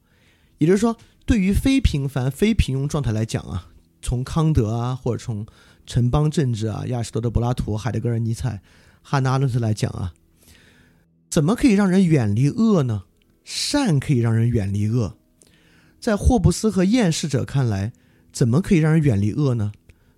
[0.59, 0.97] 也就是说。
[1.27, 3.69] 对于非平凡、非平庸状态来讲啊，
[4.01, 5.44] 从康德啊，或者从
[5.85, 8.62] 城邦政治啊，亚里士多德、柏拉图、海德格尔、尼采、
[9.03, 10.15] 汉娜阿伦特来讲啊，
[11.28, 13.03] 怎么可以让人远离恶呢？
[13.43, 15.19] 善可以让人远离恶。
[15.98, 17.93] 在霍布斯和厌世者看来，
[18.32, 19.73] 怎么可以让人远离恶呢？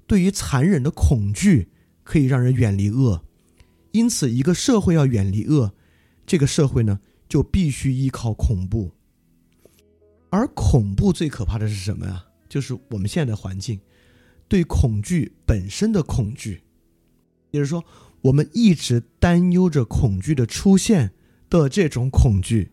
[0.07, 1.71] 对于残忍的恐惧
[2.05, 3.23] 可以让人远离恶。
[3.93, 5.73] 因此，一个社会要远离恶，
[6.27, 8.91] 这个社会呢就必须依靠恐怖。
[10.31, 12.25] 而恐怖最可怕的是什么呀？
[12.49, 13.79] 就是我们现在的环境，
[14.49, 16.63] 对恐惧本身的恐惧，
[17.51, 17.85] 也就是说，
[18.23, 21.11] 我们一直担忧着恐惧的出现
[21.51, 22.73] 的这种恐惧。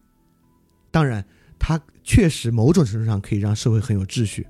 [0.91, 1.25] 当然，
[1.59, 4.47] 它确实某种程度上可以让社会很有秩序，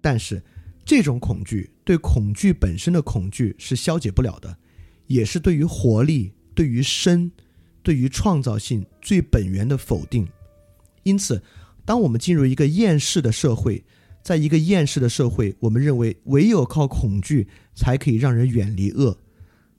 [0.00, 0.42] 但是
[0.84, 4.56] 这种恐惧对恐惧本身的恐惧是消解不了的，
[5.06, 7.30] 也是对于活力、对于生、
[7.82, 10.28] 对于创造性最本源的否定。
[11.08, 11.42] 因此。
[11.84, 13.82] 当我们进入一个厌世的社会，
[14.22, 19.16] 在一个厌世的社会，我们认为唯有靠恐惧才可以让人远离恶，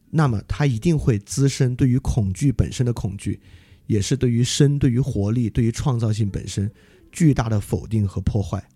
[0.09, 3.39] 那么它一定会滋生对于恐惧本身的恐惧，
[3.85, 6.71] 也是对于生、对于活力、对于创造性本身
[7.11, 8.67] 巨大的否定和破坏。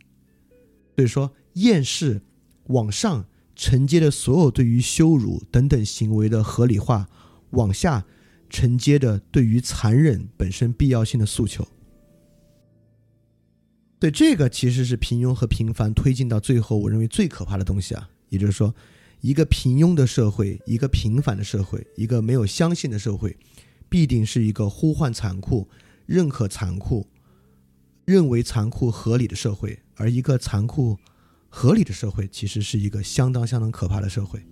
[0.96, 2.22] 所以说，厌世
[2.68, 3.26] 往上
[3.56, 7.10] 承接的所有对于羞辱等等行为的合理化，
[7.50, 8.06] 往下
[8.48, 11.68] 承接的对于残忍本身必要性的诉求。
[14.04, 18.10] 对，这个其实是平庸和平凡推进到最后，我认为最可怕的东西啊。
[18.28, 18.76] 也就是说，
[19.22, 23.38] 一个平庸的社会，一个平凡的社会，一个没有相信的社会，
[23.88, 25.70] 必定是一个呼唤残酷、
[26.06, 27.08] 认可残酷、
[28.04, 29.80] 认为残酷合理的社会。
[29.96, 30.98] 而一个残酷
[31.48, 34.46] 合理的社会，其实是一个相当相当可怕的社会。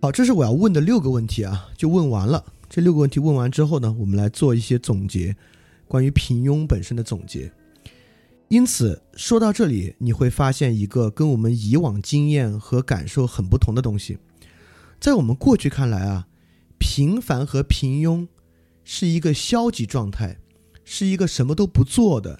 [0.00, 2.44] 好，这是我要问的六个问题啊，就问完了。
[2.70, 5.34] 这六个问题问完之后呢，我们来做一些总结，
[5.88, 7.50] 关于平庸本身的总结。
[8.46, 14.18] 因此，说到这里，你会发现一个跟我们以往经验和感受很不同的东西。
[15.00, 16.28] 在我们过去看来啊，
[16.78, 18.28] 平凡和平庸
[18.84, 20.38] 是一个消极状态，
[20.84, 22.38] 是一个什么都不做的，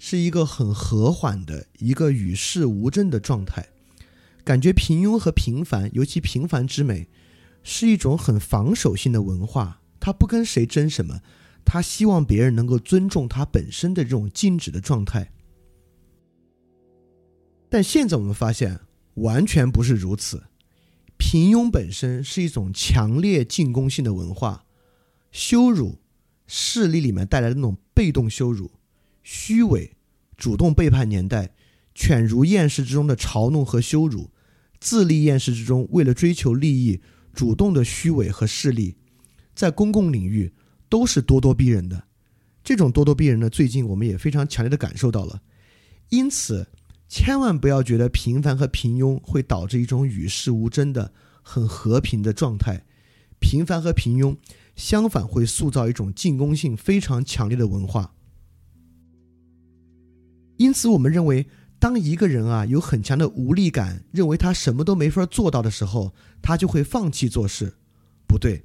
[0.00, 3.64] 是一个很和缓的一个与世无争的状态。
[4.46, 7.08] 感觉平庸和平凡，尤其平凡之美，
[7.64, 9.82] 是一种很防守性的文化。
[9.98, 11.20] 他不跟谁争什么，
[11.64, 15.32] 他希望别人能够尊重他本身的这种静止的状态。
[17.68, 18.78] 但现在我们发现，
[19.14, 20.44] 完全不是如此。
[21.16, 24.64] 平庸本身是一种强烈进攻性的文化，
[25.32, 25.98] 羞辱、
[26.46, 28.70] 势力里面带来的那种被动羞辱、
[29.24, 29.96] 虚伪、
[30.36, 31.56] 主动背叛年代、
[31.96, 34.30] 犬儒厌世之中的嘲弄和羞辱。
[34.80, 37.00] 自立厌世之中，为了追求利益，
[37.32, 38.96] 主动的虚伪和势力，
[39.54, 40.52] 在公共领域
[40.88, 42.04] 都是咄咄逼人的。
[42.62, 45.42] 这种咄咄逼人呢，最近我们也非常强烈的感受到了。
[46.10, 46.68] 因此，
[47.08, 51.12] 千万不要觉得平凡和平庸会导致一种与世无争的
[51.42, 52.84] 很和平的状态。
[53.38, 54.36] 平凡和平庸，
[54.74, 58.14] 相反会塑造一种进攻性非常强烈的文化。
[60.56, 61.46] 因此，我们认为。
[61.78, 67.74] 当一个人啊有很强的无力感，认为他什么都没法做到的时候，他就会放弃做事。
[68.26, 68.64] 不对，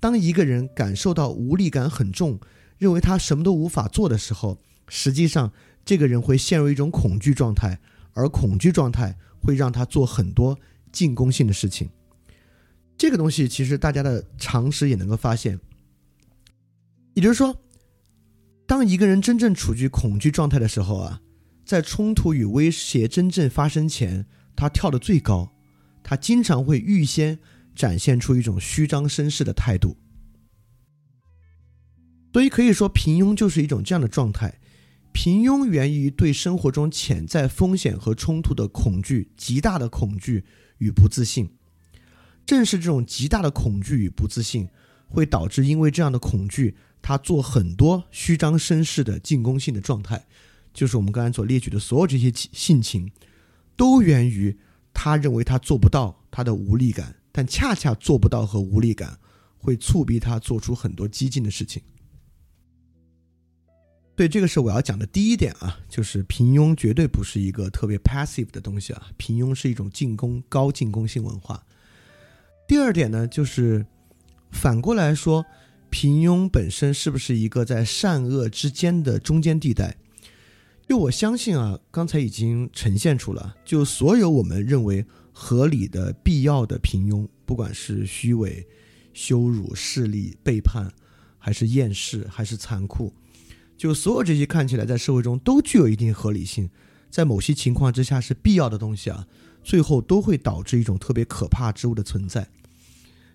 [0.00, 2.40] 当一个人感受到无力感很重，
[2.78, 4.58] 认为他什么都无法做的时候，
[4.88, 5.52] 实际上
[5.84, 7.78] 这个人会陷入一种恐惧状态，
[8.14, 10.58] 而恐惧状态会让他做很多
[10.90, 11.90] 进攻性的事情。
[12.96, 15.60] 这个东西其实大家的常识也能够发现，
[17.12, 17.54] 也就是说，
[18.66, 21.20] 当一个人真正处于恐惧状态的时候啊。
[21.70, 24.26] 在冲突与威胁真正发生前，
[24.56, 25.52] 他跳得最高，
[26.02, 27.38] 他经常会预先
[27.76, 29.96] 展现出一种虚张声势的态度。
[32.32, 34.58] 所以可以说，平庸就是一种这样的状态。
[35.12, 40.44] 平庸源于对生活中潜在风险和冲突的恐惧，极大的恐惧
[40.78, 41.50] 与不自信。
[42.44, 44.68] 正是这种极大的恐惧与不自信，
[45.06, 50.26] 会导致因为这样的恐惧，他做很多虚张声势的进攻性的状态。
[50.72, 53.10] 就是我们刚才所列举的所有这些性情，
[53.76, 54.58] 都源于
[54.92, 57.16] 他认为他做不到，他的无力感。
[57.32, 59.16] 但恰恰做不到和无力感，
[59.56, 61.80] 会促逼他做出很多激进的事情。
[64.16, 71.64] 对，这个是我要讲的第一点啊，就是平庸绝对不是一个特别 passive 的东西啊，平庸是一种进攻高进攻性文化。
[72.66, 73.86] 第二点呢，就是
[74.50, 75.46] 反过来说，
[75.88, 79.96] 平庸本身是不是一个在善恶之间的中间地带？
[80.90, 88.66] 就我相信啊，刚才已经呈现出了，就所有我们认为合理的、必要的平庸，不管是虚伪、
[89.12, 90.92] 羞辱、势力、背叛，
[91.38, 93.14] 还是厌世，还是残酷，
[93.76, 96.68] 就所有这些看起来在社会中都具有一定合理性，
[97.08, 99.28] 在某些情况之下是必要的东西啊，
[99.62, 102.48] 最后都会导致一种特别可怕之物的存在。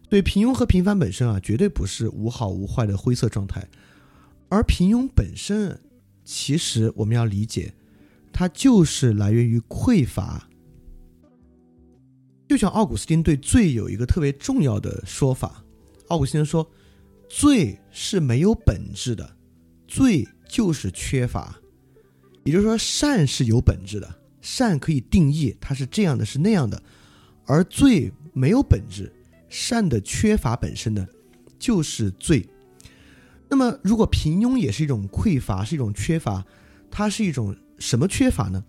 [0.10, 3.66] 对平庸和平凡本身啊，绝对不是无好无坏的灰色状态，
[4.50, 5.80] 而平庸本身。
[6.26, 7.72] 其实我们要理解，
[8.34, 10.50] 它就是来源于匮乏。
[12.50, 15.64] 就像奥古斯丁对罪有一个特别重要的说法，
[16.10, 16.70] 奥古斯丁说，
[17.30, 19.38] 罪是没有本质的，
[19.88, 21.56] 罪就是缺乏。
[22.44, 26.82] 也就是说，善是有本质的，善可以定义它是这样的，是那样的，
[27.46, 29.12] 而罪没有本质，
[29.50, 31.08] 善的缺乏本身呢，
[31.58, 32.48] 就是罪。
[33.48, 36.46] 那么，如果平庸也是一种匮乏，是一种缺乏，
[36.90, 38.64] 它是一种什么缺乏呢？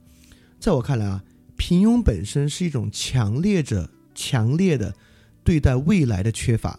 [0.61, 1.25] 在我看来啊，
[1.57, 4.95] 平庸本身是一种强烈着、强烈的
[5.43, 6.79] 对待未来的缺乏，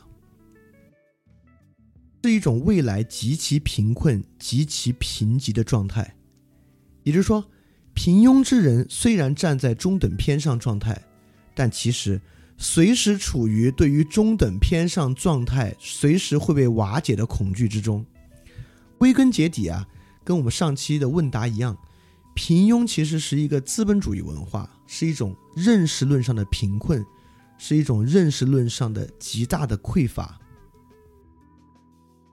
[2.23, 6.15] 是一种未来极其贫困、极其贫瘠的状态。
[7.03, 7.43] 也就是说，
[7.93, 11.01] 平庸之人虽然站在中等偏上状态，
[11.55, 12.21] 但其实。
[12.59, 18.03] 随时处于对于中等偏上状态，随时会被瓦解的恐惧之中。
[18.97, 19.87] 归根结底啊，
[20.23, 21.77] 跟我们上期的问答一样，
[22.33, 27.05] 平庸其实是一个资本主义文化，是一种认识论上的贫困，
[27.59, 30.39] 是一种认识论上的极大的匮乏。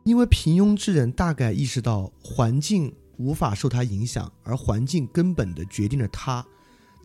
[0.05, 6.43] 因为平庸之人大概意识到环境无法受他影响，而环境根本的决定了他，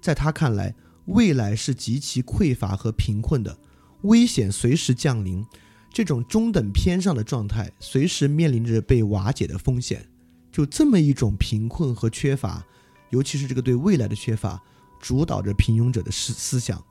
[0.01, 0.73] 在他看来。
[1.09, 3.57] 未来是极其匮乏和贫困的，
[4.03, 5.45] 危险随时降临，
[5.91, 10.07] 这种中等偏上的状态，随时面临着被瓦解的风险。
[10.51, 12.63] 就这么一种贫困和缺乏，
[13.09, 14.61] 尤其是这个对未来的缺乏，
[14.99, 16.83] 主导着平庸者的思思想。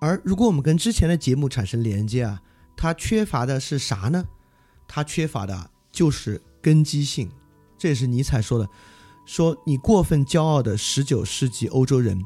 [0.00, 2.40] 而如果我们跟之前的节目产生连接啊，
[2.76, 4.24] 它缺乏的是啥呢？
[4.86, 7.30] 它缺乏的就是根基性，
[7.76, 8.68] 这也是尼采说的。
[9.28, 12.18] 说你过分骄傲的十九世纪欧洲人，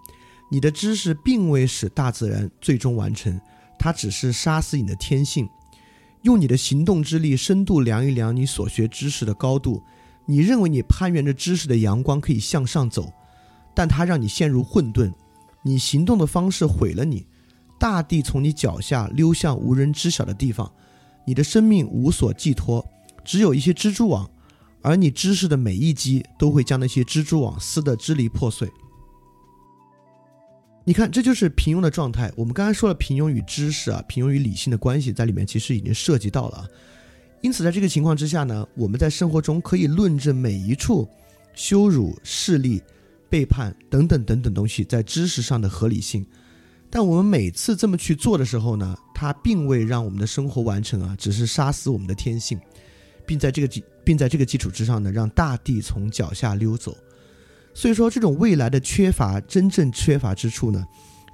[0.48, 3.40] 你的知识并未使大自然最终完成，
[3.76, 5.48] 它只是杀死你的天性。
[6.22, 9.82] 用你的行动之力深度量一量你所学知识的高度，
[10.26, 13.12] 你认为你攀援着知识的阳光可以向上走，
[13.74, 15.12] 但它让你陷入混沌。
[15.64, 17.26] 你行动的方式毁了你，
[17.80, 20.72] 大地从你脚下溜向无人知晓的地方，
[21.26, 22.86] 你的生命无所寄托，
[23.24, 24.30] 只有一些蜘蛛网。
[24.82, 28.68] 而你知识的每一击都会将那些蜘蛛网撕得支离破碎。
[30.84, 32.32] 你看，这就是平庸的状态。
[32.36, 36.66] 我们刚才说了，平庸与知识啊，平庸与理性的关系在里面其实已经涉及到了。
[37.40, 41.08] 因此，在这个情况之下呢，我们在生活中可以论证每一处
[41.54, 42.82] 羞辱、势力、
[43.30, 46.26] 背叛等等等等东西在知识上的合理性。
[46.90, 52.60] 但我们每次这么去做的时候呢，它并未让我们的生活完成啊，只是杀死我们的天性。
[53.24, 56.96] 并在这个基，并在这个基础之上呢，让大地从脚下溜走。
[57.74, 60.86] 所以说，这种未来的缺乏，真正缺乏之处呢，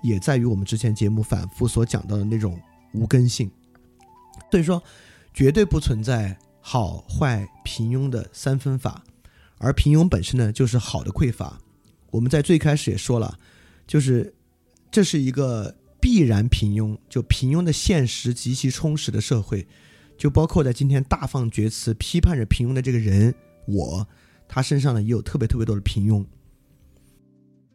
[0.02, 2.60] 也在于我们之前节目反复所讲到的那种
[2.92, 3.50] 无根性。
[4.50, 4.82] 所以说，
[5.34, 9.02] 绝对不存在好坏平庸的三分法，
[9.58, 11.58] 而平庸本身呢，就是好的匮乏。
[12.10, 13.36] 我们在最开始也说了，
[13.86, 14.32] 就是
[14.90, 19.66] 这是一个必然平庸，就平庸的现实极其充实的社会。
[20.18, 23.32] 就包括在今天大放厥词批判着平庸的这个人，
[23.66, 24.06] 我，
[24.48, 26.26] 他身上呢也有特别特别多的平庸。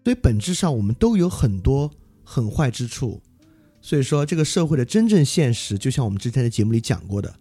[0.04, 1.90] 所以本质上我们都有很多
[2.24, 3.22] 很坏之处。
[3.82, 7.34] 所以说这个社会的真正现实，就像我们之前的节目里讲过的，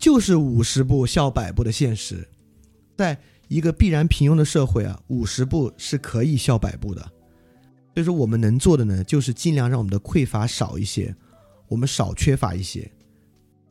[0.00, 2.28] 就是五十步笑百步的现实。
[2.96, 3.16] 在
[3.48, 7.00] 一个必然平庸的社会啊，五十步是可以笑百步的。
[7.94, 11.14] 所以说我们能做的呢，就是尽量让我们的匮乏少一些，
[11.68, 12.90] 我们少缺乏一些。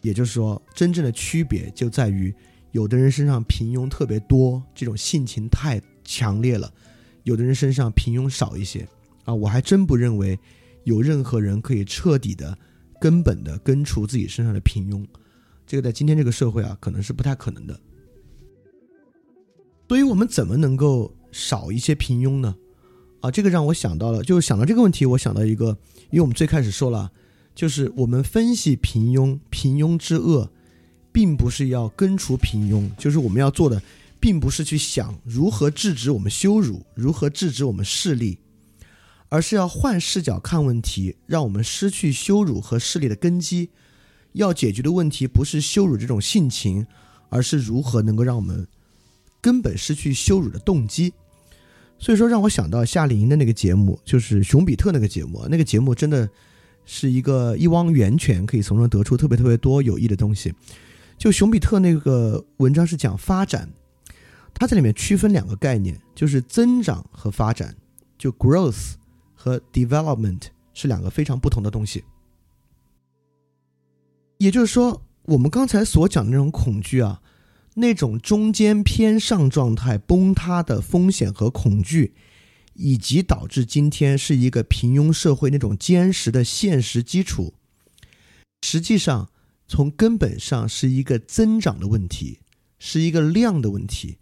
[0.05, 2.31] 也就是说，真正的区别就在于，
[2.73, 6.69] 有的人身上平庸特别多，这种性情太强烈了；
[7.23, 8.87] 有的人身上平庸少一些。
[9.23, 10.39] 啊，我还真不认为
[10.83, 12.55] 有任何人可以彻底的、
[13.01, 15.03] 根本的根除自己身上的平庸。
[15.65, 17.79] 这个在今天这个社会啊，可能是不太可能的。
[19.89, 22.55] 所以我们怎么能够少一些平庸呢？
[23.21, 25.75] 啊，这个让我想到了，就是想到这个问题，我想到一个，
[26.11, 27.11] 因为我们最开始说了。
[27.55, 30.51] 就是我们分析平庸，平庸之恶，
[31.11, 33.81] 并不是要根除平庸，就是我们要做的，
[34.19, 38.37] 并不是去想如何制止我们羞辱，如何制止我们势力，
[39.29, 43.69] 而是要换视角看问题，让我们失去羞辱和势力的根基。
[44.33, 46.85] 要解决的问题不是羞辱这种性情，
[47.29, 48.67] 而是如何能够让我们
[49.39, 51.13] 根本失去羞辱的动机。
[51.97, 55.47] 所以说，让我想到夏令营的那个节目，就是熊彼特那个节目。
[55.49, 56.29] 那个节目真的
[56.85, 60.53] 是一个一汪源泉，可以从中得出特别特别多有益的东西。
[61.17, 63.69] 就熊彼特那个文章是讲发展，
[64.53, 67.75] 他在里面区分两个概念，就是增长和发展，
[68.17, 68.93] 就 growth
[69.33, 70.41] 和 development
[70.73, 72.03] 是两个非常不同的东西。
[74.37, 77.21] 也就是说，我们刚才所讲的那种恐惧啊，
[77.75, 82.13] 那种中间偏上状态崩塌的风险和恐惧，
[82.75, 87.53] 以及导致今天是一个平庸社会那种坚实的现实基础，
[88.61, 89.29] 实际上
[89.67, 92.39] 从根本上是一个增长的问题，
[92.77, 94.17] 是一个量的问题。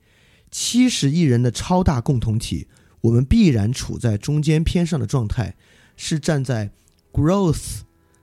[0.50, 2.68] 七十亿人的超大共同体，
[3.02, 5.56] 我们必然处在中间偏上的状态，
[5.98, 6.72] 是站在
[7.12, 7.82] growth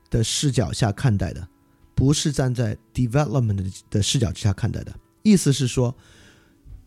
[0.09, 1.49] 的视角下看待的。
[1.93, 5.95] 不是站在 development 的视角之下看待的，意思是说，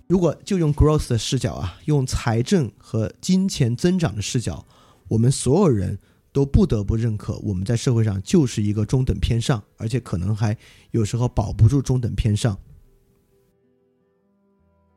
[0.07, 4.65] 如果就用 growth 的视角啊，用财政和金钱增长的视角，
[5.07, 5.97] 我们所有人
[6.31, 10.57] 都不得不认可，我们在社会上就是一个中等偏上，而且可能还
[10.91, 12.57] 有时候保不住中等偏上。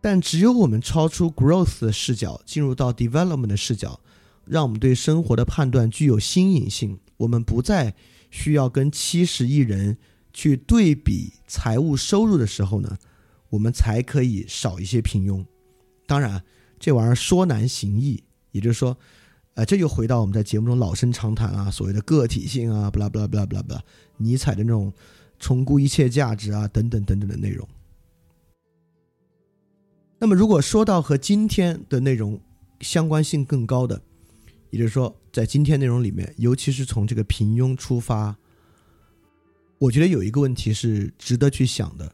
[0.00, 4.00] 但只有我们超出 growth 的视角，进入到 development 的视角，
[4.44, 7.94] 让我们对生活的判断具有新颖性，我们不再。
[8.28, 9.96] 需要跟七十亿人
[10.32, 12.98] 去对比财务收入的时候呢，
[13.56, 15.42] 我们才可以少一些平庸。
[16.06, 16.44] 当然，
[16.78, 18.22] 这玩意儿说难行易，
[18.52, 18.94] 也就是说，
[19.54, 23.82] 呃，这又回到我们在节目中老生常谈啊，所谓的个体性啊，不啦不啦不啦不啦不啦，
[24.18, 24.92] 尼采的那种
[25.38, 27.66] 重估一切价值啊，等等等等的内容。
[30.18, 32.38] 那么，如果说到和今天的内容
[32.82, 33.98] 相关性更高的，
[34.68, 38.36] 也就是说，在今天内容里面，尤其是从这个平庸出发，
[39.78, 42.12] 我觉得有一个问题是值得去想的。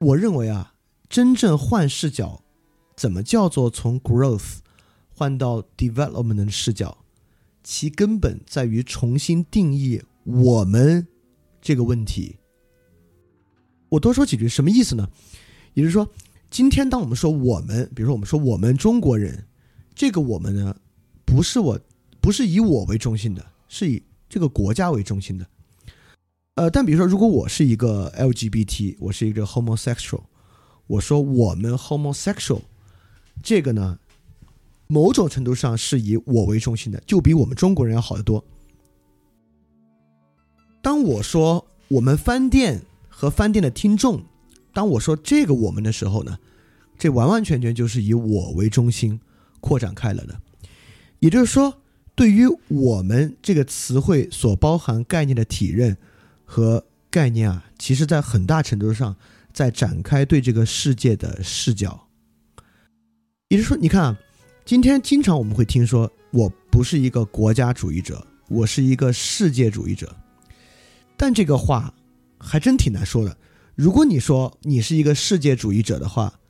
[0.00, 0.72] 我认为啊，
[1.10, 2.42] 真正换视角，
[2.96, 4.60] 怎么叫做从 growth
[5.10, 7.04] 换到 development 的视角？
[7.62, 11.06] 其根本在于重新定义“我们”
[11.60, 12.38] 这个问题。
[13.90, 15.06] 我多说几句，什么意思呢？
[15.74, 16.10] 也就是说，
[16.50, 19.46] 今天当我们说我们，比如说我们说我们中国人，
[19.94, 20.74] 这个我们呢？
[21.26, 21.78] 不是我，
[22.22, 25.46] 不是以我为中心的，是以这个国家为中心的。
[26.56, 30.22] 呃，但比如说，如果我是一个 LGBT，我是一个 homosexual，
[30.86, 32.60] 我说我们 homosexual，
[33.42, 33.98] 这个呢，
[34.86, 38.44] 某种程度上是以我为中心的，就比我们中国人要好得多。
[40.82, 44.22] 当我说我们饭店和饭店的听众，
[44.74, 46.38] 当我说这个我们的时候呢，
[46.98, 49.20] 这完完全全就是以我为中心
[49.60, 50.40] 扩展开了的。
[51.20, 51.80] 也就是说，
[52.14, 55.96] 对于我们这个词汇所包含概念的体认
[56.50, 59.14] 和概念啊，其实在很大程度上
[59.52, 62.08] 在展开对这个世界的视角。
[63.46, 64.18] 也就是说，你看啊，
[64.64, 70.12] 今天经常我们会听说，我不是一个国家主义者，我是一个世界主义者。
[71.16, 71.94] 但这个话
[72.36, 73.36] 还真挺难说的。
[73.76, 76.40] 如果你说你是一个世界主义者的话，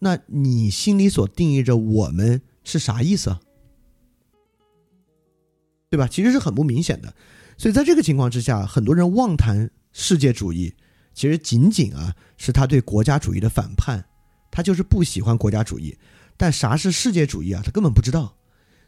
[0.00, 3.38] 那你心里所定义着我们是啥意思？
[5.90, 6.08] 对吧？
[6.08, 7.14] 其实是很不明显的，
[7.56, 10.74] 所以在这个情况之下，很多人妄谈世界主义，
[11.14, 14.04] 其实仅仅啊是他对国家主义的反叛，
[14.50, 15.96] 他就是不喜欢国家主义。
[16.36, 17.62] 但啥是世界主义啊？
[17.64, 18.34] 他根本不知道。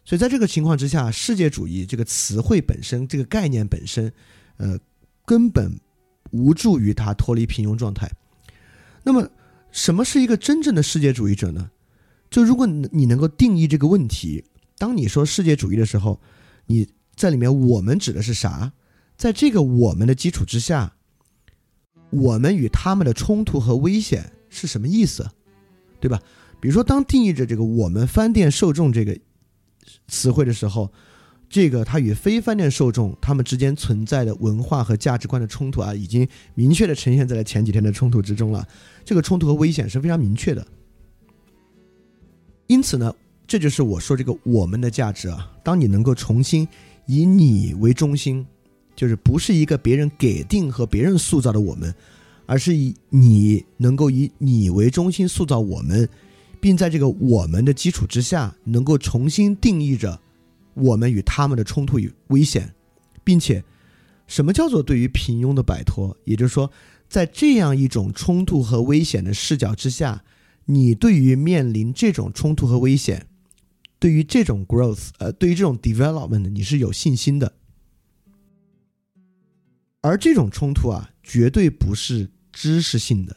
[0.05, 4.13] 所以在这个情况之下，世界主义这个词汇本身，这个概念本身，
[4.57, 4.77] 呃，
[5.25, 5.79] 根本
[6.33, 8.11] 无助于他脱离平庸状态。
[9.05, 9.31] 那么，
[9.71, 11.71] 什么是一个真正的世界主义者呢？
[12.29, 14.45] 就如果你能够定义这个问题，
[14.77, 16.21] 当你说世界主义的时候，
[16.67, 16.89] 你。
[17.17, 18.71] 在里面，我们指的是啥？
[19.17, 20.93] 在这个我们的基础之下，
[22.11, 25.27] 我们与他们的冲突和危险是什么意思？
[25.99, 26.21] 对吧？
[26.61, 29.19] 比如说，当定义着这个“我们饭店受众”这个
[30.09, 30.93] 词汇的时候，
[31.49, 38.69] 这个它与非饭店受众他们之间存在的文化和价值观的冲突啊，已经明确的呈现在了前几天的冲突之中了。
[39.07, 40.67] 这个冲突和危险是非常明确的。
[42.67, 43.15] 因此呢，
[43.47, 45.51] 这就是我说这个“我们的价值”啊。
[45.65, 46.69] 当你能够重新。
[47.07, 48.47] 以你为中心，
[48.95, 51.95] 就是不是一个别人给定和别人塑造的我们，
[52.47, 56.09] 而是以你能够以你为中心塑造我们，
[56.61, 60.21] 并在这个我们的基础之下，能够重新定义着
[60.75, 62.75] 我们与他们的冲突与危险，
[63.23, 63.63] 并且，
[64.27, 66.17] 什么叫做对于平庸的摆脱？
[66.25, 66.71] 也就是说，
[67.09, 70.25] 在这样一种冲突和危险的视角之下，
[70.65, 73.27] 你对于面临这种冲突和危险，
[73.99, 77.53] 对于这种 growth，呃，对于这种 development，你是有信心的。
[80.03, 83.37] 而这种冲突啊，绝对不是知识性的。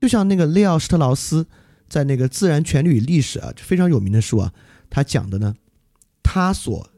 [0.00, 1.46] 就像那个利奥施特劳斯
[1.88, 4.52] 在那个《自然权利与历史》啊，就非常有名的书啊，
[4.90, 5.54] 他讲的呢，
[6.22, 6.90] 他所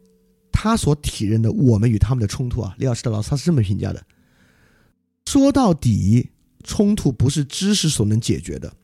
[0.50, 4.04] 他所体认的我们与他们的冲突啊，利奥施特劳斯他是这么评价的：
[5.26, 6.30] 说到底，
[6.64, 8.74] 冲突不是知识所能解决的。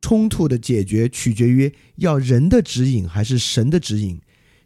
[0.00, 4.20] 冲突的解决取决于要人的指引还是神的指引。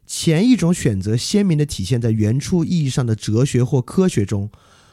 [0.06, 4.50] 前一种选择鲜明地体现在原初意义上的哲学或科学中，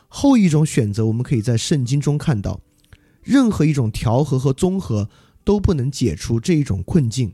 [0.07, 2.61] 后一种选择我们可以在圣经中看到。
[3.22, 5.09] 任何一种调和和综合
[5.43, 7.34] 都不能解除这一种困境。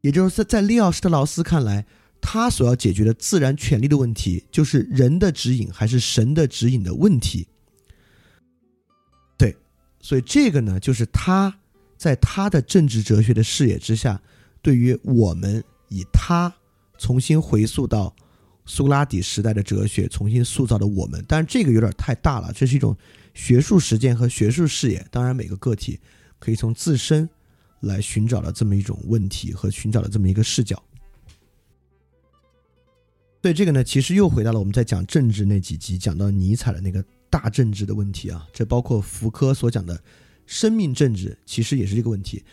[0.00, 1.84] 也就是在在利奥施特劳斯看来，
[2.20, 7.48] 他所要解决的自然权利的问题，就是人的指引还是神的指引的问题。
[10.04, 11.58] 所以这个呢，就是他
[11.96, 14.20] 在他的政治哲学的视野之下，
[14.60, 16.54] 对于我们以他
[16.98, 18.14] 重新回溯到
[18.66, 21.24] 苏格拉底时代的哲学重新塑造的我们。
[21.26, 22.94] 但是这个有点太大了，这是一种
[23.32, 25.02] 学术实践和学术视野。
[25.10, 25.98] 当然，每个个体
[26.38, 27.26] 可以从自身
[27.80, 30.82] 来寻找的这么一种问题和寻找的这么一个视角。
[33.40, 37.02] 对这个呢，其实又回到了我们在讲政治那几集讲到尼采的那个。
[37.34, 40.00] 大政治的问题啊，这包括福柯所讲的
[40.46, 42.44] 生命政治，其实也是这个问题。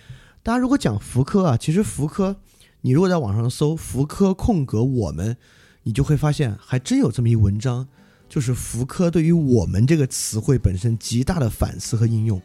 [0.41, 2.35] 大家如果讲福柯啊，其实福柯，
[2.81, 5.37] 你如果在网上搜“福柯空格我们”，
[5.85, 7.87] 你就会发现还真有这么一文章，
[8.27, 12.41] 就是福柯对于“我们”这个词汇本身极大的反思和应用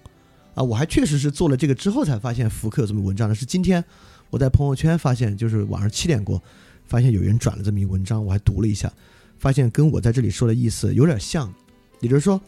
[0.54, 0.62] 啊。
[0.62, 3.82] 我还确实是做了这个之后才发现福柯有这么文章的，是今天
[4.28, 6.42] 我在朋友圈发现，就是晚上七点过，
[6.84, 8.92] 发现有人转了这么一文章，我还读了一下，
[9.38, 11.50] 发现跟我在这里说的意思有点像。
[12.00, 12.40] 也就是说，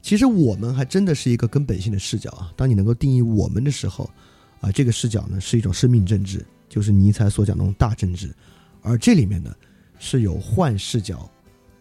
[0.00, 2.52] 其实我们还真的是一个根本性的视角啊。
[2.56, 4.08] 当你能够定义我们的时候，
[4.60, 8.34] 啊，这个视角呢是一种生命政治，就是尼采所讲的那种大政治。
[8.80, 9.54] 而这里面呢
[9.98, 11.30] 是有换视角，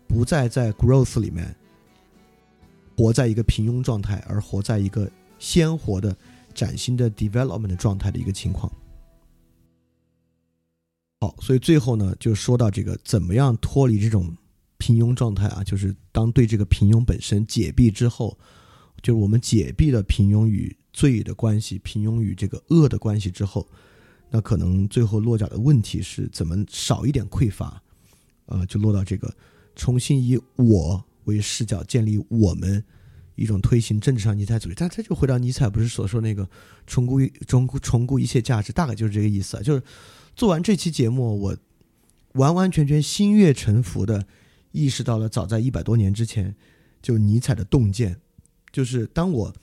[0.08, 1.56] 不再在 growth 里面
[2.98, 5.10] 活在一个平庸状态，而活在一个
[5.40, 6.14] 鲜活的、
[6.54, 8.70] 崭新的 development 状态的一个情况。
[11.22, 14.36] 好，所以最后呢，就说到这个怎么样脱离这种。
[14.80, 18.36] 平庸状态啊，就是当对这个平庸本身解闭之后，
[19.04, 23.68] 就是我们解闭了平庸与罪的关系，平庸与这个恶的关系之后，
[24.32, 27.82] 那可能最后落脚的问题是怎么少一点匮乏，
[28.46, 29.32] 呃，就落到这个
[29.76, 32.84] 重新以我为视角建立我们
[33.36, 36.50] 一种推行政治上尼采主义，但他就回到尼采不是所说那个
[36.88, 39.62] 重估重估重估一切价值，大概就是这个意思啊。
[39.62, 39.84] 就是
[40.36, 41.58] 做完这期节目，我
[42.34, 44.26] 完完全全心悦诚服的。
[44.72, 46.56] 意识到了，早在一百多年之前，
[47.02, 48.20] 就尼采的洞见，
[48.72, 49.56] 就是当我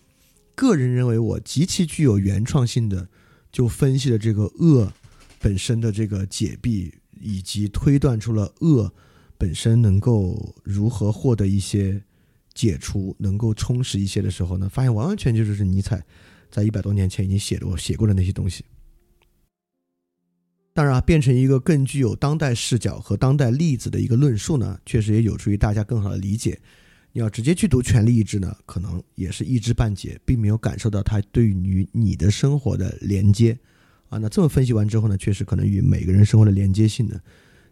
[0.55, 3.09] 个人认为我极其具有原创性的，
[3.53, 4.93] 就分析了这个恶
[5.41, 8.93] 本身的这个解闭，以及推断出了恶
[9.39, 12.03] 本身能够如何获得一些
[12.55, 16.05] 解除，能够充实一些的时候呢，发现完完全全就是尼采
[16.51, 18.65] 在一百多年前已经写的写过的那些东西。
[20.77, 26.61] 当然啊，变成一个更具有当代视角和当代例子的一个论述呢，确实也有助于大家更好的理解。
[27.13, 33.59] 你要直接去读《权力意志》呢，可能也是一知半解，并没有感受到它对于你的生活的连接
[34.11, 34.19] 啊。
[34.19, 37.19] 那这么分析完之后呢，确实可能与每个人生活的连接性呢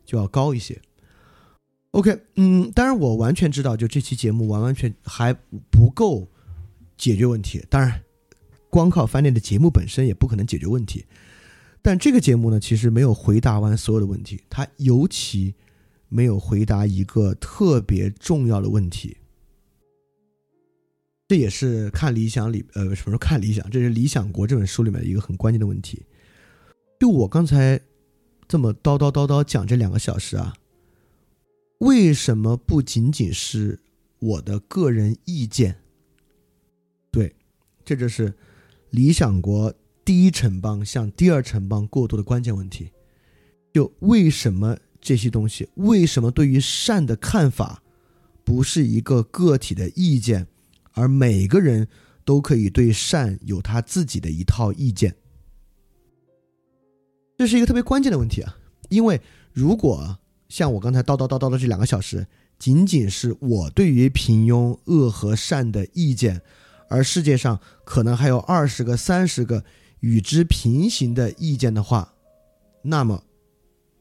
[0.06, 0.81] 就要高一些。
[1.90, 5.35] OK，嗯，当然我完全知道，就这期节目完完全还
[5.70, 6.26] 不够
[6.97, 7.62] 解决问题。
[7.68, 8.01] 当然，
[8.70, 11.05] 光靠翻练的节目本身也不可能解决问题。
[11.86, 15.55] 但这个节目呢，其实没有回答完所有的问题，它尤其
[16.09, 19.19] 没有回答一个特别重要的问题。
[21.28, 23.69] 这也是看理想里，呃，什么时候看理想？
[23.69, 26.02] 这是《理想国》这本书里面一个很关键的问题。
[26.98, 27.78] 就我刚才
[28.48, 30.55] 这么叨叨叨叨讲这两个小时啊，
[31.81, 33.78] 为什么不仅仅是
[34.20, 35.77] 我的个人意见？
[37.11, 37.36] 对，
[37.85, 38.31] 这就是
[38.89, 39.70] 《理想国》。
[40.05, 42.90] 第一城邦向第二城邦过渡的关键问题，
[43.72, 45.68] 就为什么这些东西？
[45.76, 47.82] 为什么对于善的看法
[48.44, 50.47] 不是一个个体的意见，
[50.93, 51.89] 而每个人
[52.22, 55.16] 都可以对善有他自己的一套意见？
[57.39, 58.59] 这是一个特别关键的问题啊！
[58.90, 59.20] 因为
[59.52, 60.18] 如果
[60.51, 62.26] 像我刚才叨叨叨叨的这两个小时，
[62.59, 66.43] 仅仅是我对于平庸、恶和善的意见，
[66.90, 69.64] 而世界上可能还有二十个、三十个。
[70.05, 72.12] 与之平行的意见的话，
[72.82, 73.24] 那么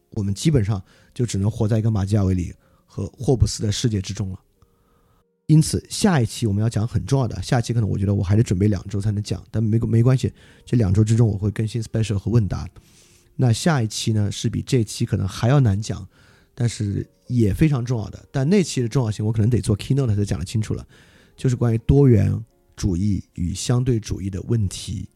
[0.09, 2.53] 我们基本上就只能活在一个马基雅维里
[2.85, 4.39] 和霍布斯的世界之中了。
[5.45, 7.41] 因此，下一期我们要讲很重要的。
[7.41, 10.33] 下期可能我觉得我还得准备两周才能讲，但没没关系，
[10.65, 12.67] 这两周之中我会更新 special 和问答。
[13.37, 16.05] 那下一期呢是比这期可能还要难讲，
[16.53, 18.27] 但是也非常重要的。
[18.29, 20.85] 但那期的重要性我可能得做 keynote 才讲得清楚了，
[21.37, 22.37] 就是关于多元
[22.75, 25.07] 主义与相对主义的问题，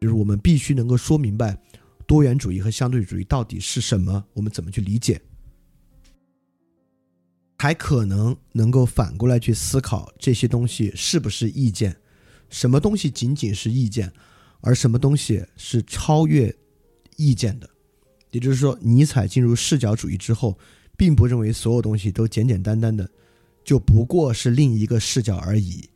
[0.00, 1.58] 就是我们必须能够说明白
[2.06, 5.20] 多元主义和相对主义到底是什么，我们怎么去理解。
[7.58, 11.96] 还可能能够反过来去思考这些东西是不是意见，
[12.48, 14.12] 什么东西仅仅是意见，
[14.60, 16.54] 而什么东西是超越
[17.16, 17.68] 意见的。
[18.30, 20.56] 也就是说，尼采进入视角主义之后，
[20.96, 23.10] 并不认为所有东西都简简单单的
[23.64, 25.88] 就不过是另一个视角而已。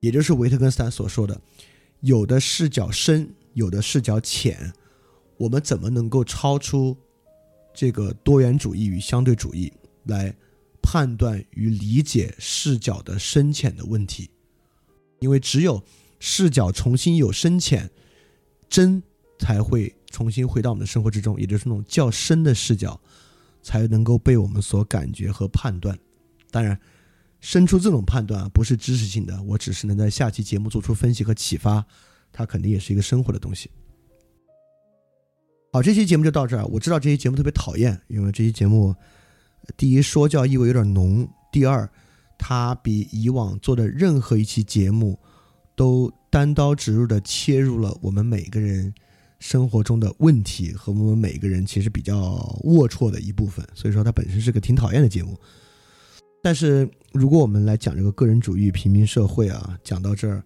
[0.00, 1.40] 也就是维特根斯坦所说的，
[2.04, 4.72] 有的视角深，有的视角浅。
[5.36, 6.96] 我们怎么能够超出
[7.74, 9.72] 这个多元主义与相对主义
[10.04, 10.34] 来？
[10.86, 14.28] 判断与理解视角的深浅的问题，
[15.18, 15.82] 因为只有
[16.20, 17.90] 视角重新有深浅，
[18.68, 19.02] 真
[19.38, 23.00] 才会重新回到我们的生活之中，也就是那种较深的视角，
[23.62, 25.98] 才能够被我们所感觉和判断。
[26.50, 26.78] 当然，
[27.44, 31.84] 生出这种判断不是知识性的，我只是能在下期节目做出分析和启发，
[32.32, 33.70] 它肯定也是一个生活的东西。
[35.70, 36.64] 好，这期节目就到这儿。
[36.64, 38.94] 我知道这期节目特别讨厌，因为这期节目。
[39.76, 41.86] 第一，说教意味有点浓；第二，
[42.38, 45.18] 它比以往做的任何一期节目
[45.76, 48.92] 都单刀直入的切入了我们每个人
[49.38, 55.38] 生活中的问题和我们每个人其实比较龌龊的一部分，所以说它本身是个挺讨厌的节目。
[56.44, 60.44] 但是如果我们来讲这个个人主义、平民社会啊，讲到这儿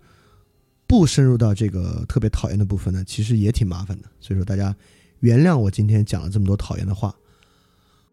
[0.87, 4.05] 不深入到这个特别讨厌的部分呢，其实也挺麻烦的。
[4.21, 4.73] 所以说大家
[5.19, 7.13] 原谅我今天讲了这么多讨厌的话。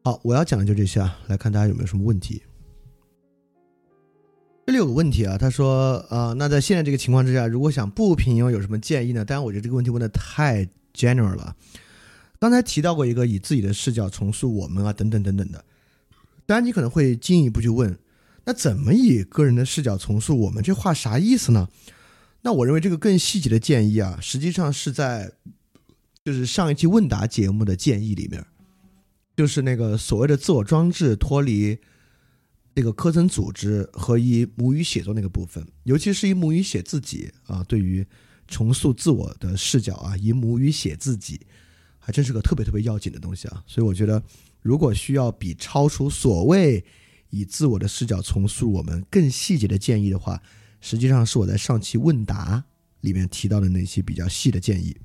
[0.03, 2.41] 好，我要讲的就这些啊，来看大家有没有什么问题。
[4.65, 9.23] 这里有个问题啊，他说，呃，那在现在这个情况之下，如果想不平庸，有什么建议呢？
[9.23, 11.55] 当然，我觉得这个问题问的太 general 了。
[12.39, 15.63] 刚才提到过一个以自己的视角重塑我们啊，等等等等的。
[16.45, 17.97] 当然，你可能会进一步去问，
[18.45, 20.63] 那怎么以个人的视角重塑我们？
[20.63, 21.69] 这话啥意思呢？
[22.41, 25.33] 那我认为这个更细节的建议啊，实际上是在
[26.23, 28.45] 就是上一期问答节目的建议里面。
[29.35, 31.77] 就是那个所谓的自我装置脱离
[32.73, 38.05] 那个科层组织和以母语写作那个部分，尤其是以母语写自己啊，对于
[38.47, 41.41] 重塑自我的视角啊，以母语写自己，
[41.99, 43.61] 还真是个特别特别要紧的东西啊。
[43.67, 44.23] 所以我觉得，
[44.65, 46.83] 如果需要比超出所谓
[47.29, 50.41] 以自我的视角重塑我们更细节的建议的话，
[50.81, 52.63] 实际上是我在上期问答
[53.01, 54.97] 里面提到的那些比较细的建议。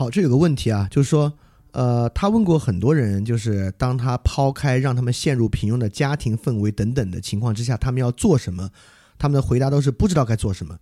[0.00, 1.32] 好，这有个问题啊，就是说。
[1.74, 8.68] 呃，他问过很多人，就是当他抛开让他们陷入平庸的家庭氛围等等的情况之下，他们要做什么？
[9.16, 10.78] 他们的回答都是不知道该做什么。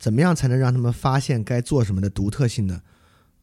[0.00, 2.82] 怎么样才能让他们发现该做什么的独特性呢？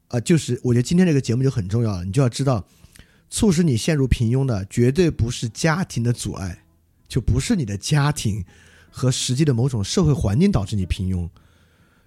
[0.10, 2.68] 呃，就是我觉得今天这个节目就很重要了，你就要知道，
[3.30, 6.64] 促使你陷入平庸的绝对不是家庭的阻碍，
[7.08, 8.46] 就不是你的家庭
[8.92, 11.28] 和实际的某种社会环境导致你平庸。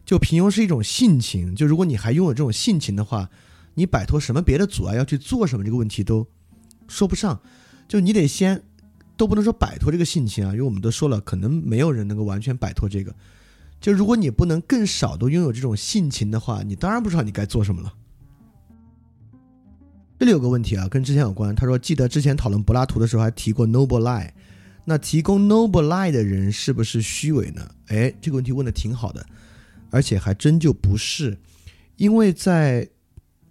[0.05, 3.29] 就平庸是一种性情，就如果你还拥有这种性情的话。
[3.75, 6.27] 你摆脱什么别的阻碍要去做什么这个问题都
[6.89, 7.41] 说不上，
[7.89, 8.63] 就你得先
[9.17, 13.15] 都不能说摆脱这个性情啊，因为我们都说了，可能没有人能够完全摆脱这个。
[13.83, 17.93] 就如果你不能更少都拥有这种性情的话，你当然不知道你该做什么了。
[20.19, 21.55] 这里有个问题啊，跟之前有关。
[21.55, 24.31] 他说，记得之前讨论柏拉图的时候还提过 noble lie，
[24.85, 27.69] 那提供 noble lie 的人是不是虚伪呢？
[27.89, 29.27] 哎，这个问题问的挺好的，
[29.91, 31.37] 而且还真就不是，
[31.97, 32.89] 因为在。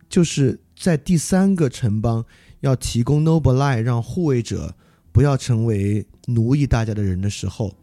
[0.10, 2.26] 就是在第三个城邦
[2.60, 4.76] 要提供 noble lie，让护卫者
[5.14, 7.74] 不要成为奴役大家的人的时候，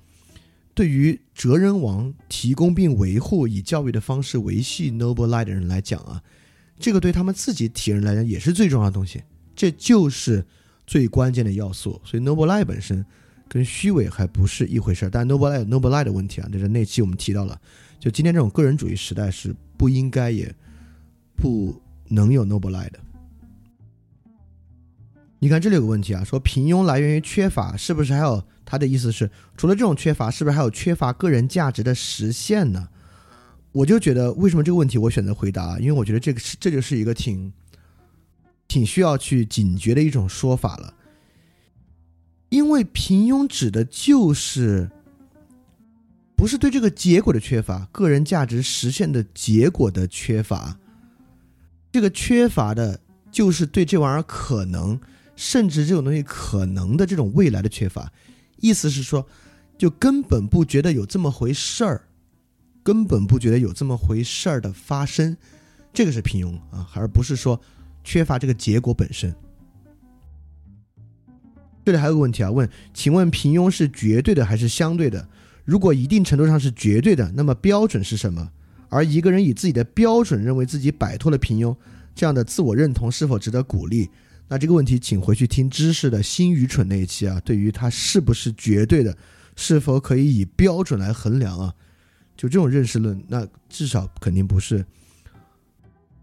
[0.78, 6.22] 对于哲人王提供并维护以教育的方式维系 noble lie 的人来讲啊，
[6.78, 9.20] 这个对他们自己体人来讲也是最重要的东西，
[9.56, 10.46] 这就是
[10.86, 12.00] 最关键的要素。
[12.05, 13.05] 所以 noble lie 本身
[13.48, 15.10] 跟虚伪还不是一回事儿。
[15.10, 17.60] 但 noble lie noble lie 的问题啊，就是那期我们提到了，
[17.98, 20.55] 就今天这种个人主义时代是不应该也
[21.34, 21.82] 不。
[22.10, 22.98] 能有 noble lie 的？
[25.40, 32.89] 你看这里有个问题啊，说平庸来源于缺乏，是不是还有他的意思是，除了这种缺乏，是不是还有缺乏个人价值的实现呢？
[33.70, 35.78] 我就觉得，为什么这个问题我选择回答？
[35.78, 37.52] 因为我觉得这个是这就是一个挺
[38.66, 40.94] 挺需要去警觉的一种说法了。
[42.48, 44.90] 因为平庸指的就是
[46.35, 50.78] 不是对这个结果的缺乏，个人价值实现的结果的缺乏。
[51.93, 53.01] 这个缺乏的，
[53.31, 54.98] 就是对这玩意儿可能，
[55.39, 58.12] 甚至这种东西可能的这种未来的缺乏，
[58.56, 59.24] 意思是说，
[59.78, 62.02] 就根本不觉得有这么回事儿，
[62.82, 65.36] 根本不觉得有这么回事儿的发生，
[65.93, 67.60] 这个是平庸啊，而不是说
[68.02, 69.32] 缺乏这个结果本身。
[71.85, 75.28] 这里还有个问题啊，问，请问平庸是绝对的还是相对的？
[75.65, 78.51] 如果一定程度上是绝对的，那么标准是什么？
[78.89, 81.77] 而一个人以自己的标准认为自己摆脱了平庸，
[82.12, 84.10] 这样的自我认同是否值得鼓励？
[84.48, 87.40] 那这个问题，请回去听知识的新愚蠢那一期啊。
[87.44, 89.16] 对于它是不是绝对的，
[89.54, 91.74] 是否可以以标准来衡量啊？
[92.36, 94.84] 就这种认识论，那至少肯定不是，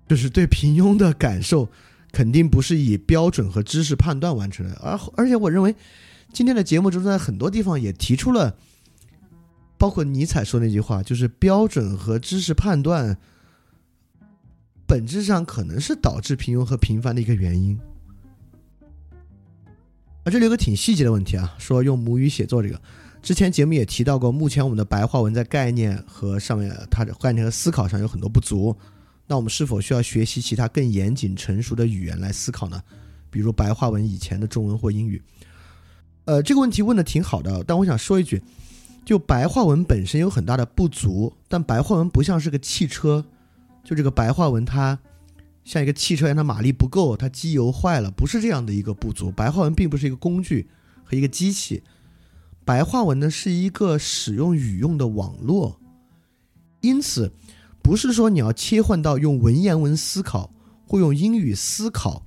[0.08, 1.70] 就是对平庸的感受。
[2.12, 5.76] 肯定不是以标准和知识判断完成的，而而且我认为，
[6.32, 8.56] 今天的节目中在很多地方也提出了，
[9.78, 13.18] 包括尼采说那句话，就是标准和知识判断，
[14.88, 17.78] 本质上可能是导致平庸和平凡的一个原因。
[20.26, 22.82] 啊，这里有个挺细节的问题啊，说用母语写作这个，
[23.22, 28.76] 之前节目也提到过，目前我们的白话文在概念和上面，它的概念和思考上有很多不足。
[29.28, 32.82] 那我们是否需要学习其他更严谨、成熟的语言来思考呢？
[33.30, 35.22] 比如白话文以前的中文或英语？
[36.26, 38.42] 呃，这个问题问的挺好的，但我想说一句，
[39.06, 43.24] 就白话文本身有很大的不足，但白话文不像是个汽车，
[43.84, 44.98] 就这个白话文它
[45.66, 49.30] 像一个汽车一样，它马力不够，它机油坏了，不是这样的一个不足。
[49.30, 50.70] 白话文并不是一个工具
[51.04, 51.84] 和一个机器，
[52.64, 55.78] 白话文呢是一个使用语用的网络，
[56.80, 57.30] 因此。
[57.82, 60.52] 不是说你要切换到用文言文思考
[60.88, 62.26] 或用英语思考，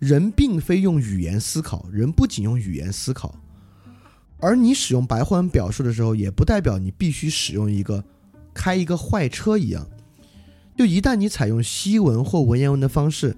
[0.00, 3.32] 人并非用语言思考，人不仅用语言思考，
[4.38, 8.04] 而你使用白话文表述的时候，也不代表你必须使用一个
[8.52, 9.86] 开一个坏车一样。
[10.76, 13.36] 就一旦你采用西文或文言文的方式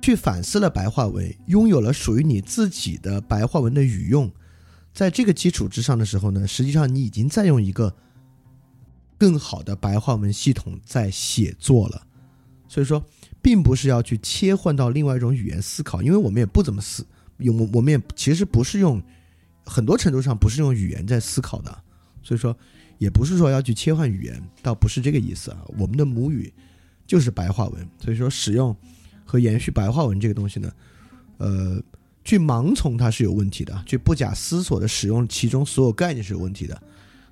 [0.00, 4.30] 去反思了白话文，拥有了属于你自己的白话文的语用，
[4.92, 7.94] 在这个基础之上的时候呢，实际上你已经在用一个。
[9.18, 12.04] 更好的白话文系统在写作了，
[12.66, 13.04] 所以说，
[13.40, 17.06] 并不是要去切换到另外一种语言思考，因为我们也不怎么思，
[17.36, 19.00] 用我们也其实不是用，
[19.64, 21.82] 很多程度上不是用语言在思考的，
[22.24, 22.56] 所以说，
[23.02, 25.58] 也不是说要去切换语言，倒不是这个意思啊。
[25.76, 26.52] 我们的母语
[27.04, 28.76] 就是白话文，所以说使用
[29.24, 30.72] 和延续白话文这个东西呢，
[31.38, 31.82] 呃，
[32.22, 36.80] 去盲从它是有问题的，去不假思索的使用其中所有概念是有问题的。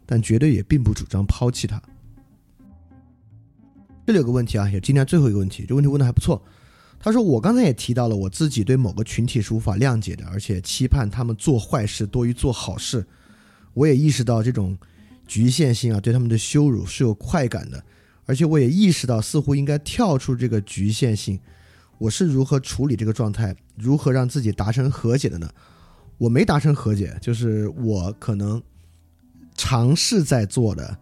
[0.04, 1.80] 但绝对也并不主张抛弃它。
[4.04, 6.42] 这里有个问题啊，也今天最后一个问题，这问题问的还不错。
[6.98, 13.06] 他说：“我刚才也提到了，我自己对某个群体是无法谅解的，而且期盼他们做坏事多于做好事。
[13.72, 14.76] 我也意识到这种
[15.30, 17.84] 局限性啊，对他们的羞辱是有快感的，
[18.26, 21.38] 而且我也意识到似乎应该跳出这个局限性。
[21.98, 25.48] 我是如何处理这个状态，如何让自己达成和解的呢？
[26.18, 28.60] 我没达成和解，就是我可能。”
[29.56, 30.96] 尝试在做的，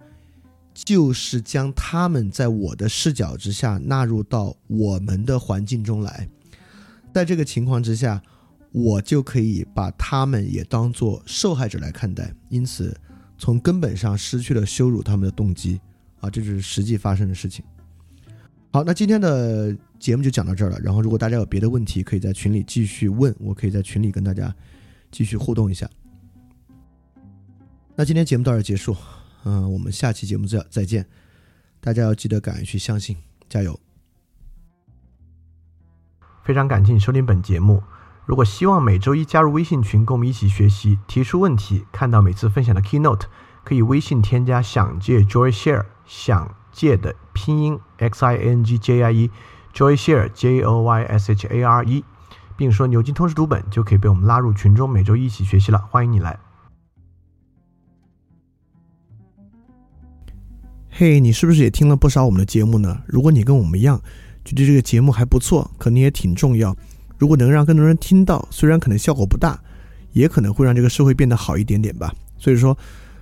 [0.74, 6.28] 就是将他们在我的视角之下纳入到我们的环境中来，
[7.14, 8.20] 在这个情况之下，
[8.72, 12.98] 我就可以把他们也当做受害者来看待，因此
[13.38, 15.80] 从根本上失去了羞辱他们的动机
[16.20, 17.64] 啊，这是实际发生的事情。
[18.70, 20.78] 好，那今天的节目就讲到这儿了。
[20.80, 24.54] 然后，如果大家有别的问题，可以在群里继续问，我可以在群里跟大家
[25.10, 25.88] 继续互动一下。
[27.96, 28.94] 那今天节目到这结束，
[29.44, 31.06] 嗯，我们下期节目再再见，
[31.80, 33.16] 大家要记得敢于去相信，
[33.48, 33.78] 加油！
[36.44, 37.82] 非常感谢你收听本节目。
[38.28, 43.22] 如果希望每周一加入微信群，跟我们一起学习，提出问题，看到每次分享的 keynote，
[43.64, 51.46] 可以微信添加“想借 Joy Share”，想借的拼音 x i n g j i e，Joy Share j o y s h
[51.48, 52.04] a r e，
[52.54, 55.78] 并说牛津通识读本，就可以被我们拉入群中，每周一起学习了。
[55.90, 56.38] 欢迎你来。
[60.90, 63.00] 嘿，你是不是也听了不少我们的节目呢？
[63.06, 63.98] 如果你跟我们一样，
[64.44, 66.76] 觉得这个节目还不错，可能也挺重要。
[67.18, 69.60] 如果能让更多人听到，虽然可能效果不大，
[70.12, 72.14] 也可能会让这个社会变得好一点点吧。
[72.38, 72.78] 所以说，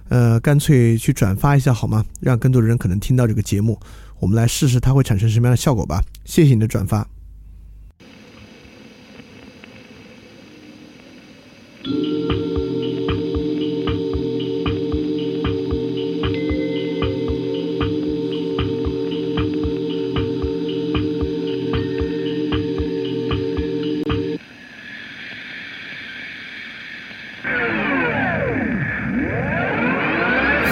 [0.09, 2.05] 呃，干脆去转发一下好吗？
[2.21, 3.81] 让更多的人可能听到这个节目，
[4.21, 6.03] 我们来试试它会产生什么样的效果吧。
[6.25, 7.09] 谢谢你的转发。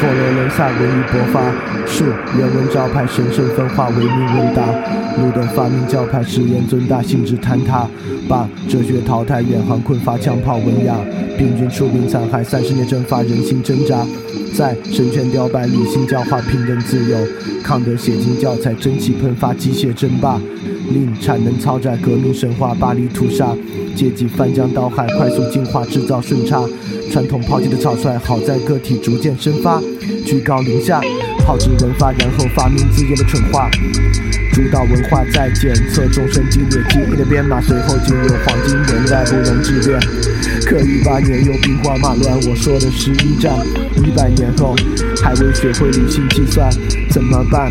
[0.05, 1.41] 佛罗伦萨文艺勃发，
[1.95, 2.05] 树
[2.37, 4.67] 人文招牌神圣分化唯命问答，
[5.23, 7.87] 路灯发明教派实验尊大性质坍塌，
[8.29, 10.97] 把哲学淘汰远航困乏枪炮文雅，
[11.39, 14.05] 病菌出兵残害三十年蒸发人心挣扎，
[14.53, 17.17] 在神权雕败理性教化平等自由，
[17.63, 20.41] 康德写进教材蒸汽喷发机械争霸，
[20.91, 23.55] 令产能超载革命神话巴黎屠杀，
[23.95, 26.61] 阶级翻江倒海快速进化制造顺差。
[27.13, 29.81] 传统抛弃的草率，好在个体逐渐生发，
[30.27, 31.01] 居高临下，
[31.45, 33.71] 耗尽文发，然后发明自己的蠢话。
[34.53, 40.01] 主导文化在检测众生激烈记忆的编码，随后进入黄金年代，不容置辩。
[40.65, 43.53] 可一八年又兵荒马乱，我说的是一战。
[43.97, 44.75] 一百年后
[45.23, 46.71] 还未学会理性计算，
[47.11, 47.71] 怎么办？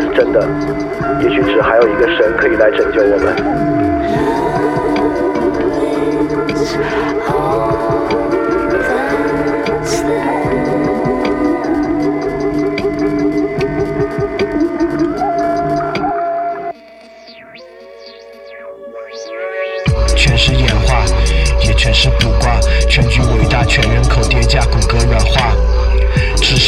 [0.00, 0.46] 是真的，
[1.20, 3.34] 也许只还有一个神可以来拯救我们。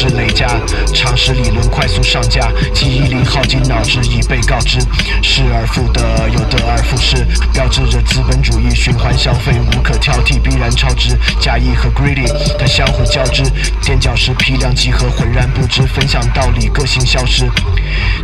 [0.00, 0.48] 是累加，
[0.94, 4.78] 常识理论快速上架，记忆力耗尽，脑汁已被告知，
[5.22, 6.00] 失而复得，
[6.30, 7.16] 又得而复失，
[7.52, 11.18] 标志着资本主义循环消费无可挑剔，必然超值。
[11.38, 12.26] 假意和 greedy
[12.58, 13.42] 它相互交织，
[13.82, 17.46] 垫脚石批量集合，浑然不知，分享道理，个性消失。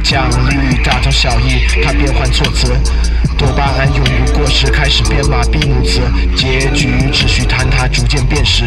[0.03, 2.69] 奖励大同小异，它变换措辞，
[3.37, 6.01] 多巴胺永不过时，开始编码闭幕词，
[6.35, 8.65] 结局秩序坍塌，逐渐变实。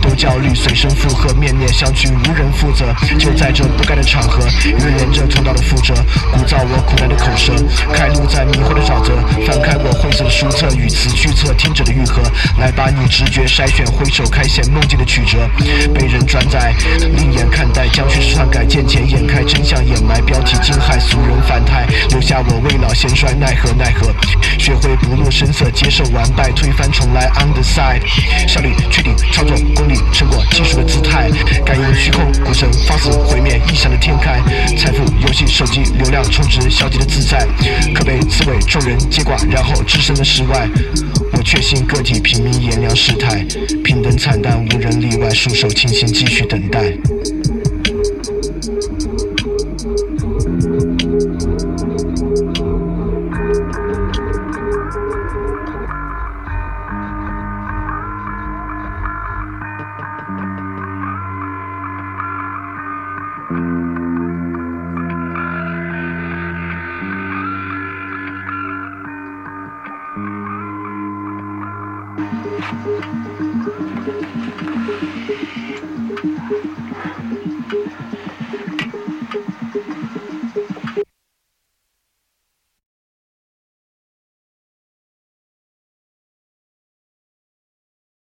[0.00, 2.94] 都焦虑，随声附和，面面相觑，无人负责。
[3.18, 5.94] 就在这不该的场合，预言着通道的覆辙，
[6.32, 7.52] 鼓噪我苦难的口舌，
[7.92, 9.16] 开路在迷惑的沼泽。
[9.46, 12.22] 翻开我晦涩的书册，语词句册听者的愈合，
[12.58, 15.38] 来把你直觉筛选，挥手开显梦境的曲折。
[15.94, 24.12] 被人转载，另眼看待，将叙事篡改，见钱眼开，真相掩埋，标题惊骇，俗人反态，留下我未老先衰，奈何奈何。
[24.58, 28.02] 学会不露声色，接受完败，推翻重来，on the side，
[28.46, 29.56] 效率确定，操作
[30.12, 31.30] 成果技术的姿态，
[31.64, 34.40] 感应虚空，股神放肆毁灭，异想的天开，
[34.76, 37.46] 财富游戏手机流量充值，消极的自在，
[37.94, 40.68] 可被刺猬众人接管，然后置身的世外。
[41.32, 43.44] 我确信个体平民炎凉世态，
[43.84, 46.92] 平等惨淡，无人例外，束手清闲，继续等待。